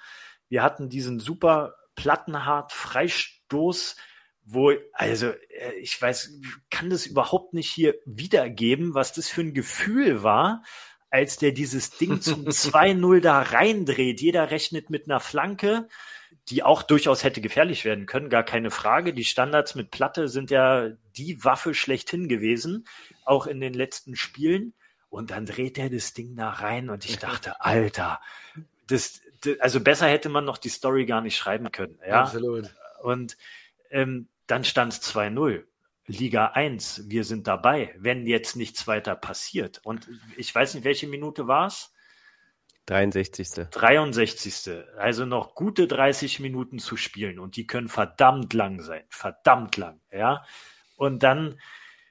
Wir 0.50 0.64
hatten 0.64 0.90
diesen 0.90 1.20
super 1.20 1.76
plattenhart 1.96 2.72
Freistoß, 2.72 3.96
wo, 4.44 4.72
also 4.94 5.28
äh, 5.28 5.74
ich 5.82 6.02
weiß, 6.02 6.40
kann 6.70 6.90
das 6.90 7.06
überhaupt 7.06 7.54
nicht 7.54 7.70
hier 7.70 7.96
wiedergeben, 8.06 8.94
was 8.94 9.14
das 9.14 9.28
für 9.28 9.42
ein 9.42 9.54
Gefühl 9.54 10.24
war, 10.24 10.64
als 11.18 11.38
der 11.38 11.52
dieses 11.52 11.90
Ding 11.90 12.22
zum 12.22 12.46
2-0 12.46 13.22
da 13.22 13.42
reindreht. 13.42 14.22
Jeder 14.22 14.52
rechnet 14.52 14.92
mit 14.92 15.06
einer 15.06 15.20
Flanke, 15.20 15.88
die 16.50 16.62
auch 16.62 16.84
durchaus 16.84 17.24
hätte 17.24 17.42
gefährlich 17.42 17.86
werden 17.86 18.06
können, 18.06 18.30
gar 18.30 18.44
keine 18.44 18.70
Frage. 18.70 19.14
Die 19.14 19.26
Standards 19.26 19.74
mit 19.74 19.90
Platte 19.90 20.28
sind 20.28 20.52
ja 20.52 20.90
die 21.18 21.44
Waffe 21.44 21.74
schlechthin 21.74 22.28
gewesen, 22.28 22.88
auch 23.26 23.48
in 23.48 23.60
den 23.60 23.74
letzten 23.74 24.16
Spielen. 24.16 24.74
Und 25.10 25.32
dann 25.32 25.48
dreht 25.48 25.80
er 25.80 25.90
das 25.90 26.14
Ding 26.14 26.36
da 26.36 26.50
rein 26.50 26.90
und 26.90 27.04
ich 27.06 27.18
dachte, 27.18 27.62
Alter, 27.66 28.22
das, 28.86 29.22
das 29.42 29.60
also 29.60 29.80
besser 29.80 30.08
hätte 30.08 30.30
man 30.30 30.46
noch 30.46 30.58
die 30.60 30.70
Story 30.70 31.06
gar 31.08 31.22
nicht 31.22 31.36
schreiben 31.36 31.72
können. 31.72 31.98
Ja? 32.08 32.22
Absolut. 32.22 32.70
Und 33.02 33.38
ähm, 33.90 34.28
dann 34.46 34.64
stand 34.64 34.94
es 34.94 35.02
2-0. 35.02 35.64
Liga 36.08 36.48
1, 36.48 37.10
wir 37.10 37.26
sind 37.26 37.48
dabei, 37.48 37.94
wenn 37.98 38.26
jetzt 38.26 38.56
nichts 38.56 38.88
weiter 38.88 39.16
passiert. 39.16 39.82
Und 39.84 40.08
ich 40.38 40.54
weiß 40.54 40.74
nicht, 40.74 40.86
welche 40.86 41.08
Minute 41.08 41.48
war 41.48 41.68
es? 41.68 41.94
63. 42.88 43.70
63. 43.70 44.86
Also 44.98 45.26
noch 45.26 45.54
gute 45.54 45.88
30 45.88 46.40
Minuten 46.40 46.80
zu 46.80 46.96
spielen 46.96 47.38
und 47.38 47.58
die 47.58 47.68
können 47.68 47.90
verdammt 47.90 48.54
lang 48.54 48.82
sein. 48.82 49.04
Verdammt 49.10 49.76
lang, 49.76 50.00
ja. 50.10 50.46
Und 50.96 51.24
dann 51.24 51.60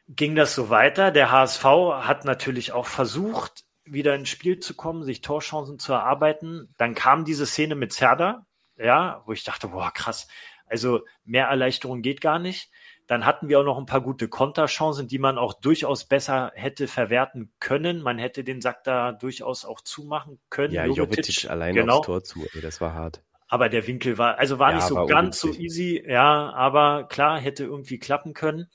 ging 0.09 0.37
das 0.37 0.55
so 0.55 0.69
weiter. 0.69 1.11
Der 1.11 1.33
HSV 1.33 1.65
hat 1.65 2.27
natürlich 2.27 2.73
auch 2.73 2.87
versucht, 2.87 3.65
wieder 3.87 4.15
ins 4.15 4.29
Spiel 4.29 4.59
zu 4.59 4.75
kommen, 4.75 5.05
sich 5.05 5.23
Torchancen 5.23 5.79
zu 5.79 5.95
erarbeiten. 5.95 6.75
Dann 6.77 6.95
kam 6.95 7.25
diese 7.25 7.47
Szene 7.47 7.75
mit 7.75 7.95
Zerda, 7.95 8.47
ja, 8.77 9.23
wo 9.25 9.33
ich 9.33 9.45
dachte, 9.45 9.69
boah, 9.69 9.91
krass. 9.91 10.29
Also 10.67 11.07
mehr 11.25 11.47
Erleichterung 11.47 12.03
geht 12.03 12.21
gar 12.21 12.39
nicht. 12.39 12.71
Dann 13.07 13.25
hatten 13.25 13.49
wir 13.49 13.61
auch 13.61 13.65
noch 13.65 13.79
ein 13.79 13.87
paar 13.87 14.01
gute 14.01 14.29
Konterchancen, 14.29 15.07
die 15.07 15.19
man 15.19 15.39
auch 15.39 15.55
durchaus 15.55 16.05
besser 16.05 16.51
hätte 16.55 16.89
verwerten 16.89 17.53
können. 17.61 18.03
Man 18.03 18.19
hätte 18.19 18.43
den 18.43 18.61
Sack 18.61 18.83
da 18.85 19.13
durchaus 19.13 19.65
auch 19.65 19.81
zumachen 19.81 20.41
können. 20.51 20.75
Ja, 20.75 20.87
Jovetic 20.87 21.49
allein 21.49 21.75
genau. 21.75 21.99
aufs 21.99 22.07
Tor 22.07 22.25
zu, 22.25 22.47
ey, 22.55 22.61
das 22.61 22.81
war 22.81 22.95
hart. 22.95 23.23
Aber 23.49 23.69
der 23.69 23.87
Winkel 23.87 24.19
war, 24.19 24.39
also 24.39 24.59
war 24.59 24.71
ja, 24.71 24.77
nicht 24.77 24.89
so 24.89 24.97
war 24.97 25.07
ganz 25.07 25.39
so 25.39 25.53
easy, 25.53 26.03
ja, 26.05 26.53
aber 26.53 27.05
klar, 27.05 27.39
hätte 27.39 27.65
irgendwie 27.65 27.99
klappen 27.99 28.35
können. 28.35 28.69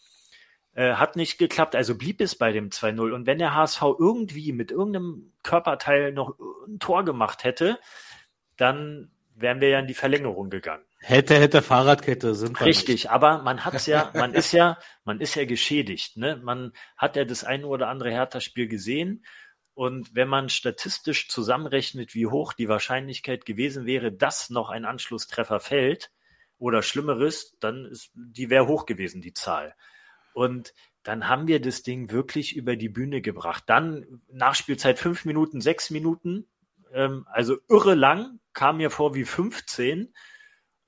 Äh, 0.74 0.94
hat 0.94 1.18
nicht 1.18 1.38
geklappt, 1.38 1.76
also 1.76 1.98
blieb 1.98 2.22
es 2.22 2.36
bei 2.36 2.54
dem 2.54 2.70
2-0. 2.70 3.12
Und 3.12 3.26
wenn 3.26 3.40
der 3.40 3.54
HSV 3.54 3.82
irgendwie 4.00 4.54
mit 4.54 4.72
irgendeinem 4.72 5.34
Körperteil 5.44 6.14
noch 6.14 6.40
ein 6.66 6.80
Tor 6.80 7.04
gemacht 7.04 7.44
hätte, 7.44 7.78
dann 8.56 9.12
wären 9.36 9.60
wir 9.60 9.68
ja 9.68 9.80
in 9.80 9.88
die 9.88 9.94
Verlängerung 9.94 10.50
gegangen. 10.50 10.86
Hätte, 11.04 11.40
hätte 11.40 11.64
Fahrradkette 11.64 12.36
sind 12.36 12.60
wir 12.60 12.68
Richtig, 12.68 13.10
aber 13.10 13.42
man 13.42 13.66
hat's 13.66 13.88
ja, 13.88 14.12
man 14.14 14.36
ist 14.36 14.52
ja, 14.52 14.78
man 15.04 15.20
ist 15.20 15.34
ja 15.34 15.46
geschädigt, 15.46 16.16
ne? 16.16 16.40
Man 16.44 16.74
hat 16.96 17.16
ja 17.16 17.26
das 17.26 17.44
eine 17.44 17.66
oder 17.66 17.88
andere 17.88 18.12
Hertha-Spiel 18.12 18.68
gesehen. 18.68 19.26
Und 19.74 20.14
wenn 20.14 20.28
man 20.28 20.50
statistisch 20.50 21.28
zusammenrechnet, 21.28 22.14
wie 22.14 22.28
hoch 22.28 22.54
die 22.54 22.68
Wahrscheinlichkeit 22.68 23.46
gewesen 23.46 23.88
wäre, 23.88 24.12
dass 24.12 24.52
noch 24.52 24.70
ein 24.70 24.86
Anschlusstreffer 24.86 25.60
fällt 25.60 26.12
oder 26.60 26.84
Schlimmeres, 26.84 27.58
dann 27.60 27.86
ist, 27.86 28.12
die 28.14 28.52
wäre 28.52 28.68
hoch 28.68 28.86
gewesen, 28.86 29.22
die 29.22 29.34
Zahl. 29.34 29.74
Und 30.34 30.76
dann 31.02 31.28
haben 31.28 31.48
wir 31.48 31.60
das 31.60 31.82
Ding 31.82 32.12
wirklich 32.12 32.56
über 32.56 32.76
die 32.76 32.90
Bühne 32.90 33.22
gebracht. 33.22 33.64
Dann 33.66 34.22
Nachspielzeit 34.32 35.00
fünf 35.00 35.26
Minuten, 35.26 35.62
sechs 35.62 35.90
Minuten, 35.90 36.48
ähm, 36.94 37.26
also 37.32 37.58
irre 37.68 37.96
lang, 37.96 38.40
kam 38.54 38.78
mir 38.78 38.92
vor 38.92 39.16
wie 39.16 39.26
15 39.26 40.14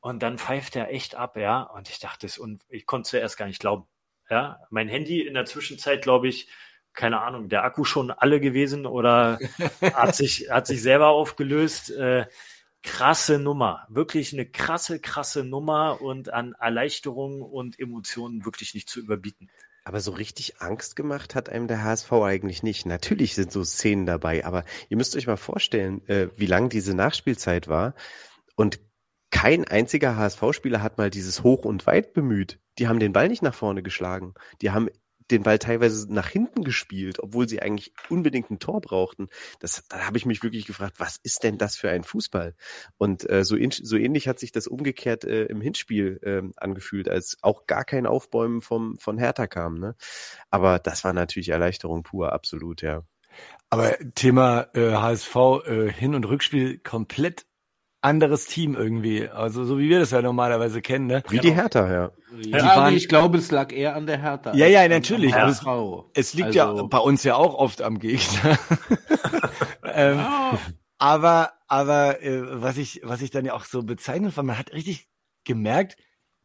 und 0.04 0.22
dann 0.22 0.38
pfeift 0.38 0.76
er 0.76 0.90
echt 0.92 1.16
ab, 1.16 1.38
ja. 1.38 1.62
Und 1.62 1.90
ich 1.90 1.98
dachte 1.98 2.26
es 2.26 2.38
und 2.38 2.62
ich 2.68 2.86
konnte 2.86 3.04
es 3.04 3.10
zuerst 3.12 3.38
gar 3.38 3.46
nicht 3.46 3.62
glauben. 3.62 3.88
Ja, 4.30 4.60
mein 4.70 4.90
Handy 4.90 5.22
in 5.22 5.34
der 5.34 5.46
Zwischenzeit, 5.46 6.02
glaube 6.02 6.28
ich, 6.28 6.50
keine 6.92 7.22
Ahnung, 7.22 7.48
der 7.48 7.64
Akku 7.64 7.86
schon 7.86 8.12
alle 8.12 8.42
gewesen 8.42 8.86
oder 8.86 9.40
hat 9.82 10.14
sich, 10.14 10.50
hat 10.52 10.68
sich 10.68 10.82
selber 10.82 11.08
aufgelöst. 11.08 11.90
Äh, 11.92 12.26
krasse 12.82 13.40
Nummer, 13.40 13.88
wirklich 13.88 14.34
eine 14.34 14.46
krasse, 14.46 15.00
krasse 15.00 15.46
Nummer 15.46 16.02
und 16.02 16.34
an 16.34 16.54
Erleichterung 16.60 17.42
und 17.42 17.80
Emotionen 17.80 18.44
wirklich 18.44 18.74
nicht 18.74 18.90
zu 18.90 19.00
überbieten. 19.00 19.50
Aber 19.86 20.02
so 20.02 20.12
richtig 20.12 20.60
Angst 20.60 20.98
gemacht 20.98 21.34
hat 21.34 21.48
einem 21.48 21.70
der 21.70 21.82
HSV 21.82 22.12
eigentlich 22.12 22.62
nicht. 22.62 22.86
Natürlich 22.86 23.36
sind 23.36 23.54
so 23.54 23.64
Szenen 23.64 24.06
dabei, 24.06 24.44
aber 24.44 24.66
ihr 24.90 24.98
müsst 24.98 25.16
euch 25.16 25.28
mal 25.28 25.38
vorstellen, 25.38 26.06
äh, 26.10 26.28
wie 26.36 26.46
lang 26.46 26.68
diese 26.68 26.94
Nachspielzeit 26.94 27.70
war. 27.70 27.96
Und 28.56 28.82
kein 29.34 29.66
einziger 29.66 30.16
HSV-Spieler 30.16 30.84
hat 30.84 31.00
mal 31.00 31.10
dieses 31.10 31.44
Hoch 31.44 31.66
und 31.66 31.88
Weit 31.88 32.14
bemüht. 32.14 32.60
Die 32.78 32.88
haben 32.88 33.00
den 33.00 33.14
Ball 33.14 33.28
nicht 33.28 33.42
nach 33.42 33.56
vorne 33.56 33.82
geschlagen. 33.82 34.36
Die 34.62 34.70
haben 34.70 34.90
den 35.32 35.42
Ball 35.42 35.58
teilweise 35.58 36.14
nach 36.14 36.28
hinten 36.28 36.64
gespielt, 36.64 37.18
obwohl 37.20 37.50
sie 37.50 37.60
eigentlich 37.60 37.94
unbedingt 38.10 38.52
ein 38.52 38.60
Tor 38.60 38.80
brauchten. 38.80 39.30
Das, 39.60 39.84
da 39.90 40.06
habe 40.06 40.18
ich 40.18 40.28
mich 40.28 40.44
wirklich 40.44 40.68
gefragt, 40.68 41.00
was 41.00 41.18
ist 41.24 41.44
denn 41.44 41.58
das 41.58 41.76
für 41.76 41.90
ein 41.90 42.04
Fußball? 42.04 42.54
Und 42.98 43.28
äh, 43.28 43.44
so, 43.44 43.56
in, 43.56 43.72
so 43.72 43.98
ähnlich 43.98 44.28
hat 44.28 44.38
sich 44.38 44.52
das 44.52 44.68
umgekehrt 44.68 45.24
äh, 45.24 45.46
im 45.46 45.62
Hinspiel 45.62 46.20
äh, 46.22 46.44
angefühlt, 46.58 47.10
als 47.10 47.38
auch 47.42 47.66
gar 47.66 47.86
kein 47.86 48.06
Aufbäumen 48.06 48.62
vom, 48.62 49.00
von 49.00 49.18
Hertha 49.18 49.48
kam. 49.48 49.80
Ne? 49.80 49.96
Aber 50.52 50.78
das 50.78 51.04
war 51.04 51.14
natürlich 51.14 51.50
Erleichterung 51.50 52.04
pur, 52.04 52.34
absolut, 52.34 52.84
ja. 52.84 53.02
Aber 53.72 53.98
Thema 54.14 54.68
äh, 54.76 54.92
HSV 54.92 55.36
äh, 55.66 55.92
Hin- 55.92 56.14
und 56.14 56.26
Rückspiel 56.26 56.78
komplett 56.78 57.48
anderes 58.04 58.46
Team 58.46 58.76
irgendwie. 58.76 59.28
Also 59.30 59.64
so 59.66 59.80
wie 59.80 59.90
wir 59.90 60.00
das 60.00 60.12
ja 60.12 60.22
normalerweise 60.22 60.82
kennen, 60.82 61.08
ne? 61.08 61.24
Wie 61.30 61.40
die 61.40 61.54
Hertha, 61.54 61.92
ja. 61.92 62.12
ja 62.40 62.76
waren, 62.76 62.96
ich 62.96 63.08
glaube, 63.08 63.38
es 63.38 63.52
lag 63.52 63.72
eher 63.72 63.96
an 63.96 64.06
der 64.06 64.22
Hertha. 64.22 64.54
Ja, 64.54 64.68
ja, 64.68 64.88
natürlich. 64.88 65.34
Es, 65.34 65.62
es, 66.14 66.34
liegt 66.34 66.58
also, 66.58 66.78
ja 66.78 66.84
bei 66.84 66.98
uns 66.98 67.24
ja 67.24 67.36
auch 67.36 67.56
oft 67.56 67.82
am 67.82 68.00
Gegner. 68.00 68.58
ähm, 69.94 70.20
oh. 70.20 70.58
Aber, 70.98 71.54
aber 71.68 72.22
äh, 72.22 72.62
was 72.62 72.78
ich, 72.78 73.02
was 73.04 73.22
ich 73.22 73.32
dann 73.32 73.46
ja 73.46 73.54
auch 73.54 73.66
so 73.66 73.84
bezeichnet 73.84 74.34
fand, 74.34 74.48
man 74.48 74.58
hat 74.58 74.74
richtig 74.74 75.08
gemerkt, 75.44 75.98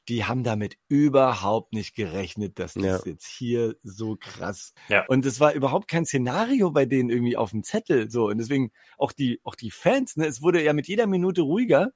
die 0.08 0.24
haben 0.24 0.42
damit 0.42 0.76
überhaupt 0.88 1.74
nicht 1.74 1.94
gerechnet, 1.94 2.58
dass 2.58 2.74
das 2.74 2.82
ja. 2.82 3.00
jetzt 3.04 3.26
hier 3.26 3.76
so 3.82 4.16
krass. 4.16 4.72
Ja. 4.88 5.04
Und 5.06 5.26
es 5.26 5.38
war 5.38 5.52
überhaupt 5.52 5.86
kein 5.86 6.06
Szenario 6.06 6.70
bei 6.70 6.86
denen 6.86 7.10
irgendwie 7.10 7.36
auf 7.36 7.50
dem 7.50 7.62
Zettel 7.62 8.10
so. 8.10 8.26
Und 8.28 8.38
deswegen 8.38 8.72
auch 8.96 9.12
die, 9.12 9.40
auch 9.44 9.54
die 9.54 9.70
Fans, 9.70 10.16
ne, 10.16 10.26
es 10.26 10.40
wurde 10.40 10.62
ja 10.62 10.72
mit 10.72 10.88
jeder 10.88 11.06
Minute 11.06 11.42
ruhiger. 11.42 11.90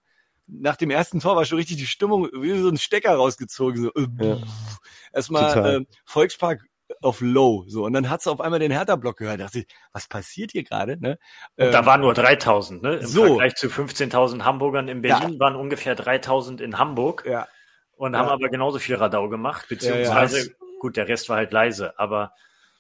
Nach 0.47 0.77
dem 0.77 0.91
ersten 0.91 1.21
Tor 1.21 1.37
war 1.37 1.47
schon 1.47 1.57
richtig 1.57 1.79
die 1.79 1.87
Stimmung 1.87 2.29
wie 2.33 2.59
so 2.59 2.69
ein 2.69 2.77
Stecker 2.77 3.15
rausgezogen. 3.15 3.83
So. 3.83 3.91
Äh, 3.95 4.07
ja. 4.21 4.39
Erstmal 5.13 5.77
äh, 5.77 5.85
Volkspark 6.05 6.63
auf 7.01 7.23
Low, 7.23 7.65
so. 7.67 7.87
Und 7.87 7.95
dann 7.95 8.11
hat's 8.11 8.27
auf 8.27 8.43
einmal 8.43 8.61
den 8.61 8.73
Hertha-Block 8.73 9.17
gehört. 9.17 9.41
Da 9.41 9.45
dachte 9.45 9.61
ich, 9.61 9.67
was 9.93 10.07
passiert 10.09 10.53
hier 10.53 10.65
gerade, 10.65 11.01
ne? 11.01 11.19
Und 11.57 11.67
ähm, 11.67 11.73
da 11.73 11.87
waren 11.87 12.03
nur 12.03 12.13
3000, 12.13 12.83
ne? 12.83 12.97
Im 12.97 13.07
so. 13.07 13.25
Vergleich 13.25 13.55
zu 13.55 13.69
15.000 13.69 14.43
Hamburgern 14.43 14.89
in 14.89 15.01
Berlin 15.01 15.35
ja. 15.35 15.41
waren 15.41 15.57
ungefähr 15.57 15.95
3000 15.95 16.61
in 16.61 16.79
Hamburg. 16.79 17.25
Ja 17.27 17.49
und 17.97 18.15
ja. 18.15 18.21
haben 18.21 18.29
aber 18.29 18.49
genauso 18.49 18.79
viel 18.79 18.97
Radau 18.97 19.29
gemacht, 19.29 19.67
beziehungsweise, 19.69 20.39
ja, 20.39 20.45
ja. 20.45 20.51
gut, 20.81 20.97
der 20.97 21.09
Rest 21.09 21.29
war 21.29 21.37
halt 21.37 21.53
leise, 21.53 21.99
aber. 21.99 22.33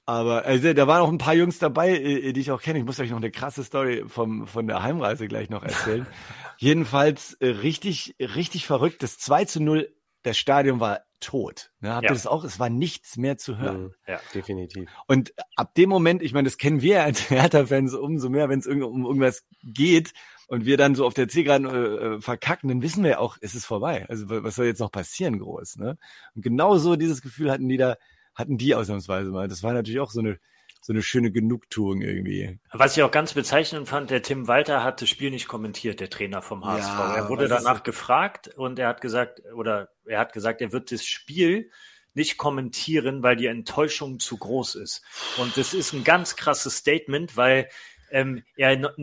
Aber 0.05 0.45
also, 0.45 0.73
da 0.73 0.87
waren 0.89 1.03
auch 1.03 1.09
ein 1.09 1.19
paar 1.19 1.35
Jungs 1.35 1.59
dabei, 1.59 1.91
äh, 1.91 2.33
die 2.33 2.41
ich 2.41 2.51
auch 2.51 2.61
kenne. 2.61 2.81
Ich 2.81 2.85
muss 2.85 2.99
euch 2.99 3.11
noch 3.11 3.19
eine 3.19 3.31
krasse 3.31 3.63
Story 3.63 4.05
vom, 4.07 4.47
von 4.49 4.67
der 4.67 4.83
Heimreise 4.83 5.29
gleich 5.29 5.49
noch 5.49 5.63
erzählen. 5.63 6.07
Jedenfalls 6.59 7.35
äh, 7.35 7.49
richtig, 7.49 8.17
richtig 8.19 8.67
verrückt. 8.67 9.03
Das 9.03 9.19
2 9.19 9.45
zu 9.45 9.63
0, 9.63 9.89
das 10.23 10.39
Stadion 10.39 10.81
war 10.81 11.03
tot. 11.23 11.71
Ne, 11.81 11.95
habt 11.95 12.05
ihr 12.05 12.11
das 12.11 12.27
auch? 12.27 12.45
Es 12.45 12.59
war 12.59 12.69
nichts 12.69 13.17
mehr 13.17 13.39
zu 13.39 13.59
hören. 13.59 13.83
Mhm. 13.85 13.95
Ja, 14.07 14.21
definitiv. 14.35 14.91
Und 15.07 15.33
ab 15.57 15.75
dem 15.75 15.89
Moment, 15.89 16.23
ich 16.23 16.35
meine, 16.35 16.47
das 16.47 16.59
kennen 16.59 16.83
wir 16.83 17.03
als 17.03 17.21
Hertha-Fans 17.31 17.95
umso 17.95 18.29
mehr, 18.29 18.49
wenn 18.49 18.59
es 18.59 18.67
um 18.67 19.05
irgendwas 19.07 19.45
geht, 19.63 20.13
und 20.53 20.67
wir 20.67 20.77
dann 20.77 20.95
so 20.95 21.07
auf 21.07 21.15
der 21.15 21.29
Zielgeraden 21.29 21.67
äh, 21.67 21.79
äh, 22.17 22.21
verkacken, 22.21 22.69
dann 22.69 22.83
wissen 22.83 23.03
wir 23.05 23.21
auch, 23.21 23.39
es 23.41 23.55
ist 23.55 23.65
vorbei. 23.65 24.05
Also 24.11 24.29
was 24.29 24.57
soll 24.57 24.67
jetzt 24.67 24.81
noch 24.81 24.93
passieren 24.93 25.39
groß, 25.39 25.77
ne? 25.77 25.97
Und 26.35 26.43
genau 26.43 26.77
so 26.77 26.97
dieses 26.97 27.23
Gefühl 27.23 27.51
hatten 27.51 27.71
die 27.71 27.79
da, 27.79 27.97
hatten 28.35 28.59
die 28.59 28.75
ausnahmsweise 28.75 29.31
mal. 29.31 29.49
Das 29.49 29.63
war 29.63 29.73
natürlich 29.73 30.01
auch 30.01 30.11
so 30.11 30.21
eine 30.21 30.39
so 30.83 30.93
eine 30.93 31.03
schöne 31.03 31.31
Genugtuung 31.31 32.03
irgendwie. 32.03 32.59
Was 32.73 32.97
ich 32.97 33.03
auch 33.05 33.13
ganz 33.13 33.35
bezeichnend 33.35 33.89
fand, 33.89 34.11
der 34.11 34.23
Tim 34.23 34.49
Walter 34.49 34.83
hat 34.83 35.01
das 35.01 35.09
Spiel 35.09 35.31
nicht 35.31 35.47
kommentiert, 35.47 36.01
der 36.01 36.11
Trainer 36.11 36.43
vom 36.43 36.65
HSV. 36.65 36.89
Ja, 36.89 37.15
er 37.15 37.29
wurde 37.29 37.47
danach 37.47 37.79
so? 37.79 37.83
gefragt 37.85 38.49
und 38.57 38.81
er 38.81 38.89
hat 38.89 39.01
gesagt, 39.01 39.43
oder 39.55 39.91
er 40.05 40.19
hat 40.19 40.33
gesagt, 40.33 40.61
er 40.61 40.73
wird 40.73 40.91
das 40.91 41.07
Spiel 41.07 41.71
nicht 42.15 42.37
kommentieren, 42.37 43.23
weil 43.23 43.37
die 43.37 43.47
Enttäuschung 43.47 44.19
zu 44.19 44.37
groß 44.37 44.75
ist. 44.75 45.03
Und 45.39 45.57
das 45.57 45.73
ist 45.73 45.93
ein 45.93 46.03
ganz 46.03 46.35
krasses 46.35 46.79
Statement, 46.79 47.37
weil 47.37 47.69
ähm, 48.11 48.43
er 48.57 48.97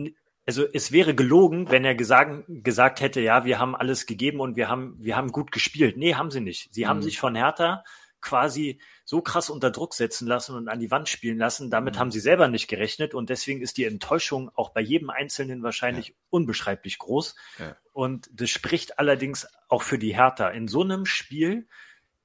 also 0.46 0.66
es 0.72 0.92
wäre 0.92 1.14
gelogen, 1.14 1.70
wenn 1.70 1.84
er 1.84 1.94
gesagt, 1.94 2.44
gesagt 2.48 3.00
hätte, 3.00 3.20
ja, 3.20 3.44
wir 3.44 3.58
haben 3.58 3.74
alles 3.74 4.04
gegeben 4.04 4.40
und 4.40 4.56
wir 4.56 4.68
haben, 4.68 4.96
wir 4.98 5.16
haben 5.16 5.32
gut 5.32 5.50
gespielt. 5.50 5.96
Nee, 5.96 6.14
haben 6.14 6.30
sie 6.30 6.40
nicht. 6.40 6.74
Sie 6.74 6.84
mhm. 6.84 6.88
haben 6.88 7.02
sich 7.02 7.18
von 7.18 7.34
Hertha 7.34 7.84
quasi 8.20 8.80
so 9.10 9.20
krass 9.22 9.50
unter 9.50 9.72
Druck 9.72 9.94
setzen 9.94 10.28
lassen 10.28 10.54
und 10.54 10.68
an 10.68 10.78
die 10.78 10.92
Wand 10.92 11.08
spielen 11.08 11.36
lassen. 11.36 11.68
Damit 11.68 11.96
mhm. 11.96 11.98
haben 11.98 12.10
sie 12.12 12.20
selber 12.20 12.46
nicht 12.46 12.68
gerechnet 12.68 13.12
und 13.12 13.28
deswegen 13.28 13.60
ist 13.60 13.76
die 13.76 13.84
Enttäuschung 13.84 14.52
auch 14.54 14.70
bei 14.70 14.80
jedem 14.80 15.10
Einzelnen 15.10 15.64
wahrscheinlich 15.64 16.10
ja. 16.10 16.14
unbeschreiblich 16.30 17.00
groß. 17.00 17.34
Ja. 17.58 17.76
Und 17.92 18.30
das 18.32 18.50
spricht 18.50 19.00
allerdings 19.00 19.48
auch 19.68 19.82
für 19.82 19.98
die 19.98 20.14
Hertha. 20.14 20.48
In 20.50 20.68
so 20.68 20.84
einem 20.84 21.06
Spiel 21.06 21.66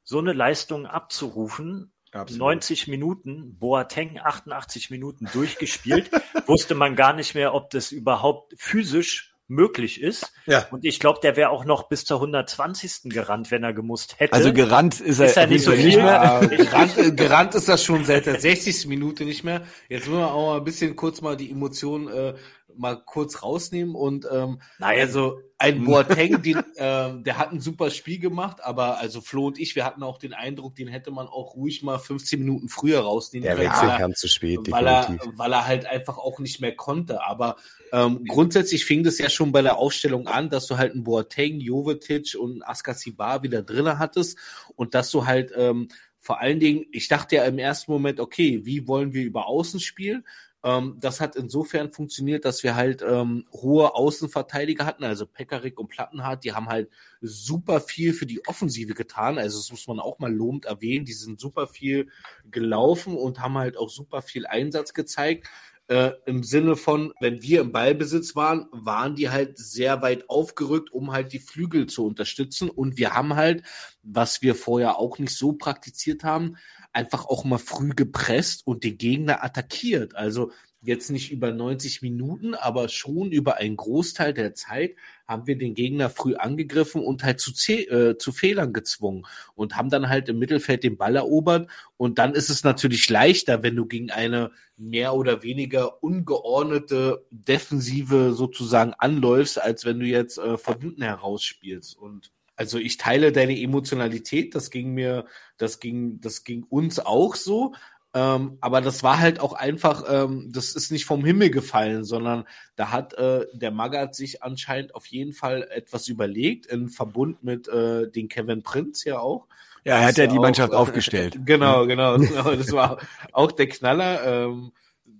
so 0.04 0.19
eine 0.19 0.34
Leistung 0.34 0.86
abzurufen, 0.86 1.91
Absolut. 2.12 2.39
90 2.39 2.88
Minuten, 2.88 3.58
Boateng 3.58 4.19
88 4.19 4.91
Minuten 4.91 5.28
durchgespielt, 5.34 6.12
wusste 6.45 6.76
man 6.76 6.95
gar 6.95 7.13
nicht 7.13 7.34
mehr, 7.34 7.56
ob 7.56 7.71
das 7.71 7.91
überhaupt 7.91 8.54
physisch 8.60 9.35
möglich 9.47 10.01
ist. 10.01 10.31
Ja. 10.45 10.67
Und 10.71 10.86
ich 10.86 10.99
glaube, 10.99 11.19
der 11.21 11.36
wäre 11.36 11.49
auch 11.49 11.65
noch 11.65 11.88
bis 11.88 12.05
zur 12.05 12.17
120. 12.17 13.03
gerannt, 13.05 13.51
wenn 13.51 13.63
er 13.63 13.73
gemusst 13.73 14.19
hätte. 14.19 14.34
Also 14.34 14.53
gerannt 14.53 14.99
ist 14.99 15.19
er, 15.19 15.27
ist 15.27 15.38
er 15.38 15.47
nicht 15.47 15.63
so 15.63 15.71
viel. 15.71 15.86
Nicht 15.86 15.97
mehr. 15.97 16.41
gerannt, 16.49 17.17
gerannt 17.17 17.55
ist 17.55 17.69
das 17.69 17.84
schon 17.84 18.05
seit 18.05 18.25
der 18.25 18.39
60. 18.39 18.88
Minute 18.88 19.25
nicht 19.25 19.43
mehr. 19.43 19.62
Jetzt 19.88 20.08
müssen 20.08 20.19
wir 20.19 20.31
auch 20.31 20.47
mal 20.47 20.58
ein 20.58 20.63
bisschen 20.63 20.95
kurz 20.95 21.21
mal 21.21 21.38
die 21.38 21.51
Emotionen 21.51 22.08
äh, 22.08 22.34
mal 22.77 22.95
kurz 22.95 23.43
rausnehmen 23.43 23.95
und 23.95 24.27
ähm, 24.31 24.59
Nein. 24.79 24.99
also 24.99 25.39
ein 25.57 25.85
Boateng, 25.85 26.41
den, 26.43 26.61
ähm, 26.77 27.23
der 27.23 27.38
hat 27.38 27.51
ein 27.51 27.59
super 27.61 27.89
Spiel 27.89 28.19
gemacht, 28.19 28.63
aber 28.63 28.97
also 28.99 29.21
Flo 29.21 29.47
und 29.47 29.59
ich, 29.59 29.75
wir 29.75 29.85
hatten 29.85 30.03
auch 30.03 30.17
den 30.17 30.33
Eindruck, 30.33 30.75
den 30.75 30.88
hätte 30.88 31.11
man 31.11 31.27
auch 31.27 31.55
ruhig 31.55 31.81
mal 31.83 31.97
15 31.97 32.39
Minuten 32.39 32.69
früher 32.69 32.99
rausnehmen 32.99 33.43
der 33.43 33.55
können. 33.55 33.69
Der 33.69 33.81
Wechsel 33.81 33.97
kam 33.97 34.13
zu 34.13 34.27
spät, 34.27 34.59
weil 34.69 34.88
er, 34.88 35.17
weil 35.35 35.53
er 35.53 35.65
halt 35.65 35.85
einfach 35.85 36.17
auch 36.17 36.39
nicht 36.39 36.59
mehr 36.59 36.75
konnte. 36.75 37.25
Aber 37.25 37.55
ähm, 37.91 38.25
grundsätzlich 38.27 38.85
fing 38.85 39.03
das 39.03 39.17
ja 39.17 39.29
schon 39.29 39.51
bei 39.51 39.61
der 39.61 39.77
Aufstellung 39.77 40.27
an, 40.27 40.49
dass 40.49 40.67
du 40.67 40.77
halt 40.77 40.93
einen 40.93 41.03
Boateng, 41.03 41.59
Jovetic 41.59 42.35
und 42.39 42.61
Askasibar 42.63 43.43
wieder 43.43 43.61
drinne 43.61 43.99
hattest 43.99 44.38
und 44.75 44.93
dass 44.93 45.11
du 45.11 45.25
halt 45.25 45.51
ähm, 45.55 45.88
vor 46.25 46.41
allen 46.41 46.59
Dingen, 46.59 46.85
ich 46.91 47.07
dachte 47.07 47.35
ja 47.35 47.45
im 47.45 47.59
ersten 47.59 47.91
Moment, 47.91 48.19
okay, 48.19 48.65
wie 48.65 48.88
wollen 48.88 49.13
wir 49.13 49.23
über 49.23 49.45
Außen 49.45 49.79
spielen? 49.79 50.25
Ähm, 50.65 50.97
das 50.99 51.21
hat 51.21 51.36
insofern 51.36 51.91
funktioniert, 51.91 52.43
dass 52.43 52.63
wir 52.63 52.75
halt 52.75 53.04
ähm, 53.08 53.45
hohe 53.54 53.93
Außenverteidiger 53.93 54.88
hatten, 54.88 55.04
also 55.04 55.28
Pekarik 55.28 55.80
und 55.80 55.89
Plattenhardt, 55.89 56.43
die 56.43 56.54
haben 56.54 56.69
halt 56.69 56.89
super 57.21 57.80
viel 57.80 58.13
für 58.13 58.25
die 58.25 58.45
Offensive 58.47 58.95
getan. 58.95 59.38
Also 59.38 59.60
das 59.60 59.69
muss 59.69 59.86
man 59.88 59.99
auch 59.99 60.17
mal 60.17 60.34
lobend 60.34 60.65
erwähnen. 60.65 61.06
Die 61.06 61.13
sind 61.13 61.39
super 61.39 61.67
viel 61.67 62.10
gelaufen 62.49 63.15
und 63.15 63.39
haben 63.39 63.60
halt 63.60 63.78
auch 63.78 63.89
super 63.89 64.23
viel 64.23 64.47
Einsatz 64.47 64.96
gezeigt. 64.96 65.48
Äh, 65.87 66.13
im 66.25 66.42
Sinne 66.42 66.75
von, 66.75 67.13
wenn 67.19 67.44
wir 67.44 67.62
im 67.62 67.71
Ballbesitz 67.71 68.35
waren, 68.35 68.65
waren 68.71 69.15
die 69.15 69.29
halt 69.29 69.60
sehr 69.60 70.02
weit 70.02 70.31
aufgerückt, 70.31 70.92
um 70.92 71.12
halt 71.12 71.31
die 71.31 71.37
Flügel 71.37 71.85
zu 71.85 72.08
unterstützen. 72.08 72.71
Und 72.71 72.98
wir 72.98 73.13
haben 73.13 73.35
halt, 73.35 73.62
was 74.02 74.42
wir 74.42 74.56
vorher 74.56 74.98
auch 74.98 75.19
nicht 75.19 75.37
so 75.37 75.54
praktiziert 75.54 76.23
haben, 76.23 76.58
einfach 76.92 77.25
auch 77.25 77.44
mal 77.44 77.60
früh 77.60 77.89
gepresst 77.89 78.65
und 78.65 78.83
den 78.83 78.98
Gegner 78.98 79.44
attackiert. 79.44 80.15
Also 80.15 80.52
jetzt 80.86 81.10
nicht 81.10 81.31
über 81.31 81.52
90 81.52 82.02
Minuten, 82.02 82.54
aber 82.54 82.90
schon 82.90 83.31
über 83.31 83.58
einen 83.58 83.75
Großteil 83.75 84.33
der 84.33 84.54
Zeit 84.54 84.96
haben 85.27 85.48
wir 85.48 85.58
den 85.58 85.73
Gegner 85.73 86.10
früh 86.10 86.36
angegriffen 86.36 87.04
und 87.04 87.23
halt 87.23 87.40
zu, 87.40 87.52
äh, 87.71 88.17
zu 88.17 88.31
Fehlern 88.31 88.73
gezwungen 88.73 89.25
und 89.56 89.75
haben 89.75 89.90
dann 89.90 90.10
halt 90.10 90.29
im 90.29 90.40
Mittelfeld 90.40 90.83
den 90.83 90.98
Ball 90.98 91.15
erobert. 91.15 91.69
Und 91.98 92.19
dann 92.19 92.33
ist 92.33 92.50
es 92.50 92.63
natürlich 92.63 93.10
leichter, 93.10 93.63
wenn 93.63 93.75
du 93.75 93.86
gegen 93.86 94.12
eine 94.12 94.52
mehr 94.77 95.15
oder 95.15 95.42
weniger 95.42 96.04
ungeordnete 96.04 97.25
Defensive 97.31 98.33
sozusagen 98.33 98.94
anläufst, 98.94 99.60
als 99.62 99.86
wenn 99.86 100.00
du 100.00 100.06
jetzt 100.06 100.38
äh, 100.38 100.58
von 100.58 100.79
hinten 100.79 101.02
heraus 101.02 101.44
spielst. 101.44 101.98
Und 101.98 102.31
also 102.56 102.77
ich 102.77 102.98
teile 102.98 103.31
deine 103.31 103.60
Emotionalität, 103.60 104.56
das 104.56 104.69
ging 104.71 104.94
mir, 104.94 105.25
das 105.58 105.79
ging, 105.79 106.21
das 106.21 106.44
ging 106.44 106.63
uns 106.63 107.00
auch 107.00 107.36
so, 107.36 107.73
ähm, 108.15 108.57
aber 108.61 108.79
das 108.79 109.03
war 109.03 109.19
halt 109.19 109.41
auch 109.41 109.51
einfach, 109.51 110.05
ähm, 110.09 110.49
das 110.53 110.73
ist 110.73 110.89
nicht 110.89 111.03
vom 111.03 111.25
Himmel 111.25 111.49
gefallen, 111.49 112.05
sondern 112.05 112.45
da 112.77 112.89
hat 112.89 113.13
äh, 113.15 113.45
der 113.51 113.71
Magath 113.71 114.15
sich 114.15 114.41
anscheinend 114.41 114.95
auf 114.95 115.05
jeden 115.07 115.33
Fall 115.33 115.67
etwas 115.69 116.07
überlegt, 116.07 116.65
in 116.65 116.87
Verbund 116.87 117.43
mit 117.43 117.67
äh, 117.67 118.09
den 118.09 118.29
Kevin 118.29 118.63
Prince 118.63 119.09
ja 119.09 119.19
auch. 119.19 119.47
Ja, 119.83 119.97
er 119.97 120.07
hat 120.07 120.17
ja 120.17 120.27
die 120.27 120.37
auch, 120.37 120.41
Mannschaft 120.41 120.71
äh, 120.71 120.77
aufgestellt. 120.77 121.39
Genau, 121.45 121.85
genau, 121.85 122.17
genau. 122.17 122.55
Das 122.55 122.71
war 122.71 122.99
auch 123.33 123.51
der 123.51 123.67
Knaller. 123.67 124.45
Ähm, 124.45 124.71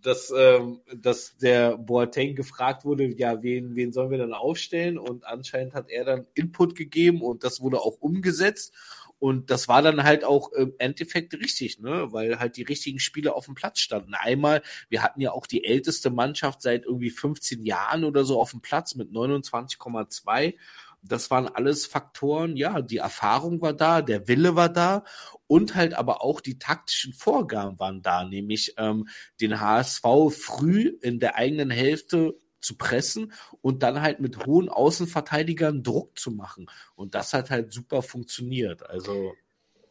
dass, 0.06 0.32
ähm, 0.36 0.82
dass 0.94 1.36
der 1.38 1.78
Boateng 1.78 2.36
gefragt 2.36 2.86
wurde, 2.86 3.06
ja, 3.18 3.42
wen, 3.42 3.76
wen 3.76 3.92
sollen 3.92 4.12
wir 4.12 4.20
dann 4.20 4.34
aufstellen? 4.34 4.98
Und 4.98 5.26
anscheinend 5.26 5.74
hat 5.74 5.90
er 5.90 6.06
dann 6.06 6.28
Input 6.36 6.76
gegeben 6.76 7.22
und 7.22 7.44
das 7.44 7.60
wurde 7.60 7.80
auch 7.80 7.98
umgesetzt. 8.00 8.74
Und 9.20 9.50
das 9.50 9.68
war 9.68 9.82
dann 9.82 10.04
halt 10.04 10.24
auch 10.24 10.52
im 10.52 10.74
Endeffekt 10.78 11.34
richtig, 11.34 11.80
ne? 11.80 12.12
weil 12.12 12.40
halt 12.40 12.58
die 12.58 12.64
richtigen 12.64 13.00
Spieler 13.00 13.36
auf 13.36 13.46
dem 13.46 13.56
Platz 13.56 13.80
standen. 13.80 14.14
Einmal, 14.14 14.62
wir 14.90 15.04
hatten 15.04 15.22
ja 15.22 15.32
auch 15.32 15.48
die 15.48 15.64
älteste 15.64 16.10
Mannschaft 16.10 16.62
seit 16.62 16.86
irgendwie 16.86 17.10
15 17.10 17.64
Jahren 17.64 18.04
oder 18.04 18.26
so 18.26 18.40
auf 18.40 18.52
dem 18.52 18.62
Platz 18.62 18.96
mit 18.96 19.12
29,2. 19.12 20.56
Das 21.02 21.30
waren 21.30 21.48
alles 21.48 21.86
Faktoren, 21.86 22.58
ja, 22.58 22.82
die 22.82 22.98
Erfahrung 22.98 23.62
war 23.62 23.74
da, 23.74 24.02
der 24.02 24.28
Wille 24.28 24.56
war 24.56 24.70
da 24.70 25.04
und 25.48 25.76
halt 25.76 25.94
aber 25.94 26.24
auch 26.24 26.42
die 26.42 26.58
taktischen 26.58 27.14
Vorgaben 27.14 27.80
waren 27.80 28.02
da, 28.02 28.26
nämlich 28.26 28.74
ähm, 28.78 29.08
den 29.40 29.60
HSV 29.60 30.04
früh 30.32 30.98
in 31.02 31.20
der 31.20 31.36
eigenen 31.36 31.70
Hälfte 31.70 32.36
zu 32.66 32.76
pressen 32.78 33.32
und 33.62 33.84
dann 33.84 34.02
halt 34.02 34.20
mit 34.20 34.46
hohen 34.46 34.70
Außenverteidigern 34.70 35.84
Druck 35.84 36.18
zu 36.18 36.32
machen. 36.32 36.66
Und 36.96 37.16
das 37.16 37.34
hat 37.34 37.50
halt 37.50 37.72
super 37.72 38.02
funktioniert. 38.02 38.90
Also. 38.90 39.34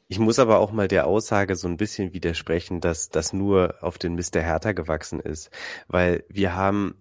Ich 0.08 0.18
muss 0.18 0.38
aber 0.38 0.58
auch 0.58 0.72
mal 0.72 0.88
der 0.88 1.06
Aussage 1.06 1.56
so 1.56 1.68
ein 1.68 1.76
bisschen 1.76 2.12
widersprechen, 2.12 2.80
dass 2.80 3.08
das 3.08 3.32
nur 3.32 3.76
auf 3.80 3.96
den 3.96 4.16
der 4.16 4.42
Hertha 4.42 4.72
gewachsen 4.72 5.20
ist. 5.20 5.50
Weil 5.88 6.24
wir 6.28 6.54
haben 6.54 6.96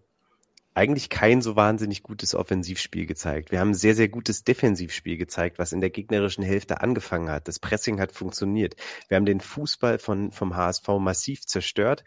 eigentlich 0.75 1.09
kein 1.09 1.41
so 1.41 1.55
wahnsinnig 1.55 2.03
gutes 2.03 2.33
Offensivspiel 2.33 3.05
gezeigt. 3.05 3.51
Wir 3.51 3.59
haben 3.59 3.71
ein 3.71 3.75
sehr, 3.75 3.95
sehr 3.95 4.09
gutes 4.09 4.43
Defensivspiel 4.43 5.17
gezeigt, 5.17 5.59
was 5.59 5.71
in 5.71 5.81
der 5.81 5.91
gegnerischen 5.91 6.43
Hälfte 6.43 6.81
angefangen 6.81 7.29
hat. 7.29 7.47
Das 7.47 7.59
Pressing 7.59 7.99
hat 7.99 8.11
funktioniert. 8.11 8.75
Wir 9.07 9.17
haben 9.17 9.25
den 9.25 9.39
Fußball 9.39 9.99
von, 9.99 10.31
vom 10.31 10.55
HSV 10.55 10.87
massiv 10.99 11.45
zerstört 11.45 12.03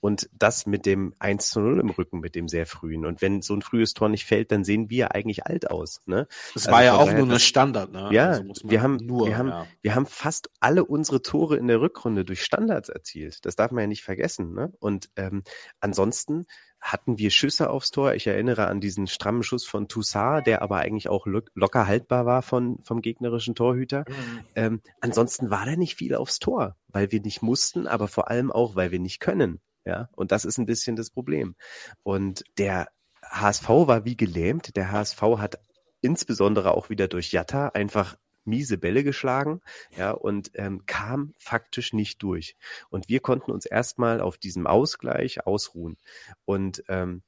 und 0.00 0.28
das 0.32 0.66
mit 0.66 0.86
dem 0.86 1.14
1 1.18 1.48
zu 1.50 1.60
0 1.60 1.80
im 1.80 1.90
Rücken, 1.90 2.20
mit 2.20 2.34
dem 2.34 2.48
sehr 2.48 2.66
frühen. 2.66 3.06
Und 3.06 3.22
wenn 3.22 3.42
so 3.42 3.54
ein 3.54 3.62
frühes 3.62 3.94
Tor 3.94 4.08
nicht 4.08 4.24
fällt, 4.24 4.52
dann 4.52 4.64
sehen 4.64 4.90
wir 4.90 5.14
eigentlich 5.14 5.46
alt 5.46 5.70
aus. 5.70 6.00
Ne? 6.06 6.26
Das 6.54 6.66
also 6.66 6.76
war 6.76 6.84
ja 6.84 6.94
auch 6.96 7.12
nur 7.12 7.24
eine 7.24 7.40
Standard. 7.40 7.92
Ne? 7.92 8.08
Ja, 8.12 8.30
also 8.30 8.52
wir 8.64 8.82
haben, 8.82 8.96
nur, 8.96 9.26
wir, 9.26 9.38
haben, 9.38 9.48
ja. 9.48 9.66
wir 9.82 9.94
haben 9.94 10.06
fast 10.06 10.50
alle 10.60 10.84
unsere 10.84 11.22
Tore 11.22 11.56
in 11.56 11.68
der 11.68 11.80
Rückrunde 11.80 12.24
durch 12.24 12.42
Standards 12.42 12.88
erzielt. 12.88 13.44
Das 13.44 13.56
darf 13.56 13.70
man 13.70 13.82
ja 13.82 13.86
nicht 13.86 14.04
vergessen. 14.04 14.54
Ne? 14.54 14.72
Und 14.78 15.10
ähm, 15.16 15.42
ansonsten 15.80 16.46
hatten 16.80 17.18
wir 17.18 17.30
Schüsse 17.30 17.70
aufs 17.70 17.90
Tor. 17.90 18.14
Ich 18.14 18.26
erinnere 18.26 18.68
an 18.68 18.80
diesen 18.80 19.06
strammen 19.06 19.42
Schuss 19.42 19.66
von 19.66 19.88
Toussaint, 19.88 20.46
der 20.46 20.62
aber 20.62 20.78
eigentlich 20.78 21.08
auch 21.08 21.26
lo 21.26 21.40
locker 21.54 21.86
haltbar 21.86 22.26
war 22.26 22.42
von, 22.42 22.78
vom 22.82 23.02
gegnerischen 23.02 23.54
Torhüter. 23.54 24.04
Mhm. 24.08 24.40
Ähm, 24.54 24.80
ansonsten 25.00 25.50
war 25.50 25.66
da 25.66 25.76
nicht 25.76 25.96
viel 25.96 26.14
aufs 26.14 26.38
Tor, 26.38 26.76
weil 26.88 27.10
wir 27.10 27.20
nicht 27.20 27.42
mussten, 27.42 27.86
aber 27.86 28.08
vor 28.08 28.30
allem 28.30 28.52
auch, 28.52 28.76
weil 28.76 28.92
wir 28.92 29.00
nicht 29.00 29.20
können. 29.20 29.60
Ja, 29.86 30.08
und 30.16 30.32
das 30.32 30.44
ist 30.44 30.58
ein 30.58 30.66
bisschen 30.66 30.96
das 30.96 31.10
Problem. 31.10 31.54
Und 32.02 32.44
der 32.58 32.88
HSV 33.22 33.68
war 33.68 34.04
wie 34.04 34.16
gelähmt. 34.16 34.76
Der 34.76 34.90
HSV 34.90 35.22
hat 35.38 35.60
insbesondere 36.00 36.72
auch 36.72 36.90
wieder 36.90 37.08
durch 37.08 37.32
Jatta 37.32 37.68
einfach 37.68 38.16
miese 38.44 38.78
Bälle 38.78 39.02
geschlagen, 39.02 39.60
ja, 39.96 40.12
und 40.12 40.50
ähm, 40.54 40.86
kam 40.86 41.34
faktisch 41.38 41.92
nicht 41.92 42.22
durch. 42.22 42.56
Und 42.90 43.08
wir 43.08 43.20
konnten 43.20 43.50
uns 43.50 43.66
erstmal 43.66 44.20
auf 44.20 44.38
diesem 44.38 44.66
Ausgleich 44.66 45.46
ausruhen. 45.46 45.96
Und 46.44 46.82
ähm, 46.88 47.22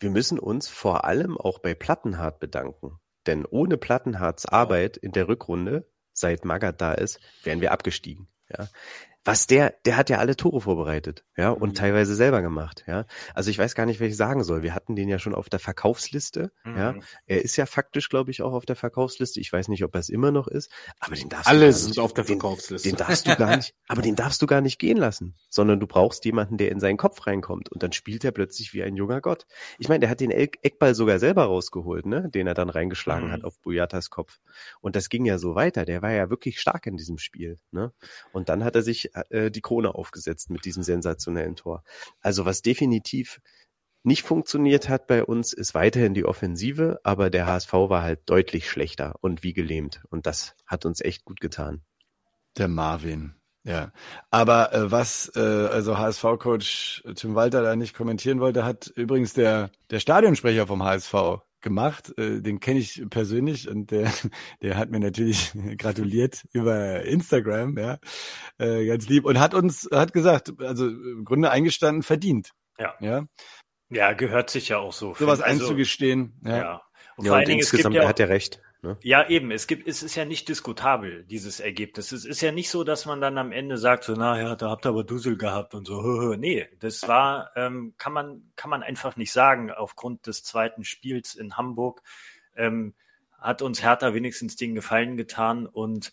wir 0.00 0.10
müssen 0.10 0.38
uns 0.38 0.68
vor 0.68 1.04
allem 1.04 1.36
auch 1.36 1.58
bei 1.58 1.74
Plattenhardt 1.74 2.40
bedanken. 2.40 2.98
Denn 3.26 3.44
ohne 3.44 3.76
Plattenhardts 3.76 4.46
Arbeit 4.46 4.96
in 4.96 5.12
der 5.12 5.28
Rückrunde, 5.28 5.86
seit 6.12 6.44
Magath 6.44 6.80
da 6.80 6.92
ist, 6.92 7.20
wären 7.42 7.60
wir 7.60 7.72
abgestiegen. 7.72 8.28
Ja, 8.48 8.68
was 9.24 9.46
der, 9.46 9.74
der 9.84 9.96
hat 9.96 10.10
ja 10.10 10.18
alle 10.18 10.36
Tore 10.36 10.60
vorbereitet, 10.60 11.24
ja, 11.36 11.50
und 11.50 11.70
mhm. 11.70 11.74
teilweise 11.74 12.14
selber 12.14 12.42
gemacht, 12.42 12.84
ja. 12.86 13.04
Also 13.34 13.50
ich 13.50 13.58
weiß 13.58 13.74
gar 13.74 13.86
nicht, 13.86 14.00
was 14.00 14.08
ich 14.08 14.16
sagen 14.16 14.44
soll. 14.44 14.62
Wir 14.62 14.74
hatten 14.74 14.96
den 14.96 15.08
ja 15.08 15.18
schon 15.18 15.34
auf 15.34 15.48
der 15.48 15.58
Verkaufsliste, 15.58 16.52
mhm. 16.64 16.76
ja. 16.76 16.94
Er 17.26 17.42
ist 17.42 17.56
ja 17.56 17.66
faktisch, 17.66 18.08
glaube 18.08 18.30
ich, 18.30 18.42
auch 18.42 18.52
auf 18.52 18.64
der 18.64 18.76
Verkaufsliste. 18.76 19.40
Ich 19.40 19.52
weiß 19.52 19.68
nicht, 19.68 19.84
ob 19.84 19.94
er 19.94 20.00
es 20.00 20.08
immer 20.08 20.30
noch 20.30 20.46
ist, 20.46 20.70
aber 21.00 21.16
den 21.16 21.28
darfst 21.28 21.48
Alle 21.48 21.66
du 21.66 21.72
sind 21.72 21.90
nicht, 21.90 21.98
auf 21.98 22.14
der 22.14 22.24
Verkaufsliste. 22.24 22.88
Den, 22.88 22.96
den 22.96 23.06
darfst 23.06 23.26
du 23.26 23.36
gar 23.36 23.56
nicht, 23.56 23.74
aber 23.88 24.02
den 24.02 24.16
darfst 24.16 24.40
du 24.40 24.46
gar 24.46 24.60
nicht 24.60 24.78
gehen 24.78 24.96
lassen, 24.96 25.34
sondern 25.50 25.80
du 25.80 25.86
brauchst 25.86 26.24
jemanden, 26.24 26.56
der 26.56 26.70
in 26.70 26.80
seinen 26.80 26.96
Kopf 26.96 27.26
reinkommt 27.26 27.70
und 27.70 27.82
dann 27.82 27.92
spielt 27.92 28.24
er 28.24 28.32
plötzlich 28.32 28.72
wie 28.72 28.82
ein 28.82 28.96
junger 28.96 29.20
Gott. 29.20 29.46
Ich 29.78 29.88
meine, 29.88 30.00
der 30.00 30.10
hat 30.10 30.20
den 30.20 30.30
Eckball 30.30 30.94
sogar 30.94 31.18
selber 31.18 31.44
rausgeholt, 31.44 32.06
ne, 32.06 32.28
den 32.32 32.46
er 32.46 32.54
dann 32.54 32.70
reingeschlagen 32.70 33.28
mhm. 33.28 33.32
hat 33.32 33.44
auf 33.44 33.58
Buyatas 33.60 34.10
Kopf. 34.10 34.38
Und 34.80 34.96
das 34.96 35.08
ging 35.08 35.24
ja 35.24 35.38
so 35.38 35.54
weiter. 35.54 35.84
Der 35.84 36.02
war 36.02 36.12
ja 36.12 36.30
wirklich 36.30 36.60
stark 36.60 36.86
in 36.86 36.96
diesem 36.96 37.18
Spiel, 37.18 37.58
ne. 37.70 37.92
Und 38.32 38.48
dann 38.48 38.64
hat 38.64 38.76
er 38.76 38.82
sich 38.82 39.07
äh, 39.30 39.50
die 39.50 39.60
Krone 39.60 39.94
aufgesetzt 39.94 40.50
mit 40.50 40.64
diesem 40.64 40.82
sensationellen 40.82 41.56
Tor. 41.56 41.82
Also 42.20 42.44
was 42.44 42.62
definitiv 42.62 43.40
nicht 44.04 44.22
funktioniert 44.22 44.88
hat 44.88 45.06
bei 45.06 45.24
uns, 45.24 45.52
ist 45.52 45.74
weiterhin 45.74 46.14
die 46.14 46.24
Offensive, 46.24 47.00
aber 47.02 47.30
der 47.30 47.46
HSV 47.46 47.72
war 47.72 48.02
halt 48.02 48.20
deutlich 48.26 48.70
schlechter 48.70 49.16
und 49.20 49.42
wie 49.42 49.52
gelähmt. 49.52 50.02
Und 50.08 50.26
das 50.26 50.54
hat 50.66 50.86
uns 50.86 51.00
echt 51.00 51.24
gut 51.24 51.40
getan. 51.40 51.82
Der 52.56 52.68
Marvin. 52.68 53.34
Ja, 53.64 53.92
aber 54.30 54.72
äh, 54.72 54.90
was 54.90 55.30
äh, 55.36 55.40
also 55.40 55.98
HSV-Coach 55.98 57.04
Tim 57.16 57.34
Walter 57.34 57.62
da 57.62 57.76
nicht 57.76 57.94
kommentieren 57.94 58.40
wollte, 58.40 58.64
hat 58.64 58.86
übrigens 58.86 59.34
der 59.34 59.70
der 59.90 60.00
Stadionsprecher 60.00 60.66
vom 60.66 60.82
HSV 60.82 61.42
gemacht. 61.60 62.12
Äh, 62.18 62.40
den 62.40 62.60
kenne 62.60 62.80
ich 62.80 63.02
persönlich 63.10 63.68
und 63.68 63.90
der, 63.90 64.12
der 64.62 64.76
hat 64.76 64.90
mir 64.90 65.00
natürlich 65.00 65.52
gratuliert 65.78 66.44
über 66.52 67.02
Instagram, 67.02 67.76
ja, 67.78 67.98
äh, 68.58 68.86
ganz 68.86 69.08
lieb 69.08 69.24
und 69.24 69.38
hat 69.38 69.54
uns, 69.54 69.88
hat 69.92 70.12
gesagt, 70.12 70.52
also 70.60 70.88
im 70.88 71.24
Grunde 71.24 71.50
eingestanden, 71.50 72.02
verdient. 72.02 72.52
Ja. 72.78 72.94
Ja, 73.00 73.26
ja 73.90 74.12
gehört 74.12 74.50
sich 74.50 74.68
ja 74.68 74.78
auch 74.78 74.92
so. 74.92 75.14
Sowas 75.14 75.40
also, 75.40 75.64
einzugestehen. 75.64 76.40
Ja. 76.44 76.56
ja. 76.56 76.82
Und 77.18 77.24
ja, 77.24 77.30
vor 77.30 77.38
allen 77.38 77.46
Dingen, 77.46 77.58
insgesamt, 77.58 77.96
es 77.96 77.98
gibt 77.98 78.04
ja, 78.04 78.08
hat 78.08 78.20
er 78.20 78.28
recht. 78.28 78.62
Ne? 78.80 78.96
Ja, 79.02 79.28
eben. 79.28 79.50
Es 79.50 79.66
gibt, 79.66 79.88
es 79.88 80.04
ist 80.04 80.14
ja 80.14 80.24
nicht 80.24 80.48
diskutabel, 80.48 81.24
dieses 81.24 81.58
Ergebnis. 81.58 82.12
Es 82.12 82.24
ist 82.24 82.40
ja 82.40 82.52
nicht 82.52 82.70
so, 82.70 82.84
dass 82.84 83.06
man 83.06 83.20
dann 83.20 83.38
am 83.38 83.50
Ende 83.50 83.76
sagt, 83.76 84.04
so, 84.04 84.14
naja, 84.14 84.54
da 84.54 84.70
habt 84.70 84.86
ihr 84.86 84.90
aber 84.90 85.02
Dussel 85.02 85.36
gehabt 85.36 85.74
und 85.74 85.84
so. 85.84 86.00
Nee, 86.38 86.68
das 86.78 87.08
war, 87.08 87.50
ähm, 87.56 87.94
kann 87.98 88.12
man, 88.12 88.52
kann 88.54 88.70
man 88.70 88.84
einfach 88.84 89.16
nicht 89.16 89.32
sagen 89.32 89.72
aufgrund 89.72 90.28
des 90.28 90.44
zweiten 90.44 90.84
Spiels 90.84 91.34
in 91.34 91.56
Hamburg. 91.56 92.02
Ähm, 92.54 92.94
hat 93.36 93.62
uns 93.62 93.82
Hertha 93.82 94.14
wenigstens 94.14 94.54
den 94.54 94.76
Gefallen 94.76 95.16
getan 95.16 95.66
und 95.66 96.12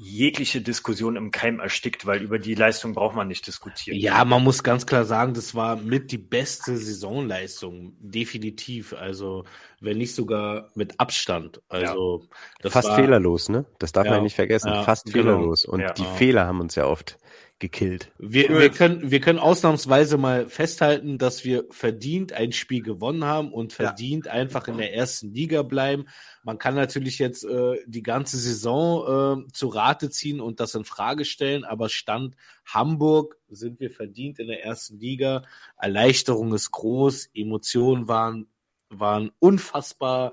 jegliche 0.00 0.60
Diskussion 0.60 1.16
im 1.16 1.32
Keim 1.32 1.58
erstickt, 1.58 2.06
weil 2.06 2.22
über 2.22 2.38
die 2.38 2.54
Leistung 2.54 2.94
braucht 2.94 3.16
man 3.16 3.26
nicht 3.26 3.44
diskutieren. 3.48 3.98
Ja, 3.98 4.24
man 4.24 4.44
muss 4.44 4.62
ganz 4.62 4.86
klar 4.86 5.04
sagen, 5.04 5.34
das 5.34 5.56
war 5.56 5.74
mit 5.74 6.12
die 6.12 6.18
beste 6.18 6.76
Saisonleistung, 6.76 7.96
definitiv. 7.98 8.92
Also, 8.92 9.44
wenn 9.80 9.98
nicht 9.98 10.14
sogar 10.14 10.70
mit 10.76 11.00
Abstand. 11.00 11.60
Also, 11.68 12.28
ja. 12.62 12.70
fast 12.70 12.90
war, 12.90 12.94
fehlerlos, 12.94 13.48
ne? 13.48 13.64
Das 13.80 13.90
darf 13.90 14.06
ja, 14.06 14.12
man 14.12 14.22
nicht 14.22 14.36
vergessen. 14.36 14.68
Ja, 14.68 14.84
fast 14.84 15.06
genau. 15.06 15.16
fehlerlos. 15.16 15.64
Und 15.64 15.82
die 15.98 16.06
Fehler 16.16 16.46
haben 16.46 16.60
uns 16.60 16.76
ja 16.76 16.86
oft 16.86 17.18
gekillt. 17.60 18.12
Wir, 18.18 18.48
wir, 18.50 18.70
können, 18.70 19.10
wir 19.10 19.20
können 19.20 19.40
ausnahmsweise 19.40 20.16
mal 20.16 20.48
festhalten, 20.48 21.18
dass 21.18 21.44
wir 21.44 21.64
verdient 21.70 22.32
ein 22.32 22.52
Spiel 22.52 22.82
gewonnen 22.82 23.24
haben 23.24 23.52
und 23.52 23.72
verdient 23.72 24.26
ja. 24.26 24.32
einfach 24.32 24.68
in 24.68 24.78
der 24.78 24.94
ersten 24.94 25.32
Liga 25.34 25.62
bleiben. 25.62 26.06
Man 26.44 26.58
kann 26.58 26.76
natürlich 26.76 27.18
jetzt 27.18 27.44
äh, 27.44 27.76
die 27.86 28.04
ganze 28.04 28.38
Saison 28.38 29.46
äh, 29.46 29.52
zu 29.52 29.68
Rate 29.68 30.10
ziehen 30.10 30.40
und 30.40 30.60
das 30.60 30.74
in 30.76 30.84
Frage 30.84 31.24
stellen, 31.24 31.64
aber 31.64 31.88
Stand 31.88 32.36
Hamburg 32.64 33.36
sind 33.48 33.80
wir 33.80 33.90
verdient 33.90 34.38
in 34.38 34.46
der 34.46 34.64
ersten 34.64 35.00
Liga. 35.00 35.42
Erleichterung 35.76 36.54
ist 36.54 36.70
groß, 36.70 37.30
Emotionen 37.34 38.06
waren, 38.06 38.46
waren 38.88 39.32
unfassbar 39.40 40.32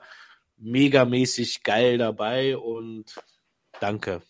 megamäßig 0.58 1.64
geil 1.64 1.98
dabei 1.98 2.56
und 2.56 3.16
danke. 3.80 4.22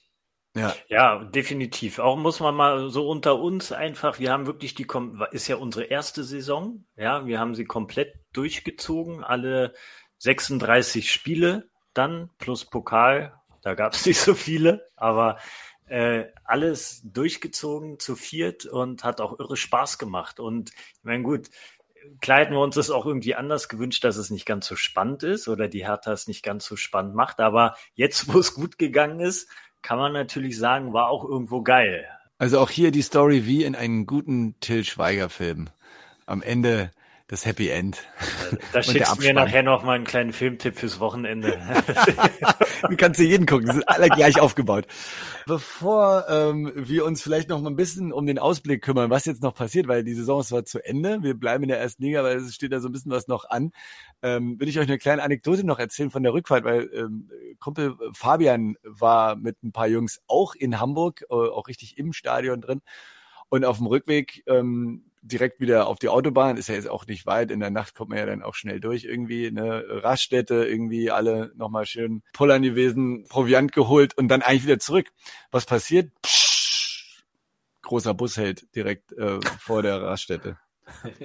Ja. 0.56 0.74
ja, 0.88 1.24
definitiv. 1.26 2.00
Auch 2.00 2.16
muss 2.16 2.40
man 2.40 2.56
mal 2.56 2.90
so 2.90 3.10
unter 3.10 3.40
uns 3.40 3.74
einfach, 3.74 4.20
wir 4.20 4.32
haben 4.32 4.46
wirklich 4.46 4.74
die, 4.74 4.88
ist 5.32 5.50
ja 5.50 5.58
unsere 5.58 5.86
erste 5.86 6.24
Saison, 6.24 6.86
ja, 6.96 7.26
wir 7.26 7.40
haben 7.40 7.56
sie 7.56 7.66
komplett 7.66 8.16
durchgezogen, 8.32 9.24
alle 9.24 9.74
36 10.20 11.12
Spiele 11.12 11.70
dann 11.94 12.30
plus 12.38 12.64
Pokal, 12.64 13.34
da 13.64 13.74
gab 13.74 13.94
es 13.94 14.06
nicht 14.06 14.20
so 14.20 14.34
viele, 14.34 14.88
aber 14.96 15.40
äh, 15.88 16.26
alles 16.46 17.02
durchgezogen 17.04 18.00
zu 18.00 18.16
viert 18.16 18.66
und 18.66 19.04
hat 19.04 19.20
auch 19.20 19.38
irre 19.38 19.58
Spaß 19.58 19.98
gemacht. 19.98 20.40
Und 20.40 20.72
ich 20.72 21.04
meine, 21.04 21.24
gut, 21.24 21.50
hätten 22.26 22.54
wir 22.54 22.62
uns 22.62 22.76
das 22.76 22.92
auch 22.92 23.06
irgendwie 23.06 23.36
anders 23.36 23.70
gewünscht, 23.70 24.04
dass 24.04 24.18
es 24.18 24.30
nicht 24.30 24.46
ganz 24.46 24.68
so 24.68 24.76
spannend 24.76 25.24
ist 25.24 25.48
oder 25.48 25.68
die 25.68 25.86
Hertha 25.86 26.12
es 26.12 26.28
nicht 26.28 26.44
ganz 26.44 26.66
so 26.66 26.76
spannend 26.76 27.16
macht. 27.16 27.40
Aber 27.40 27.76
jetzt, 27.94 28.34
wo 28.34 28.40
es 28.40 28.54
gut 28.54 28.78
gegangen 28.78 29.20
ist, 29.20 29.50
kann 29.86 30.00
man 30.00 30.14
natürlich 30.14 30.58
sagen, 30.58 30.94
war 30.94 31.10
auch 31.10 31.24
irgendwo 31.24 31.62
geil. 31.62 32.08
Also 32.40 32.60
auch 32.60 32.72
hier 32.72 32.90
die 32.90 33.04
Story 33.04 33.46
wie 33.46 33.64
in 33.64 33.76
einem 33.76 34.08
guten 34.08 34.60
Till 34.60 34.84
Schweiger 34.84 35.30
Film. 35.30 35.70
Am 36.26 36.42
Ende 36.42 36.90
das 37.28 37.46
Happy 37.46 37.70
End. 37.70 38.04
Da 38.72 38.84
schickst 38.84 39.18
du 39.18 39.22
mir 39.22 39.34
nachher 39.34 39.64
noch 39.64 39.84
mal 39.84 39.94
einen 39.94 40.04
kleinen 40.04 40.32
Filmtipp 40.32 40.78
fürs 40.78 41.00
Wochenende. 41.00 41.58
du 42.90 42.96
kannst 42.96 43.20
dir 43.20 43.26
jeden 43.26 43.48
gucken, 43.48 43.66
die 43.66 43.74
sind 43.74 43.90
alle 43.90 44.10
gleich 44.10 44.40
aufgebaut. 44.40 44.86
Bevor 45.48 46.26
ähm, 46.30 46.72
wir 46.76 47.04
uns 47.04 47.24
vielleicht 47.24 47.50
noch 47.50 47.60
mal 47.62 47.72
ein 47.72 47.76
bisschen 47.76 48.14
um 48.14 48.28
den 48.28 48.38
Ausblick 48.38 48.84
kümmern, 48.84 49.10
was 49.10 49.26
jetzt 49.26 49.42
noch 49.42 49.56
passiert, 49.56 49.88
weil 49.88 50.04
die 50.04 50.14
Saison 50.14 50.42
ist 50.42 50.50
zwar 50.50 50.66
zu 50.66 50.84
Ende, 50.86 51.24
wir 51.24 51.34
bleiben 51.34 51.64
in 51.64 51.70
der 51.70 51.80
ersten 51.80 52.04
Liga, 52.04 52.24
weil 52.24 52.38
es 52.38 52.54
steht 52.54 52.72
da 52.72 52.80
so 52.80 52.90
ein 52.90 52.92
bisschen 52.92 53.12
was 53.12 53.28
noch 53.28 53.50
an, 53.50 53.72
ähm, 54.22 54.60
will 54.60 54.68
ich 54.68 54.78
euch 54.78 54.88
eine 54.88 55.00
kleine 55.00 55.24
Anekdote 55.24 55.66
noch 55.66 55.80
erzählen 55.80 56.12
von 56.12 56.22
der 56.22 56.34
Rückfahrt, 56.34 56.64
weil 56.64 56.92
ähm, 56.94 57.30
Kumpel 57.60 57.96
Fabian 58.14 58.76
war 58.84 59.36
mit 59.36 59.64
ein 59.64 59.72
paar 59.72 59.88
Jungs 59.88 60.22
auch 60.28 60.54
in 60.54 60.80
Hamburg, 60.80 61.24
äh, 61.30 61.34
auch 61.34 61.68
richtig 61.68 61.98
im 61.98 62.14
Stadion 62.14 62.62
drin. 62.62 62.82
Und 63.50 63.64
auf 63.64 63.78
dem 63.78 63.88
Rückweg 63.88 64.44
ähm, 64.48 65.06
direkt 65.26 65.60
wieder 65.60 65.88
auf 65.88 66.00
die 66.00 66.10
Autobahn, 66.10 66.58
ist 66.58 66.70
ja 66.70 66.76
jetzt 66.76 66.90
auch 66.90 67.06
nicht 67.08 67.26
weit. 67.26 67.52
In 67.52 67.60
der 67.60 67.72
Nacht 67.72 67.96
kommt 67.96 68.10
man 68.10 68.20
ja 68.20 68.26
dann 68.26 68.44
auch 68.44 68.54
schnell 68.54 68.80
durch 68.80 69.04
irgendwie. 69.04 69.52
Ne? 69.52 69.84
Raststätte, 69.88 70.66
irgendwie 70.66 71.12
alle 71.12 71.52
nochmal 71.56 71.86
schön 71.86 72.24
pullern 72.34 72.62
gewesen, 72.62 73.26
Proviant 73.28 73.72
geholt 73.72 74.18
und 74.18 74.28
dann 74.28 74.42
eigentlich 74.42 74.64
wieder 74.64 74.80
zurück. 74.80 75.12
Was 75.52 75.66
passiert? 75.66 76.12
Psch, 76.22 77.24
großer 77.82 78.14
Bus 78.14 78.38
hält 78.38 78.76
direkt 78.76 79.12
äh, 79.14 79.40
vor 79.60 79.82
der 79.82 80.02
Raststätte. 80.02 80.58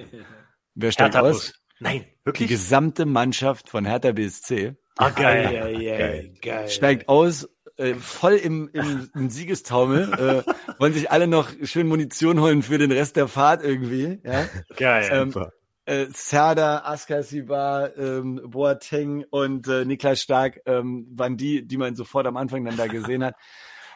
Wer 0.75 0.91
steigt 0.91 1.15
Hertha 1.15 1.27
aus? 1.27 1.51
Bus. 1.51 1.61
Nein, 1.79 2.05
wirklich? 2.23 2.47
Die 2.47 2.53
gesamte 2.53 3.05
Mannschaft 3.05 3.69
von 3.69 3.85
Hertha 3.85 4.11
BSC. 4.11 4.75
Ah, 4.97 5.09
geil. 5.09 5.53
Ja, 5.53 5.67
ja, 5.67 5.97
geil. 5.97 6.33
geil. 6.41 6.69
Steigt 6.69 7.09
aus 7.09 7.49
äh, 7.81 7.95
voll 7.95 8.33
im, 8.33 8.69
im, 8.73 9.09
im 9.15 9.29
Siegestaumel, 9.29 10.43
äh, 10.47 10.53
wollen 10.79 10.93
sich 10.93 11.09
alle 11.11 11.27
noch 11.27 11.49
schön 11.63 11.87
Munition 11.87 12.39
holen 12.39 12.61
für 12.61 12.77
den 12.77 12.91
Rest 12.91 13.15
der 13.15 13.27
Fahrt 13.27 13.63
irgendwie. 13.63 14.19
Ja? 14.23 14.47
Geil. 14.77 15.09
Ähm, 15.11 15.47
äh, 15.85 16.05
Serda, 16.13 16.83
Askasiba, 16.85 17.89
ähm, 17.97 18.39
Boateng 18.45 19.25
und 19.29 19.67
äh, 19.67 19.83
Niklas 19.83 20.21
Stark 20.21 20.61
ähm, 20.65 21.07
waren 21.15 21.37
die, 21.37 21.65
die 21.65 21.77
man 21.77 21.95
sofort 21.95 22.27
am 22.27 22.37
Anfang 22.37 22.63
dann 22.63 22.77
da 22.77 22.85
gesehen 22.85 23.23
hat. 23.23 23.35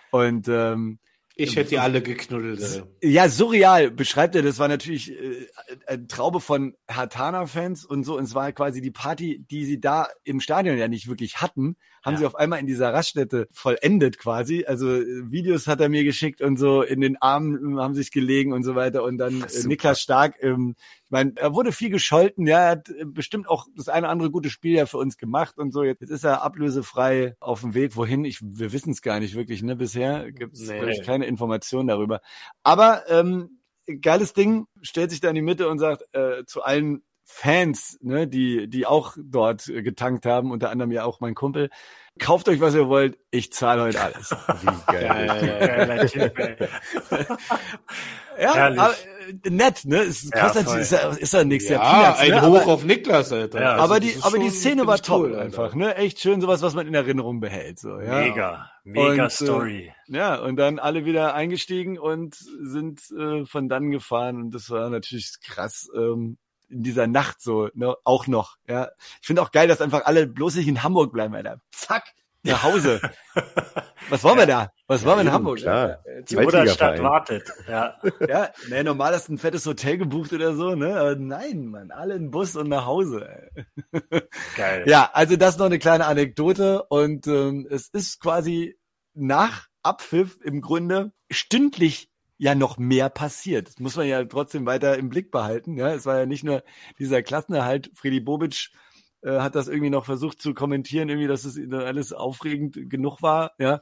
Und 0.09 0.47
ähm, 0.47 0.97
ich 1.37 1.57
hätte 1.57 1.71
die 1.71 1.79
alle 1.79 2.01
geknuddelt. 2.01 2.85
Äh. 3.01 3.09
Ja, 3.09 3.27
surreal 3.27 3.91
beschreibt 3.91 4.35
er. 4.35 4.41
Das 4.41 4.57
war 4.57 4.69
natürlich 4.69 5.11
äh, 5.11 5.47
eine 5.85 6.07
Traube 6.07 6.39
von 6.39 6.75
Hatana-Fans 6.89 7.85
und 7.85 8.05
so. 8.05 8.17
Und 8.17 8.23
es 8.23 8.33
war 8.33 8.51
quasi 8.53 8.81
die 8.81 8.91
Party, 8.91 9.45
die 9.51 9.65
sie 9.65 9.79
da 9.79 10.07
im 10.23 10.39
Stadion 10.39 10.77
ja 10.77 10.87
nicht 10.87 11.07
wirklich 11.07 11.41
hatten, 11.41 11.75
haben 12.05 12.13
ja. 12.13 12.19
sie 12.19 12.25
auf 12.27 12.35
einmal 12.35 12.59
in 12.59 12.67
dieser 12.67 12.93
Raststätte 12.93 13.47
vollendet 13.51 14.19
quasi. 14.19 14.63
Also 14.65 14.89
äh, 14.89 15.31
Videos 15.31 15.65
hat 15.67 15.81
er 15.81 15.89
mir 15.89 16.03
geschickt 16.03 16.41
und 16.41 16.57
so 16.57 16.83
in 16.83 17.01
den 17.01 17.19
Armen 17.19 17.79
haben 17.79 17.95
sich 17.95 18.11
gelegen 18.11 18.53
und 18.53 18.63
so 18.63 18.75
weiter. 18.75 19.03
Und 19.03 19.17
dann 19.17 19.41
äh, 19.41 19.67
Niklas 19.67 20.01
Stark, 20.01 20.35
ähm, 20.41 20.75
ich 21.05 21.11
meine, 21.11 21.33
er 21.35 21.55
wurde 21.55 21.71
viel 21.71 21.89
gescholten, 21.89 22.45
ja, 22.45 22.59
er 22.59 22.69
hat 22.71 22.89
äh, 22.89 23.05
bestimmt 23.05 23.49
auch 23.49 23.65
das 23.75 23.89
eine 23.89 24.05
oder 24.05 24.11
andere 24.11 24.29
gute 24.29 24.51
Spiel 24.51 24.75
ja 24.75 24.85
für 24.85 24.97
uns 24.97 25.17
gemacht 25.17 25.57
und 25.57 25.71
so. 25.71 25.83
Jetzt 25.83 26.03
ist 26.03 26.23
er 26.23 26.43
ablösefrei 26.43 27.35
auf 27.39 27.61
dem 27.61 27.73
Weg. 27.73 27.95
Wohin? 27.95 28.23
Ich, 28.23 28.39
wir 28.41 28.71
wissen 28.71 28.91
es 28.91 29.01
gar 29.01 29.19
nicht 29.19 29.35
wirklich, 29.35 29.63
ne? 29.63 29.75
Bisher 29.75 30.31
gibt 30.31 30.53
es 30.55 30.69
nee. 30.69 31.01
keine 31.03 31.25
Informationen 31.25 31.87
darüber. 31.87 32.21
Aber 32.61 33.03
ähm, 33.09 33.61
geiles 34.01 34.33
Ding, 34.33 34.67
stellt 34.81 35.11
sich 35.11 35.21
da 35.21 35.29
in 35.29 35.35
die 35.35 35.41
Mitte 35.41 35.67
und 35.69 35.79
sagt 35.79 36.03
äh, 36.13 36.45
zu 36.45 36.61
allen 36.61 37.03
Fans, 37.27 37.97
ne, 38.01 38.27
die, 38.27 38.69
die 38.69 38.85
auch 38.85 39.17
dort 39.17 39.65
getankt 39.65 40.27
haben, 40.27 40.51
unter 40.51 40.69
anderem 40.69 40.91
ja 40.91 41.03
auch 41.05 41.19
mein 41.19 41.33
Kumpel. 41.33 41.69
Kauft 42.19 42.47
euch, 42.47 42.61
was 42.61 42.75
ihr 42.75 42.87
wollt, 42.87 43.17
ich 43.31 43.51
zahle 43.51 43.81
heute 43.81 43.99
alles. 43.99 44.31
Wie 44.61 44.91
geil. 44.93 46.79
ja, 48.39 48.53
aber, 48.67 48.93
äh, 49.43 49.49
nett, 49.49 49.85
ne? 49.85 49.97
Es 49.97 50.29
kostet, 50.31 50.67
ja, 50.67 50.77
ist, 50.77 50.91
ja, 50.91 51.09
ist 51.09 51.33
ja 51.33 51.43
nichts. 51.43 51.67
Ja, 51.67 51.79
Peanuts, 51.79 52.19
ein 52.19 52.29
ne? 52.29 52.41
Hoch 52.43 52.61
aber, 52.61 52.73
auf 52.73 52.85
Niklas, 52.85 53.33
Alter. 53.33 53.59
Ja, 53.59 53.75
aber 53.75 53.95
also, 53.95 54.07
die, 54.07 54.15
aber 54.21 54.37
die 54.37 54.49
Szene 54.49 54.85
war 54.87 54.99
toll 54.99 55.31
cool, 55.31 55.39
einfach, 55.39 55.73
ne? 55.73 55.95
Echt 55.95 56.21
schön, 56.21 56.39
sowas, 56.39 56.61
was 56.61 56.75
man 56.75 56.87
in 56.87 56.93
Erinnerung 56.93 57.41
behält, 57.41 57.79
so, 57.79 57.99
ja. 57.99 58.19
Mega, 58.21 58.71
mega 58.83 59.23
und, 59.23 59.31
Story. 59.31 59.91
Äh, 60.07 60.15
ja, 60.15 60.35
und 60.35 60.57
dann 60.57 60.79
alle 60.79 61.03
wieder 61.05 61.33
eingestiegen 61.33 61.97
und 61.97 62.35
sind 62.35 63.01
äh, 63.11 63.45
von 63.45 63.67
dann 63.67 63.89
gefahren 63.89 64.37
und 64.37 64.51
das 64.53 64.69
war 64.69 64.89
natürlich 64.89 65.33
krass. 65.41 65.89
Ähm, 65.93 66.37
in 66.69 66.83
dieser 66.83 67.07
Nacht 67.07 67.41
so, 67.41 67.69
ne, 67.73 67.95
auch 68.03 68.27
noch, 68.27 68.57
ja. 68.67 68.89
Ich 69.21 69.27
finde 69.27 69.41
auch 69.41 69.51
geil, 69.51 69.67
dass 69.67 69.81
einfach 69.81 70.05
alle 70.05 70.27
bloß 70.27 70.55
nicht 70.55 70.67
in 70.67 70.83
Hamburg 70.83 71.13
bleiben, 71.13 71.35
Alter. 71.35 71.61
Zack, 71.71 72.13
nach 72.45 72.63
Hause. 72.63 73.01
Was 74.09 74.23
wollen 74.23 74.37
wir 74.37 74.45
da? 74.45 74.71
Was 74.87 75.03
wollen 75.03 75.17
wir 75.17 75.21
in 75.23 75.31
Hamburg? 75.31 75.59
Ja, 75.59 75.97
die 76.29 76.35
Mutterstadt 76.35 77.01
wartet. 77.01 77.51
Ja, 77.67 77.95
ja 78.27 78.49
ne, 78.69 78.83
normal 78.83 79.13
hast 79.13 79.29
du 79.29 79.33
ein 79.33 79.37
fettes 79.39 79.65
Hotel 79.65 79.97
gebucht 79.97 80.31
oder 80.31 80.53
so, 80.53 80.75
ne? 80.75 80.95
Aber 80.99 81.15
nein, 81.15 81.65
man, 81.65 81.89
alle 81.89 82.13
in 82.13 82.29
Bus 82.29 82.55
und 82.55 82.69
nach 82.69 82.85
Hause. 82.85 83.49
Geil. 84.57 84.83
Ja, 84.87 85.09
also 85.13 85.35
das 85.37 85.57
noch 85.57 85.65
eine 85.65 85.79
kleine 85.79 86.05
Anekdote 86.05 86.83
und 86.83 87.25
ähm, 87.25 87.67
es 87.69 87.89
ist 87.89 88.21
quasi 88.21 88.77
nach 89.15 89.67
Abpfiff 89.81 90.37
im 90.43 90.61
Grunde 90.61 91.11
stündlich 91.31 92.11
ja 92.37 92.55
noch 92.55 92.77
mehr 92.77 93.09
passiert. 93.09 93.67
Das 93.67 93.79
muss 93.79 93.95
man 93.95 94.07
ja 94.07 94.23
trotzdem 94.25 94.65
weiter 94.65 94.97
im 94.97 95.09
Blick 95.09 95.31
behalten. 95.31 95.77
Ja, 95.77 95.93
es 95.93 96.05
war 96.05 96.19
ja 96.19 96.25
nicht 96.25 96.43
nur 96.43 96.63
dieser 96.99 97.23
Klassenerhalt. 97.23 97.91
Friedi 97.93 98.19
Bobic 98.19 98.71
äh, 99.21 99.39
hat 99.39 99.55
das 99.55 99.67
irgendwie 99.67 99.89
noch 99.89 100.05
versucht 100.05 100.41
zu 100.41 100.53
kommentieren, 100.53 101.09
irgendwie, 101.09 101.27
dass 101.27 101.45
es 101.45 101.59
alles 101.71 102.13
aufregend 102.13 102.89
genug 102.89 103.21
war. 103.21 103.53
Ja, 103.57 103.81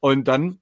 und 0.00 0.28
dann 0.28 0.60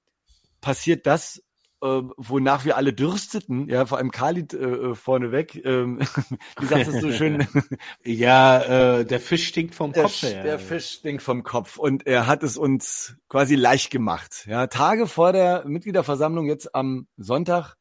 passiert 0.61 1.05
das, 1.05 1.43
äh, 1.85 2.03
wonach 2.17 2.65
wir 2.65 2.77
alle 2.77 2.93
dürsteten, 2.93 3.69
ja, 3.69 3.85
vor 3.85 3.99
allem 3.99 4.11
Khalid 4.11 4.53
äh, 4.53 4.57
äh 4.57 4.95
vorneweg. 4.95 5.63
Ähm, 5.63 5.99
wie 6.59 6.65
sagst 6.65 6.87
du 6.87 6.99
so 6.99 7.11
schön? 7.11 7.47
ja, 8.03 8.99
äh, 8.99 9.05
der 9.05 9.19
Fisch 9.19 9.47
stinkt 9.47 9.75
vom 9.75 9.91
der 9.91 10.03
Kopf 10.03 10.23
her. 10.23 10.43
Der 10.43 10.57
Fisch 10.57 10.89
stinkt 10.89 11.21
vom 11.21 11.43
Kopf 11.43 11.77
und 11.77 12.07
er 12.07 12.25
hat 12.25 12.41
es 12.41 12.57
uns 12.57 13.15
quasi 13.29 13.53
leicht 13.53 13.91
gemacht. 13.91 14.47
Ja, 14.47 14.65
Tage 14.67 15.05
vor 15.05 15.31
der 15.31 15.63
Mitgliederversammlung 15.67 16.47
jetzt 16.47 16.73
am 16.73 17.07
Sonntag 17.17 17.75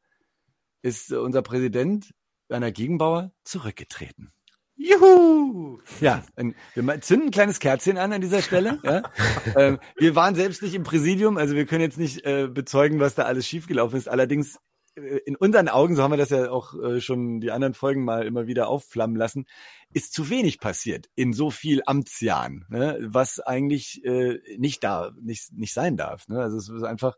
ist 0.83 1.11
unser 1.11 1.41
Präsident 1.41 2.13
Werner 2.49 2.73
Gegenbauer 2.73 3.33
zurückgetreten. 3.43 4.34
Juhu! 4.77 5.79
Ja, 6.01 6.25
wir 6.75 7.01
zünden 7.01 7.29
ein 7.29 7.31
kleines 7.31 7.61
Kerzchen 7.61 7.97
an 7.97 8.13
an 8.13 8.21
dieser 8.21 8.43
Stelle. 8.43 8.81
Ja. 8.83 9.03
ähm, 9.57 9.79
wir 9.97 10.17
waren 10.17 10.35
selbst 10.35 10.63
nicht 10.63 10.75
im 10.75 10.83
Präsidium, 10.83 11.37
also 11.37 11.55
wir 11.55 11.67
können 11.67 11.83
jetzt 11.83 11.99
nicht 11.99 12.25
äh, 12.25 12.49
bezeugen, 12.49 13.01
was 13.01 13.15
da 13.15 13.23
alles 13.23 13.47
schiefgelaufen 13.47 13.97
ist. 13.97 14.09
Allerdings 14.09 14.59
äh, 14.97 15.19
in 15.25 15.37
unseren 15.37 15.69
Augen, 15.69 15.95
so 15.95 16.03
haben 16.03 16.13
wir 16.13 16.19
das 16.19 16.31
ja 16.31 16.51
auch 16.51 16.75
äh, 16.83 17.01
schon 17.01 17.41
die 17.41 17.51
anderen 17.51 17.75
Folgen 17.75 18.05
mal 18.05 18.27
immer 18.27 18.47
wieder 18.47 18.69
aufflammen 18.69 19.17
lassen, 19.17 19.47
ist 19.93 20.13
zu 20.13 20.29
wenig 20.29 20.59
passiert 20.59 21.09
in 21.15 21.33
so 21.33 21.51
viel 21.51 21.83
Amtsjahren, 21.87 22.65
ne, 22.69 22.99
was 23.01 23.39
eigentlich 23.41 24.05
äh, 24.05 24.41
nicht 24.59 24.83
da, 24.83 25.13
nicht, 25.21 25.53
nicht 25.53 25.73
sein 25.73 25.97
darf. 25.97 26.27
Ne? 26.29 26.41
Also 26.41 26.57
es 26.57 26.69
ist 26.69 26.83
einfach 26.83 27.15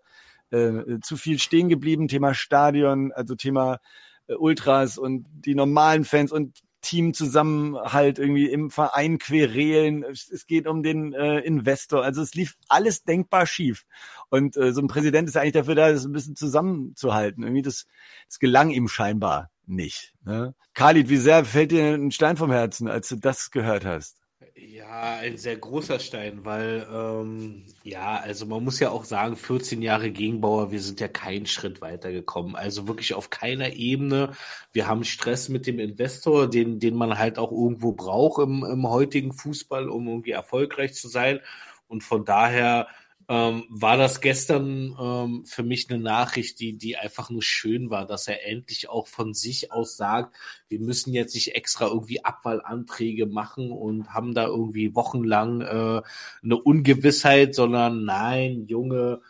äh, 0.51 1.01
zu 1.03 1.17
viel 1.17 1.39
stehen 1.39 1.69
geblieben, 1.69 2.09
Thema 2.09 2.35
Stadion, 2.35 3.13
also 3.13 3.35
Thema 3.35 3.79
äh, 4.27 4.35
Ultras 4.35 4.99
und 4.99 5.27
die 5.31 5.55
normalen 5.55 6.05
Fans 6.05 6.33
und 6.33 6.61
Teamzusammenhalt 6.87 8.20
irgendwie 8.20 8.49
im 8.49 8.70
Verein 8.70 9.18
querelen. 9.18 10.05
Es 10.05 10.47
geht 10.47 10.68
um 10.68 10.84
den 10.84 11.12
äh, 11.14 11.41
Investor. 11.41 12.05
Also 12.05 12.22
es 12.22 12.34
lief 12.34 12.57
alles 12.68 13.03
denkbar 13.03 13.45
schief. 13.47 13.84
Und 14.28 14.57
äh, 14.57 14.72
so 14.72 14.80
ein 14.80 14.87
Präsident 14.87 15.28
ist 15.28 15.37
eigentlich 15.37 15.55
dafür 15.55 15.74
da, 15.74 15.91
das 15.91 16.05
ein 16.05 16.12
bisschen 16.12 16.37
zusammenzuhalten. 16.37 17.43
Irgendwie 17.43 17.62
das, 17.62 17.87
das 18.28 18.39
gelang 18.39 18.70
ihm 18.70 18.87
scheinbar 18.87 19.51
nicht. 19.66 20.14
Ne? 20.24 20.55
Khalid, 20.74 21.09
wie 21.09 21.16
sehr 21.16 21.45
fällt 21.45 21.72
dir 21.72 21.95
ein 21.95 22.12
Stein 22.12 22.37
vom 22.37 22.53
Herzen, 22.53 22.87
als 22.87 23.09
du 23.09 23.16
das 23.16 23.51
gehört 23.51 23.84
hast? 23.84 24.26
Ja, 24.59 25.17
ein 25.21 25.37
sehr 25.37 25.57
großer 25.57 25.99
Stein, 25.99 26.47
weil 26.47 26.87
ähm, 26.91 27.65
ja, 27.83 28.17
also 28.17 28.47
man 28.47 28.65
muss 28.65 28.81
ja 28.81 28.89
auch 28.91 29.05
sagen, 29.05 29.37
14 29.37 29.83
Jahre 29.83 30.11
Gegenbauer, 30.11 30.71
wir 30.71 30.81
sind 30.81 30.99
ja 30.99 31.09
keinen 31.09 31.45
Schritt 31.45 31.83
weitergekommen. 31.83 32.57
Also 32.57 32.89
wirklich 32.89 33.13
auf 33.13 33.29
keiner 33.29 33.75
Ebene. 33.75 34.33
Wir 34.73 34.87
haben 34.87 35.05
Stress 35.05 35.51
mit 35.51 35.67
dem 35.67 35.79
Investor, 35.79 36.49
den, 36.49 36.81
den 36.81 36.95
man 36.95 37.19
halt 37.19 37.39
auch 37.39 37.53
irgendwo 37.53 37.93
braucht 37.93 38.43
im, 38.43 38.65
im 38.65 38.89
heutigen 38.89 39.35
Fußball, 39.35 39.91
um 39.91 40.09
irgendwie 40.09 40.31
erfolgreich 40.31 40.95
zu 40.95 41.09
sein. 41.09 41.41
Und 41.87 42.03
von 42.03 42.25
daher 42.25 42.89
ähm, 43.29 43.64
war 43.68 43.97
das 43.97 44.20
gestern 44.20 44.97
ähm, 45.01 45.45
für 45.47 45.64
mich 45.64 45.91
eine 45.91 45.99
Nachricht, 45.99 46.61
die, 46.61 46.79
die 46.79 46.97
einfach 46.97 47.29
nur 47.29 47.43
schön 47.43 47.91
war, 47.91 48.07
dass 48.07 48.29
er 48.29 48.47
endlich 48.47 48.89
auch 48.89 49.09
von 49.09 49.35
sich 49.35 49.72
aus 49.72 49.97
sagt, 49.97 50.37
wir 50.68 50.79
müssen 50.79 51.12
jetzt 51.12 51.35
nicht 51.35 51.55
extra 51.55 51.87
irgendwie 51.87 52.24
Abwahlanträge 52.24 53.27
machen 53.27 53.72
und 53.72 54.14
haben 54.14 54.33
da 54.33 54.47
irgendwie 54.47 54.95
wochenlang 54.95 55.61
äh, 55.61 56.03
eine 56.43 56.57
Ungewissheit, 56.57 57.55
sondern 57.55 58.05
nein, 58.05 58.66
Junge, 58.66 59.20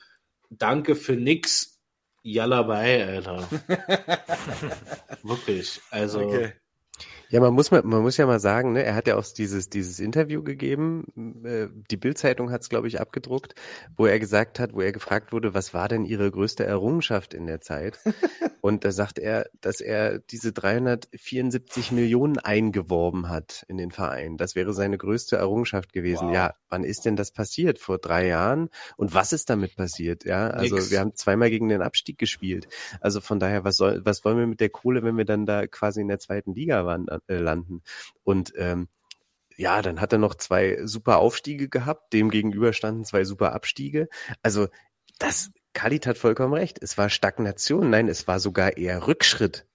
danke 0.51 0.94
für 0.94 1.16
nix. 1.16 1.80
Yalla 2.22 2.62
bei, 2.62 3.07
Alter. 3.07 3.49
Wirklich. 5.22 5.80
Also. 5.90 6.20
Okay. 6.20 6.53
Ja, 7.29 7.41
man 7.41 7.55
muss, 7.55 7.70
man 7.70 7.85
muss 7.85 8.16
ja 8.16 8.27
mal 8.27 8.39
sagen, 8.39 8.72
ne, 8.72 8.85
er 8.85 8.95
hat 8.95 9.09
ja 9.09 9.16
auch 9.16 9.24
dieses, 9.24 9.68
dieses 9.68 9.99
Interview 9.99 10.43
gegeben, 10.43 11.43
äh, 11.45 11.68
die 11.91 11.97
Bildzeitung 11.97 12.51
hat 12.51 12.62
es, 12.62 12.68
glaube 12.68 12.87
ich, 12.89 13.01
abgedruckt, 13.01 13.55
wo 13.97 14.07
er 14.07 14.20
gesagt 14.20 14.61
hat, 14.61 14.74
wo 14.74 14.81
er 14.81 14.93
gefragt 14.93 15.33
wurde, 15.33 15.53
was 15.53 15.74
war 15.74 15.89
denn 15.89 16.05
ihre 16.05 16.31
größte 16.31 16.64
Errungenschaft 16.64 17.35
in 17.35 17.47
der 17.47 17.61
Zeit? 17.61 17.99
Und 18.61 18.85
da 18.85 18.91
sagt 18.91 19.18
er, 19.18 19.49
dass 19.61 19.81
er 19.81 20.18
diese 20.18 20.53
374 20.53 21.93
Millionen 21.93 22.39
eingeworben 22.39 23.29
hat 23.29 23.64
in 23.68 23.77
den 23.77 23.93
Verein. 23.93 24.37
Das 24.37 24.57
wäre 24.57 24.72
seine 24.72 24.99
größte 24.99 25.37
Errungenschaft 25.37 25.93
gewesen. 25.93 26.29
Wow. 26.29 26.35
Ja, 26.35 26.55
wann 26.68 26.83
ist 26.83 27.05
denn 27.05 27.14
das 27.14 27.31
passiert? 27.31 27.79
Vor 27.79 27.99
drei 27.99 28.27
Jahren? 28.27 28.68
Und 28.97 29.14
was 29.14 29.33
ist 29.33 29.51
damit 29.51 29.77
passiert? 29.77 30.24
Ja, 30.24 30.49
also 30.49 30.77
Nix. 30.77 30.91
wir 30.91 30.99
haben 31.01 31.14
zweimal 31.14 31.51
gegen 31.51 31.68
den 31.68 31.83
Abstieg 31.83 32.18
gespielt. 32.18 32.66
Also 33.01 33.20
von 33.20 33.39
daher, 33.39 33.64
was 33.64 33.77
soll, 33.77 34.05
was 34.05 34.24
wollen 34.24 34.39
wir 34.39 34.47
mit 34.47 34.61
der 34.61 34.70
Kohle, 34.70 35.05
wenn 35.05 35.16
wir 35.16 35.24
dann 35.24 35.47
da 35.47 35.66
quasi 35.66 36.01
in 36.01 36.09
der 36.09 36.18
zweiten 36.18 36.53
Liga 36.53 36.85
waren, 36.85 37.09
landen? 37.28 37.82
Und 38.22 38.52
ähm, 38.56 38.88
ja, 39.56 39.82
dann 39.82 40.00
hat 40.00 40.12
er 40.12 40.18
noch 40.18 40.34
zwei 40.34 40.78
super 40.84 41.18
Aufstiege 41.18 41.68
gehabt, 41.68 42.12
dem 42.12 42.30
gegenüber 42.30 42.72
standen 42.72 43.04
zwei 43.04 43.24
super 43.24 43.52
Abstiege. 43.54 44.08
Also 44.42 44.68
das 45.18 45.50
Khalid 45.72 46.06
hat 46.06 46.18
vollkommen 46.18 46.54
recht. 46.54 46.78
Es 46.80 46.98
war 46.98 47.08
Stagnation. 47.08 47.90
Nein, 47.90 48.08
es 48.08 48.26
war 48.28 48.40
sogar 48.40 48.76
eher 48.76 49.06
Rückschritt. 49.06 49.66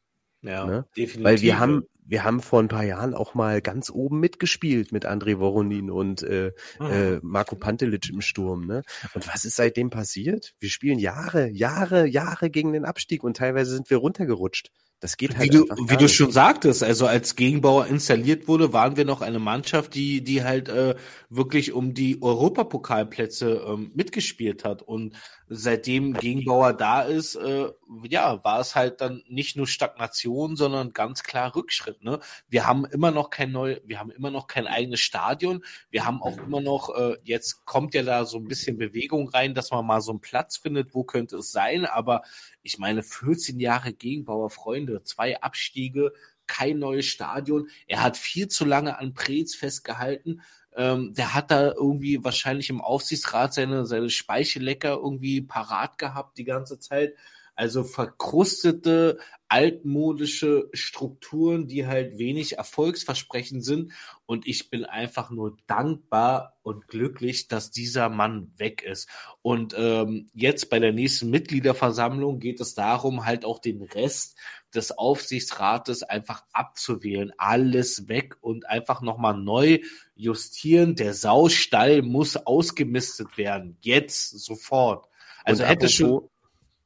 Ja, 0.41 0.65
ne? 0.65 0.87
definitiv. 0.97 1.23
Weil 1.23 1.41
wir 1.41 1.59
haben, 1.59 1.83
wir 2.03 2.23
haben 2.23 2.41
vor 2.41 2.59
ein 2.59 2.67
paar 2.67 2.83
Jahren 2.83 3.13
auch 3.13 3.35
mal 3.35 3.61
ganz 3.61 3.91
oben 3.91 4.19
mitgespielt 4.19 4.91
mit 4.91 5.05
André 5.05 5.39
Voronin 5.39 5.91
und 5.91 6.23
äh, 6.23 6.51
mhm. 6.79 6.85
äh, 6.85 7.19
Marco 7.21 7.55
Pantelic 7.55 8.09
im 8.09 8.21
Sturm. 8.21 8.65
Ne? 8.65 8.81
Und 9.13 9.27
was 9.27 9.45
ist 9.45 9.55
seitdem 9.55 9.91
passiert? 9.91 10.53
Wir 10.59 10.69
spielen 10.69 10.97
Jahre, 10.97 11.47
Jahre, 11.49 12.07
Jahre 12.07 12.49
gegen 12.49 12.73
den 12.73 12.85
Abstieg 12.85 13.23
und 13.23 13.37
teilweise 13.37 13.73
sind 13.75 13.89
wir 13.89 13.97
runtergerutscht. 13.97 14.71
Das 15.01 15.17
geht 15.17 15.35
halt 15.35 15.51
wie 15.51 15.57
du, 15.57 15.65
wie 15.87 15.97
du 15.97 16.07
schon 16.07 16.31
sagtest, 16.31 16.83
also 16.83 17.07
als 17.07 17.35
Gegenbauer 17.35 17.87
installiert 17.87 18.47
wurde, 18.47 18.71
waren 18.71 18.97
wir 18.97 19.03
noch 19.03 19.21
eine 19.21 19.39
Mannschaft, 19.39 19.95
die 19.95 20.23
die 20.23 20.43
halt 20.43 20.69
äh, 20.69 20.95
wirklich 21.27 21.73
um 21.73 21.95
die 21.95 22.21
Europapokalplätze 22.21 23.65
ähm, 23.67 23.91
mitgespielt 23.95 24.63
hat 24.63 24.83
und 24.83 25.15
seitdem 25.53 26.13
Gegenbauer 26.13 26.73
da 26.73 27.01
ist, 27.01 27.35
äh, 27.35 27.69
ja, 28.07 28.41
war 28.43 28.61
es 28.61 28.75
halt 28.75 29.01
dann 29.01 29.21
nicht 29.27 29.57
nur 29.57 29.67
Stagnation, 29.67 30.55
sondern 30.55 30.93
ganz 30.93 31.23
klar 31.23 31.55
Rückschritt. 31.55 32.03
Ne? 32.03 32.19
Wir 32.47 32.65
haben 32.65 32.85
immer 32.85 33.11
noch 33.11 33.29
kein 33.31 33.51
neu, 33.51 33.79
wir 33.83 33.99
haben 33.99 34.11
immer 34.11 34.31
noch 34.31 34.47
kein 34.47 34.65
eigenes 34.65 35.01
Stadion. 35.01 35.63
Wir 35.89 36.05
haben 36.05 36.21
auch 36.21 36.37
immer 36.37 36.61
noch, 36.61 36.95
äh, 36.95 37.17
jetzt 37.23 37.65
kommt 37.65 37.93
ja 37.95 38.03
da 38.03 38.23
so 38.23 38.37
ein 38.37 38.47
bisschen 38.47 38.77
Bewegung 38.77 39.27
rein, 39.27 39.53
dass 39.53 39.71
man 39.71 39.85
mal 39.85 39.99
so 39.99 40.11
einen 40.11 40.21
Platz 40.21 40.55
findet, 40.55 40.95
wo 40.95 41.03
könnte 41.03 41.37
es 41.37 41.51
sein. 41.51 41.85
Aber 41.85 42.21
ich 42.63 42.77
meine, 42.77 43.03
14 43.03 43.59
Jahre 43.59 43.91
Gegenbauer 43.91 44.49
Freunde, 44.49 44.90
zwei 44.99 45.41
Abstiege, 45.41 46.13
kein 46.47 46.79
neues 46.79 47.05
Stadion. 47.05 47.69
Er 47.87 48.03
hat 48.03 48.17
viel 48.17 48.47
zu 48.47 48.65
lange 48.65 48.97
an 48.97 49.13
Preetz 49.13 49.55
festgehalten. 49.55 50.41
Ähm, 50.75 51.13
der 51.13 51.33
hat 51.33 51.51
da 51.51 51.71
irgendwie 51.71 52.23
wahrscheinlich 52.23 52.69
im 52.69 52.81
Aufsichtsrat 52.81 53.53
seine, 53.53 53.85
seine 53.85 54.09
Speichellecker 54.09 54.93
irgendwie 54.93 55.41
parat 55.41 55.97
gehabt 55.97 56.37
die 56.37 56.43
ganze 56.43 56.79
Zeit. 56.79 57.15
Also 57.61 57.83
verkrustete, 57.83 59.19
altmodische 59.47 60.67
Strukturen, 60.73 61.67
die 61.67 61.85
halt 61.85 62.17
wenig 62.17 62.57
erfolgsversprechend 62.57 63.63
sind. 63.63 63.91
Und 64.25 64.47
ich 64.47 64.71
bin 64.71 64.83
einfach 64.83 65.29
nur 65.29 65.57
dankbar 65.67 66.57
und 66.63 66.87
glücklich, 66.87 67.49
dass 67.49 67.69
dieser 67.69 68.09
Mann 68.09 68.51
weg 68.57 68.81
ist. 68.81 69.07
Und 69.43 69.75
ähm, 69.77 70.27
jetzt 70.33 70.71
bei 70.71 70.79
der 70.79 70.91
nächsten 70.91 71.29
Mitgliederversammlung 71.29 72.39
geht 72.39 72.59
es 72.61 72.73
darum, 72.73 73.27
halt 73.27 73.45
auch 73.45 73.59
den 73.59 73.83
Rest 73.83 74.39
des 74.73 74.97
Aufsichtsrates 74.97 76.01
einfach 76.01 76.43
abzuwählen. 76.53 77.31
Alles 77.37 78.07
weg 78.07 78.37
und 78.41 78.67
einfach 78.67 79.03
nochmal 79.03 79.37
neu 79.37 79.81
justieren. 80.15 80.95
Der 80.95 81.13
Saustall 81.13 82.01
muss 82.01 82.37
ausgemistet 82.37 83.37
werden. 83.37 83.77
Jetzt, 83.81 84.31
sofort. 84.39 85.05
Also 85.43 85.63
hätte 85.63 85.87
schon 85.87 86.27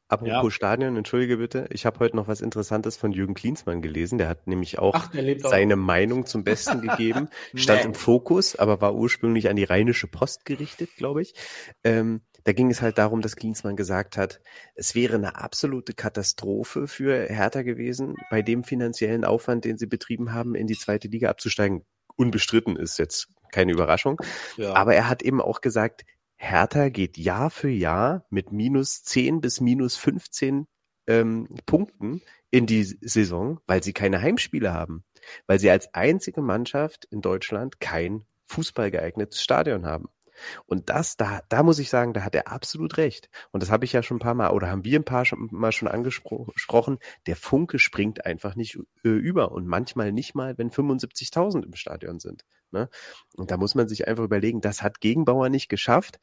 Apropos 0.07 0.43
ja. 0.43 0.51
Stadion, 0.51 0.97
entschuldige 0.97 1.37
bitte, 1.37 1.67
ich 1.71 1.87
habe 1.87 1.99
heute 1.99 2.15
noch 2.15 2.27
was 2.27 2.41
Interessantes 2.41 2.95
von 2.95 3.11
Jürgen 3.11 3.33
Klinsmann 3.33 3.81
gelesen. 3.81 4.19
Der 4.19 4.27
hat 4.27 4.45
nämlich 4.45 4.77
auch 4.77 4.93
Ach, 4.93 5.11
seine 5.39 5.73
auch. 5.73 5.77
Meinung 5.77 6.27
zum 6.27 6.43
Besten 6.43 6.81
gegeben. 6.81 7.29
Stand 7.55 7.81
nee. 7.81 7.85
im 7.87 7.93
Fokus, 7.95 8.55
aber 8.55 8.81
war 8.81 8.93
ursprünglich 8.93 9.49
an 9.49 9.55
die 9.55 9.63
Rheinische 9.63 10.05
Post 10.07 10.45
gerichtet, 10.45 10.91
glaube 10.95 11.23
ich. 11.23 11.33
Ähm, 11.83 12.21
da 12.43 12.53
ging 12.53 12.69
es 12.69 12.83
halt 12.83 12.99
darum, 12.99 13.21
dass 13.21 13.35
Klinsmann 13.35 13.75
gesagt 13.75 14.15
hat, 14.17 14.41
es 14.75 14.93
wäre 14.93 15.15
eine 15.15 15.37
absolute 15.37 15.93
Katastrophe 15.93 16.87
für 16.87 17.25
Hertha 17.27 17.63
gewesen, 17.63 18.13
bei 18.29 18.43
dem 18.43 18.63
finanziellen 18.63 19.25
Aufwand, 19.25 19.65
den 19.65 19.79
sie 19.79 19.87
betrieben 19.87 20.33
haben, 20.33 20.53
in 20.53 20.67
die 20.67 20.77
zweite 20.77 21.07
Liga 21.07 21.31
abzusteigen. 21.31 21.83
Unbestritten 22.15 22.75
ist 22.75 22.99
jetzt 22.99 23.29
keine 23.51 23.71
Überraschung. 23.71 24.21
Ja. 24.57 24.75
Aber 24.75 24.93
er 24.93 25.09
hat 25.09 25.23
eben 25.23 25.41
auch 25.41 25.61
gesagt, 25.61 26.05
Hertha 26.35 26.89
geht 26.89 27.17
Jahr 27.17 27.49
für 27.49 27.69
Jahr 27.69 28.25
mit 28.29 28.51
minus 28.51 29.03
10 29.03 29.41
bis 29.41 29.61
minus 29.61 29.95
15 29.95 30.67
ähm, 31.07 31.47
Punkten 31.65 32.21
in 32.51 32.65
die 32.65 32.83
Saison, 32.83 33.59
weil 33.67 33.83
sie 33.83 33.93
keine 33.93 34.21
Heimspiele 34.21 34.73
haben. 34.73 35.03
Weil 35.47 35.59
sie 35.59 35.69
als 35.69 35.93
einzige 35.93 36.41
Mannschaft 36.41 37.05
in 37.05 37.21
Deutschland 37.21 37.79
kein 37.79 38.25
fußballgeeignetes 38.45 39.41
Stadion 39.41 39.85
haben. 39.85 40.09
Und 40.65 40.89
das, 40.89 41.17
da, 41.17 41.41
da 41.49 41.63
muss 41.63 41.79
ich 41.79 41.89
sagen, 41.89 42.13
da 42.13 42.23
hat 42.23 42.35
er 42.35 42.51
absolut 42.51 42.97
recht. 42.97 43.29
Und 43.51 43.63
das 43.63 43.71
habe 43.71 43.85
ich 43.85 43.93
ja 43.93 44.03
schon 44.03 44.17
ein 44.17 44.19
paar 44.19 44.33
Mal 44.33 44.51
oder 44.51 44.69
haben 44.69 44.83
wir 44.83 44.99
ein 44.99 45.05
paar 45.05 45.25
schon, 45.25 45.47
Mal 45.51 45.71
schon 45.71 45.87
angesprochen. 45.87 46.99
Der 47.25 47.35
Funke 47.35 47.79
springt 47.79 48.25
einfach 48.25 48.55
nicht 48.55 48.77
äh, 49.03 49.09
über 49.09 49.51
und 49.51 49.67
manchmal 49.67 50.11
nicht 50.11 50.35
mal, 50.35 50.57
wenn 50.57 50.71
75.000 50.71 51.63
im 51.63 51.75
Stadion 51.75 52.19
sind. 52.19 52.43
Ne? 52.71 52.89
Und 53.35 53.51
da 53.51 53.57
muss 53.57 53.75
man 53.75 53.87
sich 53.87 54.07
einfach 54.07 54.23
überlegen, 54.23 54.61
das 54.61 54.81
hat 54.81 55.01
Gegenbauer 55.01 55.49
nicht 55.49 55.69
geschafft 55.69 56.19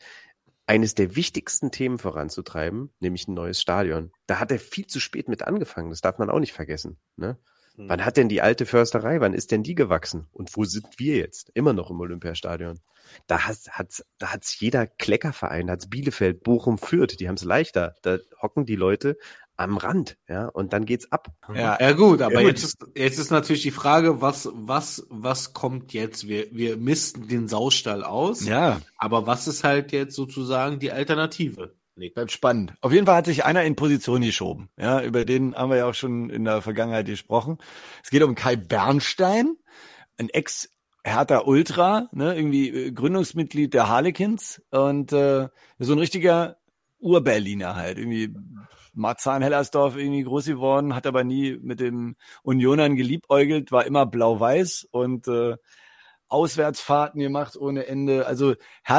eines 0.67 0.95
der 0.95 1.17
wichtigsten 1.17 1.71
Themen 1.71 1.99
voranzutreiben, 1.99 2.91
nämlich 3.01 3.27
ein 3.27 3.35
neues 3.35 3.61
Stadion. 3.61 4.13
Da 4.27 4.39
hat 4.39 4.53
er 4.53 4.59
viel 4.59 4.87
zu 4.87 5.01
spät 5.01 5.29
mit 5.29 5.43
angefangen, 5.43 5.91
das 5.91 6.01
darf 6.01 6.19
man 6.19 6.31
auch 6.31 6.39
nicht 6.39 6.53
vergessen. 6.53 6.99
Ne? 7.17 7.37
Hm. 7.77 7.89
Wann 7.89 8.05
hat 8.05 8.17
denn 8.17 8.29
die 8.29 8.43
alte 8.43 8.67
Försterei, 8.67 9.21
wann 9.21 9.35
ist 9.35 9.51
denn 9.51 9.63
die 9.63 9.75
gewachsen? 9.75 10.29
Und 10.33 10.57
wo 10.57 10.65
sind 10.65 10.99
wir 10.99 11.17
jetzt? 11.17 11.51
Immer 11.55 11.73
noch 11.73 11.91
im 11.91 12.01
Olympiastadion. 12.01 12.81
Da 13.27 13.47
hat 13.47 13.59
hat's, 13.71 14.05
da 14.19 14.33
hat's 14.33 14.59
jeder 14.61 14.87
Kleckerverein, 14.87 15.67
da 15.67 15.75
hat's 15.75 15.91
Bielefeld, 15.91 16.43
Bochum, 16.43 16.79
Fürth, 16.79 17.17
die 17.19 17.29
haben's 17.29 17.45
leichter. 17.45 17.97
Da 18.03 18.19
hocken 18.41 18.65
die 18.67 18.77
Leute 18.77 19.17
am 19.57 19.77
Rand, 19.77 20.17
ja, 20.29 20.47
und 20.47 20.73
dann 20.73 20.87
geht's 20.87 21.11
ab. 21.13 21.29
Ja, 21.55 21.79
ja 21.81 21.93
gut, 21.93 22.23
aber 22.23 22.41
ja, 22.41 22.49
jetzt 22.49 22.65
ist 22.65 22.79
jetzt 22.95 23.19
ist 23.19 23.31
natürlich 23.31 23.63
die 23.63 23.71
Frage, 23.71 24.21
was 24.21 24.49
was 24.53 25.07
was 25.11 25.53
kommt 25.53 25.93
jetzt? 25.93 26.27
Wir 26.27 26.47
wir 26.53 26.77
misten 26.77 27.29
den 27.29 27.49
Saustall 27.49 28.03
aus. 28.03 28.45
Ja. 28.45 28.81
Aber 28.97 29.27
was 29.27 29.47
ist 29.47 29.65
halt 29.65 29.93
jetzt 29.93 30.15
sozusagen 30.15 30.79
die 30.79 30.91
Alternative? 30.91 31.75
Nee. 31.95 32.09
Bleibt 32.09 32.33
spannend. 32.33 32.73
Auf 32.81 32.93
jeden 32.93 33.07
Fall 33.07 33.17
hat 33.17 33.27
sich 33.27 33.45
einer 33.45 33.65
in 33.65 33.77
Position 33.77 34.23
geschoben. 34.23 34.71
Ja, 34.79 35.03
über 35.03 35.25
den 35.27 35.55
haben 35.55 35.71
wir 35.71 35.77
ja 35.77 35.87
auch 35.87 35.95
schon 35.95 36.31
in 36.31 36.45
der 36.45 36.63
Vergangenheit 36.63 37.07
gesprochen. 37.07 37.59
Es 38.03 38.11
geht 38.11 38.23
um 38.23 38.35
Kai 38.35 38.57
Bernstein, 38.57 39.57
ein 40.17 40.31
Ex 40.31 40.71
Hertha 41.05 41.43
Ultra, 41.45 42.09
ne, 42.13 42.35
irgendwie 42.35 42.69
äh, 42.69 42.93
Gründungsmitglied 42.93 43.75
der 43.75 43.89
Harlequins 43.89 44.63
und 44.71 45.13
äh, 45.13 45.49
so 45.79 45.93
ein 45.93 45.99
richtiger 45.99 46.57
Urberliner 46.99 47.75
halt, 47.75 47.99
irgendwie 47.99 48.33
Marzahn-Hellersdorf 48.93 49.97
irgendwie 49.97 50.23
groß 50.23 50.47
geworden, 50.47 50.95
hat 50.95 51.07
aber 51.07 51.25
nie 51.25 51.59
mit 51.61 51.81
den 51.81 52.17
Unionern 52.43 52.97
geliebäugelt, 52.97 53.73
war 53.73 53.87
immer 53.87 54.07
blau-weiß 54.07 54.89
und 54.91 55.29
äh, 55.29 55.57
Auswärtsfahrten 56.33 57.21
gemacht 57.21 57.57
ohne 57.57 57.87
Ende. 57.87 58.27
Also 58.27 58.55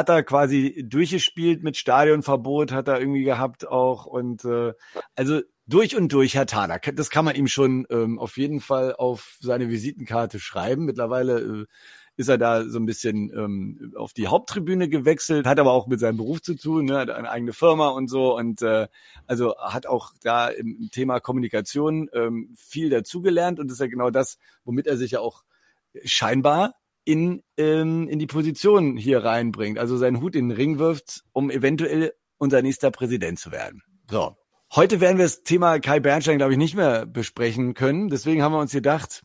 er 0.08 0.22
quasi 0.22 0.84
durchgespielt 0.88 1.64
mit 1.64 1.76
Stadionverbot, 1.76 2.70
hat 2.70 2.86
er 2.86 3.00
irgendwie 3.00 3.24
gehabt 3.24 3.66
auch. 3.66 4.06
Und 4.06 4.44
äh, 4.44 4.72
also 5.16 5.40
durch 5.66 5.96
und 5.96 6.12
durch 6.12 6.34
Herr 6.34 6.46
Thaler. 6.46 6.78
Das 6.78 7.10
kann 7.10 7.24
man 7.24 7.34
ihm 7.34 7.48
schon 7.48 7.86
ähm, 7.90 8.18
auf 8.18 8.36
jeden 8.36 8.60
Fall 8.60 8.94
auf 8.94 9.36
seine 9.40 9.68
Visitenkarte 9.68 10.38
schreiben. 10.38 10.84
Mittlerweile 10.84 11.40
äh, 11.40 11.66
ist 12.16 12.28
er 12.28 12.38
da 12.38 12.64
so 12.68 12.78
ein 12.78 12.86
bisschen 12.86 13.32
ähm, 13.34 13.92
auf 13.96 14.12
die 14.12 14.28
Haupttribüne 14.28 14.88
gewechselt, 14.88 15.46
hat 15.46 15.58
aber 15.58 15.72
auch 15.72 15.86
mit 15.86 16.00
seinem 16.00 16.16
Beruf 16.16 16.42
zu 16.42 16.54
tun, 16.54 16.86
ne, 16.86 16.98
hat 16.98 17.10
eine 17.10 17.30
eigene 17.30 17.52
Firma 17.52 17.88
und 17.88 18.08
so 18.08 18.36
und 18.36 18.62
äh, 18.62 18.88
also 19.26 19.56
hat 19.58 19.86
auch 19.86 20.12
da 20.22 20.48
im 20.48 20.90
Thema 20.92 21.20
Kommunikation 21.20 22.08
ähm, 22.12 22.54
viel 22.56 22.90
dazugelernt 22.90 23.58
und 23.58 23.70
ist 23.70 23.80
ja 23.80 23.86
genau 23.86 24.10
das, 24.10 24.38
womit 24.64 24.86
er 24.86 24.96
sich 24.96 25.12
ja 25.12 25.20
auch 25.20 25.44
scheinbar 26.04 26.74
in, 27.04 27.42
ähm, 27.56 28.08
in 28.08 28.18
die 28.18 28.26
Position 28.26 28.96
hier 28.96 29.24
reinbringt, 29.24 29.78
also 29.78 29.96
seinen 29.96 30.20
Hut 30.20 30.36
in 30.36 30.48
den 30.48 30.56
Ring 30.56 30.78
wirft, 30.78 31.24
um 31.32 31.50
eventuell 31.50 32.14
unser 32.38 32.62
nächster 32.62 32.90
Präsident 32.90 33.38
zu 33.38 33.52
werden. 33.52 33.82
So. 34.10 34.36
Heute 34.74 35.00
werden 35.00 35.18
wir 35.18 35.24
das 35.24 35.42
Thema 35.42 35.78
Kai 35.78 36.00
Bernstein, 36.00 36.38
glaube 36.38 36.52
ich, 36.52 36.58
nicht 36.58 36.74
mehr 36.74 37.06
besprechen 37.06 37.74
können. 37.74 38.08
Deswegen 38.08 38.42
haben 38.42 38.52
wir 38.52 38.58
uns 38.58 38.72
gedacht, 38.72 39.22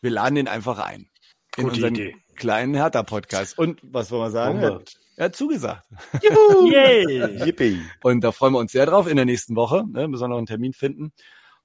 wir 0.00 0.10
laden 0.10 0.36
ihn 0.36 0.48
einfach 0.48 0.78
ein. 0.78 1.10
In 1.56 1.64
Gute 1.64 1.74
unseren 1.76 1.94
Idee. 1.94 2.16
kleinen 2.36 2.74
Hertha-Podcast. 2.74 3.58
Und 3.58 3.80
was 3.82 4.10
wollen 4.10 4.22
wir 4.22 4.30
sagen? 4.30 4.58
Er, 4.60 4.80
er 5.16 5.24
hat 5.26 5.36
zugesagt. 5.36 5.86
Juhu! 6.22 6.70
Yay! 6.70 7.44
Yippie. 7.44 7.80
Und 8.02 8.22
da 8.22 8.32
freuen 8.32 8.52
wir 8.52 8.58
uns 8.58 8.72
sehr 8.72 8.86
drauf 8.86 9.08
in 9.08 9.16
der 9.16 9.24
nächsten 9.24 9.56
Woche. 9.56 9.84
Ne, 9.88 10.06
müssen 10.08 10.22
wir 10.22 10.28
noch 10.28 10.38
einen 10.38 10.46
Termin 10.46 10.72
finden. 10.72 11.12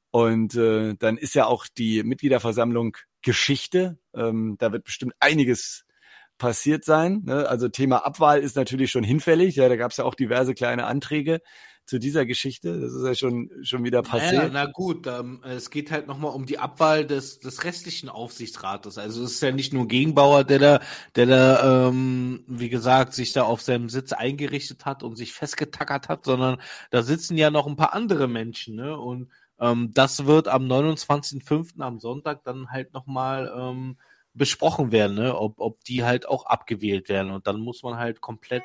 Und 0.10 0.56
äh, 0.56 0.96
dann 0.98 1.18
ist 1.18 1.36
ja 1.36 1.46
auch 1.46 1.68
die 1.78 2.04
Mitgliederversammlung 2.04 2.98
Geschichte. 3.22 3.98
Ähm, 4.16 4.56
da 4.60 4.72
wird 4.72 4.84
bestimmt 4.84 5.14
einiges 5.20 5.86
passiert 6.38 6.84
sein. 6.84 7.22
Ne? 7.26 7.48
Also 7.48 7.70
Thema 7.70 8.06
Abwahl 8.06 8.40
ist 8.40 8.56
natürlich 8.56 8.92
schon 8.92 9.04
hinfällig. 9.04 9.56
Ja, 9.56 9.70
da 9.70 9.76
gab 9.76 9.92
es 9.92 9.98
ja 9.98 10.06
auch 10.06 10.16
diverse 10.16 10.54
kleine 10.54 10.86
Anträge 10.86 11.42
zu 11.86 12.00
dieser 12.00 12.26
Geschichte. 12.26 12.80
Das 12.80 12.94
ist 12.94 13.06
ja 13.06 13.16
schon, 13.16 13.50
schon 13.64 13.84
wieder 13.84 14.02
passiert. 14.02 14.34
Naja, 14.34 14.50
na 14.52 14.66
gut, 14.66 15.08
ähm, 15.08 15.42
es 15.44 15.70
geht 15.70 15.92
halt 15.92 16.08
nochmal 16.08 16.32
um 16.34 16.46
die 16.46 16.60
Abwahl 16.60 17.06
des, 17.06 17.40
des 17.40 17.64
restlichen 17.64 18.10
Aufsichtsrates. 18.10 18.98
Also 18.98 19.24
es 19.24 19.34
ist 19.34 19.42
ja 19.42 19.52
nicht 19.52 19.74
nur 19.74 19.88
Gegenbauer, 19.88 20.44
der 20.44 20.60
da, 20.60 20.80
der 21.16 21.26
da, 21.26 21.88
ähm, 21.90 22.44
wie 22.48 22.70
gesagt, 22.70 23.14
sich 23.14 23.34
da 23.34 23.44
auf 23.44 23.62
seinem 23.62 23.90
Sitz 23.90 24.14
eingerichtet 24.14 24.86
hat 24.86 25.04
und 25.04 25.16
sich 25.16 25.34
festgetackert 25.34 26.10
hat, 26.10 26.26
sondern 26.26 26.62
da 26.90 27.04
sitzen 27.04 27.38
ja 27.38 27.52
noch 27.52 27.68
ein 27.68 27.76
paar 27.76 27.94
andere 27.94 28.28
Menschen, 28.28 28.76
ne? 28.76 28.98
Und 28.98 29.30
ähm, 29.60 29.92
das 29.94 30.26
wird 30.26 30.48
am 30.48 30.64
29.05. 30.64 31.82
am 31.82 32.00
Sonntag 32.00 32.44
dann 32.44 32.72
halt 32.72 32.94
nochmal 32.94 33.54
ähm, 33.56 33.98
besprochen 34.34 34.92
werden, 34.92 35.16
ne? 35.16 35.38
ob, 35.38 35.60
ob 35.60 35.84
die 35.84 36.04
halt 36.04 36.28
auch 36.28 36.46
abgewählt 36.46 37.10
werden. 37.10 37.32
Und 37.32 37.48
dann 37.48 37.60
muss 37.60 37.84
man 37.84 37.98
halt 37.98 38.22
komplett 38.22 38.64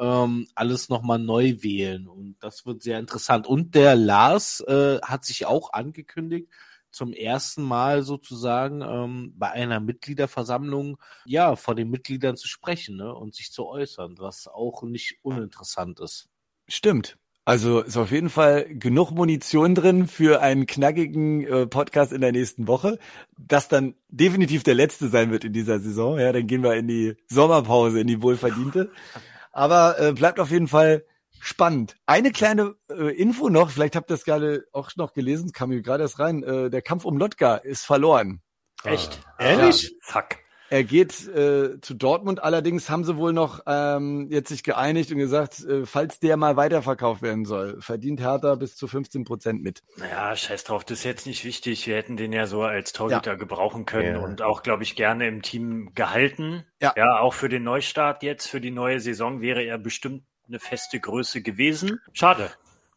ähm, 0.00 0.48
alles 0.54 0.88
nochmal 0.88 1.18
neu 1.18 1.56
wählen. 1.60 2.08
Und 2.08 2.36
das 2.40 2.66
wird 2.66 2.82
sehr 2.82 2.98
interessant. 2.98 3.46
Und 3.46 3.74
der 3.74 3.94
Lars 3.94 4.60
äh, 4.60 4.98
hat 5.02 5.24
sich 5.24 5.46
auch 5.46 5.72
angekündigt, 5.72 6.48
zum 6.90 7.12
ersten 7.12 7.62
Mal 7.62 8.02
sozusagen 8.02 8.82
ähm, 8.82 9.34
bei 9.36 9.50
einer 9.50 9.78
Mitgliederversammlung 9.78 10.98
ja 11.24 11.54
vor 11.54 11.76
den 11.76 11.90
Mitgliedern 11.90 12.36
zu 12.36 12.48
sprechen 12.48 12.96
ne, 12.96 13.14
und 13.14 13.34
sich 13.34 13.52
zu 13.52 13.66
äußern, 13.66 14.16
was 14.18 14.48
auch 14.48 14.82
nicht 14.82 15.18
uninteressant 15.22 16.00
ist. 16.00 16.28
Stimmt. 16.66 17.16
Also 17.44 17.80
ist 17.80 17.96
auf 17.96 18.10
jeden 18.10 18.28
Fall 18.28 18.66
genug 18.68 19.12
Munition 19.12 19.74
drin 19.74 20.06
für 20.06 20.40
einen 20.40 20.66
knackigen 20.66 21.46
äh, 21.46 21.66
Podcast 21.66 22.12
in 22.12 22.20
der 22.20 22.32
nächsten 22.32 22.66
Woche, 22.68 22.98
das 23.38 23.68
dann 23.68 23.94
definitiv 24.08 24.62
der 24.62 24.74
letzte 24.74 25.08
sein 25.08 25.30
wird 25.30 25.44
in 25.44 25.52
dieser 25.52 25.80
Saison. 25.80 26.18
Ja, 26.18 26.32
dann 26.32 26.46
gehen 26.46 26.62
wir 26.62 26.74
in 26.74 26.86
die 26.86 27.16
Sommerpause, 27.28 28.00
in 28.00 28.06
die 28.06 28.22
wohlverdiente. 28.22 28.90
Aber 29.50 29.98
äh, 29.98 30.12
bleibt 30.12 30.40
auf 30.40 30.50
jeden 30.50 30.68
Fall 30.68 31.04
spannend. 31.40 31.96
Eine 32.06 32.32
kleine 32.32 32.74
äh, 32.90 33.14
Info 33.16 33.48
noch, 33.48 33.70
vielleicht 33.70 33.96
habt 33.96 34.10
ihr 34.10 34.14
das 34.14 34.24
gerade 34.24 34.64
auch 34.72 34.90
noch 34.96 35.12
gelesen, 35.12 35.52
kam 35.52 35.70
mir 35.70 35.82
gerade 35.82 36.02
erst 36.02 36.18
rein. 36.18 36.42
Äh, 36.42 36.70
der 36.70 36.82
Kampf 36.82 37.04
um 37.04 37.16
Lotka 37.16 37.56
ist 37.56 37.84
verloren. 37.84 38.42
Echt? 38.84 39.20
Ah. 39.36 39.44
Ehrlich? 39.44 39.82
Ja. 39.82 39.88
Fuck. 40.00 40.36
Er 40.70 40.84
geht 40.84 41.26
äh, 41.26 41.80
zu 41.80 41.94
Dortmund, 41.94 42.44
allerdings 42.44 42.88
haben 42.88 43.02
sie 43.02 43.16
wohl 43.16 43.32
noch 43.32 43.60
ähm, 43.66 44.28
jetzt 44.30 44.50
sich 44.50 44.62
geeinigt 44.62 45.10
und 45.10 45.18
gesagt, 45.18 45.64
äh, 45.64 45.84
falls 45.84 46.20
der 46.20 46.36
mal 46.36 46.56
weiterverkauft 46.56 47.22
werden 47.22 47.44
soll, 47.44 47.80
verdient 47.80 48.20
Hertha 48.20 48.54
bis 48.54 48.76
zu 48.76 48.86
15 48.86 49.24
Prozent 49.24 49.64
mit. 49.64 49.82
Naja, 49.96 50.36
scheiß 50.36 50.62
drauf, 50.62 50.84
das 50.84 50.98
ist 50.98 51.04
jetzt 51.04 51.26
nicht 51.26 51.44
wichtig. 51.44 51.88
Wir 51.88 51.96
hätten 51.96 52.16
den 52.16 52.32
ja 52.32 52.46
so 52.46 52.62
als 52.62 52.92
Torhüter 52.92 53.32
ja. 53.32 53.36
gebrauchen 53.36 53.84
können 53.84 54.14
ja. 54.14 54.20
und 54.20 54.42
auch, 54.42 54.62
glaube 54.62 54.84
ich, 54.84 54.94
gerne 54.94 55.26
im 55.26 55.42
Team 55.42 55.90
gehalten. 55.96 56.64
Ja. 56.80 56.94
ja, 56.96 57.18
auch 57.18 57.34
für 57.34 57.48
den 57.48 57.64
Neustart 57.64 58.22
jetzt, 58.22 58.46
für 58.46 58.60
die 58.60 58.70
neue 58.70 59.00
Saison 59.00 59.40
wäre 59.40 59.64
er 59.64 59.76
bestimmt 59.76 60.22
eine 60.46 60.60
feste 60.60 61.00
Größe 61.00 61.42
gewesen. 61.42 62.00
Schade. 62.12 62.50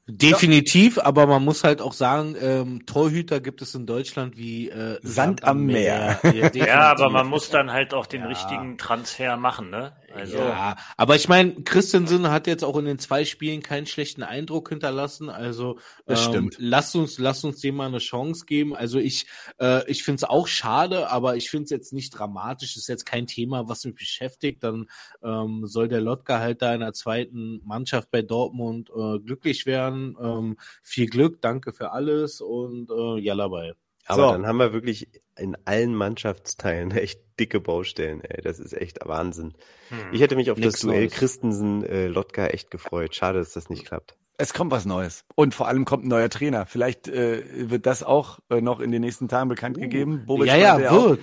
Definitiv, 0.06 0.98
ja. 0.98 1.06
aber 1.06 1.28
man 1.28 1.46
muss 1.46 1.64
halt 1.64 1.82
auch 1.82 1.94
sagen, 1.94 2.36
ähm, 2.42 2.86
Torhüter 2.86 3.40
gibt 3.40 3.62
es 3.62 3.74
in 3.74 3.86
Deutschland 3.86 4.36
wie 4.36 4.70
äh, 4.70 5.00
Sand, 5.02 5.04
Sand 5.04 5.44
am 5.46 5.66
Meer. 5.66 6.20
Meer. 6.24 6.52
Ja, 6.54 6.66
ja, 6.66 6.92
aber 6.92 7.10
man 7.10 7.28
muss 7.28 7.50
dann 7.50 7.72
halt 7.72 7.94
auch 7.94 8.06
den 8.06 8.24
richtigen 8.24 8.78
Transfer 8.78 9.38
machen, 9.38 9.70
ne? 9.70 9.94
Also. 10.14 10.38
Ja, 10.38 10.76
aber 10.96 11.16
ich 11.16 11.28
meine, 11.28 11.54
Christensen 11.64 12.30
hat 12.30 12.46
jetzt 12.48 12.64
auch 12.64 12.78
in 12.78 12.86
den 12.86 13.00
zwei 13.00 13.26
Spielen 13.26 13.64
keinen 13.64 13.86
schlechten 13.86 14.22
Eindruck 14.22 14.70
hinterlassen. 14.70 15.30
Also 15.30 15.80
das 16.06 16.26
ähm, 16.26 16.32
stimmt. 16.32 16.56
Lasst 16.60 16.96
uns, 16.96 17.18
lasst 17.18 17.44
uns 17.46 17.60
dem 17.62 17.76
mal 17.76 17.88
eine 17.88 17.98
Chance 17.98 18.46
geben. 18.46 18.76
Also 18.76 19.00
ich, 19.00 19.26
äh, 19.60 19.90
ich 19.90 20.04
finde 20.04 20.18
es 20.18 20.24
auch 20.24 20.48
schade, 20.48 21.10
aber 21.10 21.36
ich 21.36 21.50
finde 21.50 21.66
es 21.66 21.70
jetzt 21.72 21.94
nicht 21.94 22.12
dramatisch. 22.12 22.74
Das 22.74 22.84
ist 22.84 22.90
jetzt 22.90 23.06
kein 23.06 23.28
Thema, 23.28 23.68
was 23.68 23.86
mich 23.86 23.96
beschäftigt. 23.96 24.64
Dann 24.64 24.88
ähm, 25.24 25.66
soll 25.66 25.88
der 25.88 26.02
Lotka 26.02 26.40
halt 26.40 26.62
da 26.62 26.74
in 26.74 26.82
der 26.82 26.94
zweiten 26.94 27.62
Mannschaft 27.66 28.12
bei 28.12 28.22
Dortmund 28.22 28.90
äh, 28.96 29.20
glücklich 29.20 29.66
werden. 29.66 30.16
Ähm, 30.22 30.58
viel 30.84 31.08
Glück, 31.08 31.42
danke 31.42 31.74
für 31.74 31.92
alles 31.92 32.40
und 32.40 32.90
äh, 32.92 33.20
ja 33.20 33.36
dabei. 33.36 33.74
Aber 34.06 34.28
so. 34.28 34.32
dann 34.34 34.46
haben 34.46 34.58
wir 34.58 34.74
wirklich 34.74 35.10
in 35.38 35.58
allen 35.66 35.96
Mannschaftsteilen 35.96 36.92
echt 36.98 37.22
dicke 37.40 37.60
Baustellen, 37.60 38.22
ey. 38.22 38.42
Das 38.42 38.60
ist 38.60 38.74
echt 38.74 39.00
Wahnsinn. 39.04 39.54
Hm. 39.90 39.98
Ich 40.12 40.22
hätte 40.22 40.36
mich 40.36 40.52
auf 40.52 40.58
Nix 40.58 40.74
das 40.74 40.82
Duell 40.82 41.08
Christensen-Lotka 41.08 42.46
äh, 42.46 42.50
echt 42.50 42.72
gefreut. 42.72 43.16
Schade, 43.16 43.40
dass 43.40 43.54
das 43.54 43.70
nicht 43.70 43.86
klappt. 43.86 44.16
Es 44.38 44.54
kommt 44.54 44.72
was 44.72 44.86
Neues. 44.86 45.26
Und 45.36 45.54
vor 45.54 45.68
allem 45.68 45.86
kommt 45.86 46.06
ein 46.06 46.10
neuer 46.10 46.30
Trainer. 46.30 46.66
Vielleicht 46.66 47.08
äh, 47.08 47.70
wird 47.70 47.86
das 47.86 48.04
auch 48.04 48.40
äh, 48.50 48.62
noch 48.62 48.80
in 48.80 48.92
den 48.92 49.02
nächsten 49.02 49.28
Tagen 49.28 49.50
bekannt 49.50 49.78
uh. 49.78 49.82
gegeben. 49.82 50.26
Bobic 50.26 50.48
ja, 50.48 50.56
ja, 50.56 50.80
wird. 50.80 51.20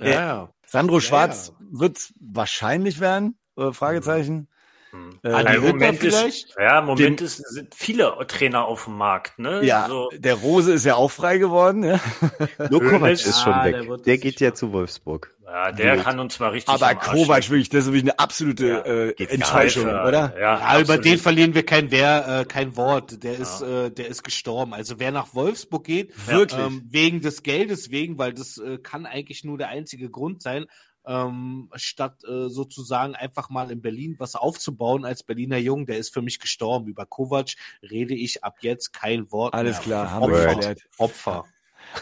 Ja, 0.00 0.08
ja. 0.08 0.52
Sandro 0.66 1.00
Schwarz 1.00 1.52
ja, 1.58 1.66
wird 1.70 2.12
wahrscheinlich 2.20 3.00
werden. 3.00 3.38
Äh, 3.56 3.72
Fragezeichen. 3.72 4.48
Hm. 4.90 5.18
Äh, 5.22 5.56
Im 5.56 5.62
Moment 5.62 6.02
ist, 6.02 6.54
ja, 6.58 6.78
im 6.78 6.86
Moment 6.86 7.20
ist, 7.20 7.36
sind 7.36 7.74
viele 7.74 8.16
Trainer 8.26 8.64
auf 8.64 8.84
dem 8.84 8.96
Markt, 8.96 9.38
ne? 9.38 9.62
Ja, 9.62 9.82
also, 9.82 10.08
der 10.16 10.34
Rose 10.34 10.72
ist 10.72 10.86
ja 10.86 10.94
auch 10.94 11.10
frei 11.10 11.36
geworden, 11.38 11.84
ja. 11.84 12.00
Nur 12.70 12.82
Kovac 12.82 13.12
ist 13.12 13.42
schon 13.42 13.52
ah, 13.52 13.64
weg. 13.64 13.86
Der, 13.86 13.96
der 13.98 14.18
geht 14.18 14.40
ja 14.40 14.54
zu 14.54 14.72
Wolfsburg. 14.72 15.34
Ja, 15.44 15.72
der 15.72 15.96
Gut. 15.96 16.04
kann 16.04 16.20
uns 16.20 16.34
zwar 16.34 16.52
richtig. 16.52 16.74
Aber 16.74 16.94
Kovac 16.94 17.48
wirklich, 17.48 17.68
das 17.70 17.84
ist 17.84 17.86
wirklich 17.86 18.02
eine 18.02 18.18
absolute 18.18 18.66
ja, 18.66 18.80
äh, 18.80 19.24
Enttäuschung, 19.24 19.86
oder? 19.86 20.34
Ja, 20.38 20.58
ja 20.58 20.80
über 20.80 20.98
den 20.98 21.18
verlieren 21.18 21.54
wir 21.54 21.64
kein 21.64 21.90
wer, 21.90 22.40
äh, 22.40 22.44
kein 22.44 22.76
Wort. 22.76 23.22
Der 23.22 23.38
ist, 23.38 23.62
äh, 23.62 23.90
der 23.90 24.08
ist 24.08 24.24
gestorben. 24.24 24.74
Also 24.74 24.98
wer 24.98 25.10
nach 25.10 25.34
Wolfsburg 25.34 25.84
geht, 25.84 26.28
wirklich 26.28 26.60
ähm, 26.60 26.86
wegen 26.90 27.22
des 27.22 27.42
Geldes 27.42 27.90
wegen, 27.90 28.18
weil 28.18 28.34
das 28.34 28.58
äh, 28.58 28.78
kann 28.78 29.06
eigentlich 29.06 29.42
nur 29.42 29.56
der 29.56 29.68
einzige 29.68 30.10
Grund 30.10 30.42
sein 30.42 30.66
ähm, 31.08 31.70
statt 31.74 32.22
äh, 32.24 32.48
sozusagen 32.48 33.14
einfach 33.14 33.48
mal 33.48 33.70
in 33.70 33.80
Berlin 33.80 34.16
was 34.18 34.36
aufzubauen 34.36 35.04
als 35.06 35.22
Berliner 35.22 35.56
Jung, 35.56 35.86
der 35.86 35.96
ist 35.96 36.12
für 36.12 36.22
mich 36.22 36.38
gestorben. 36.38 36.86
Über 36.86 37.06
Kovac 37.06 37.54
rede 37.82 38.14
ich 38.14 38.44
ab 38.44 38.58
jetzt 38.60 38.92
kein 38.92 39.32
Wort 39.32 39.54
Alles 39.54 39.78
mehr. 39.78 39.84
klar, 39.84 40.10
haben 40.10 40.30
wir 40.30 40.54
geklärt. 40.54 40.82
Opfer. 40.98 41.44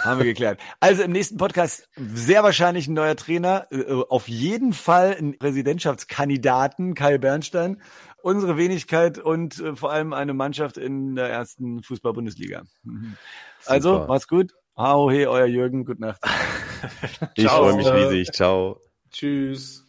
Haben 0.00 0.18
wir 0.18 0.26
geklärt. 0.26 0.60
Also 0.80 1.04
im 1.04 1.12
nächsten 1.12 1.36
Podcast 1.36 1.88
sehr 1.94 2.42
wahrscheinlich 2.42 2.88
ein 2.88 2.94
neuer 2.94 3.14
Trainer, 3.14 3.68
äh, 3.70 3.84
auf 4.08 4.26
jeden 4.26 4.72
Fall 4.72 5.16
ein 5.16 5.38
Präsidentschaftskandidaten, 5.38 6.94
Kai 6.94 7.18
Bernstein, 7.18 7.80
unsere 8.22 8.56
Wenigkeit 8.56 9.18
und 9.18 9.60
äh, 9.60 9.76
vor 9.76 9.92
allem 9.92 10.12
eine 10.12 10.34
Mannschaft 10.34 10.76
in 10.78 11.14
der 11.14 11.28
ersten 11.28 11.84
Fußball-Bundesliga. 11.84 12.64
Mhm. 12.82 13.16
Also, 13.66 14.04
mach's 14.08 14.26
gut. 14.26 14.52
Hau, 14.76 15.10
hey, 15.10 15.26
euer 15.26 15.46
Jürgen, 15.46 15.84
gute 15.84 16.00
Nacht. 16.00 16.20
ich 17.36 17.46
freue 17.46 17.76
mich 17.76 17.86
riesig. 17.86 18.32
Ciao. 18.32 18.80
Tschüss. 19.16 19.82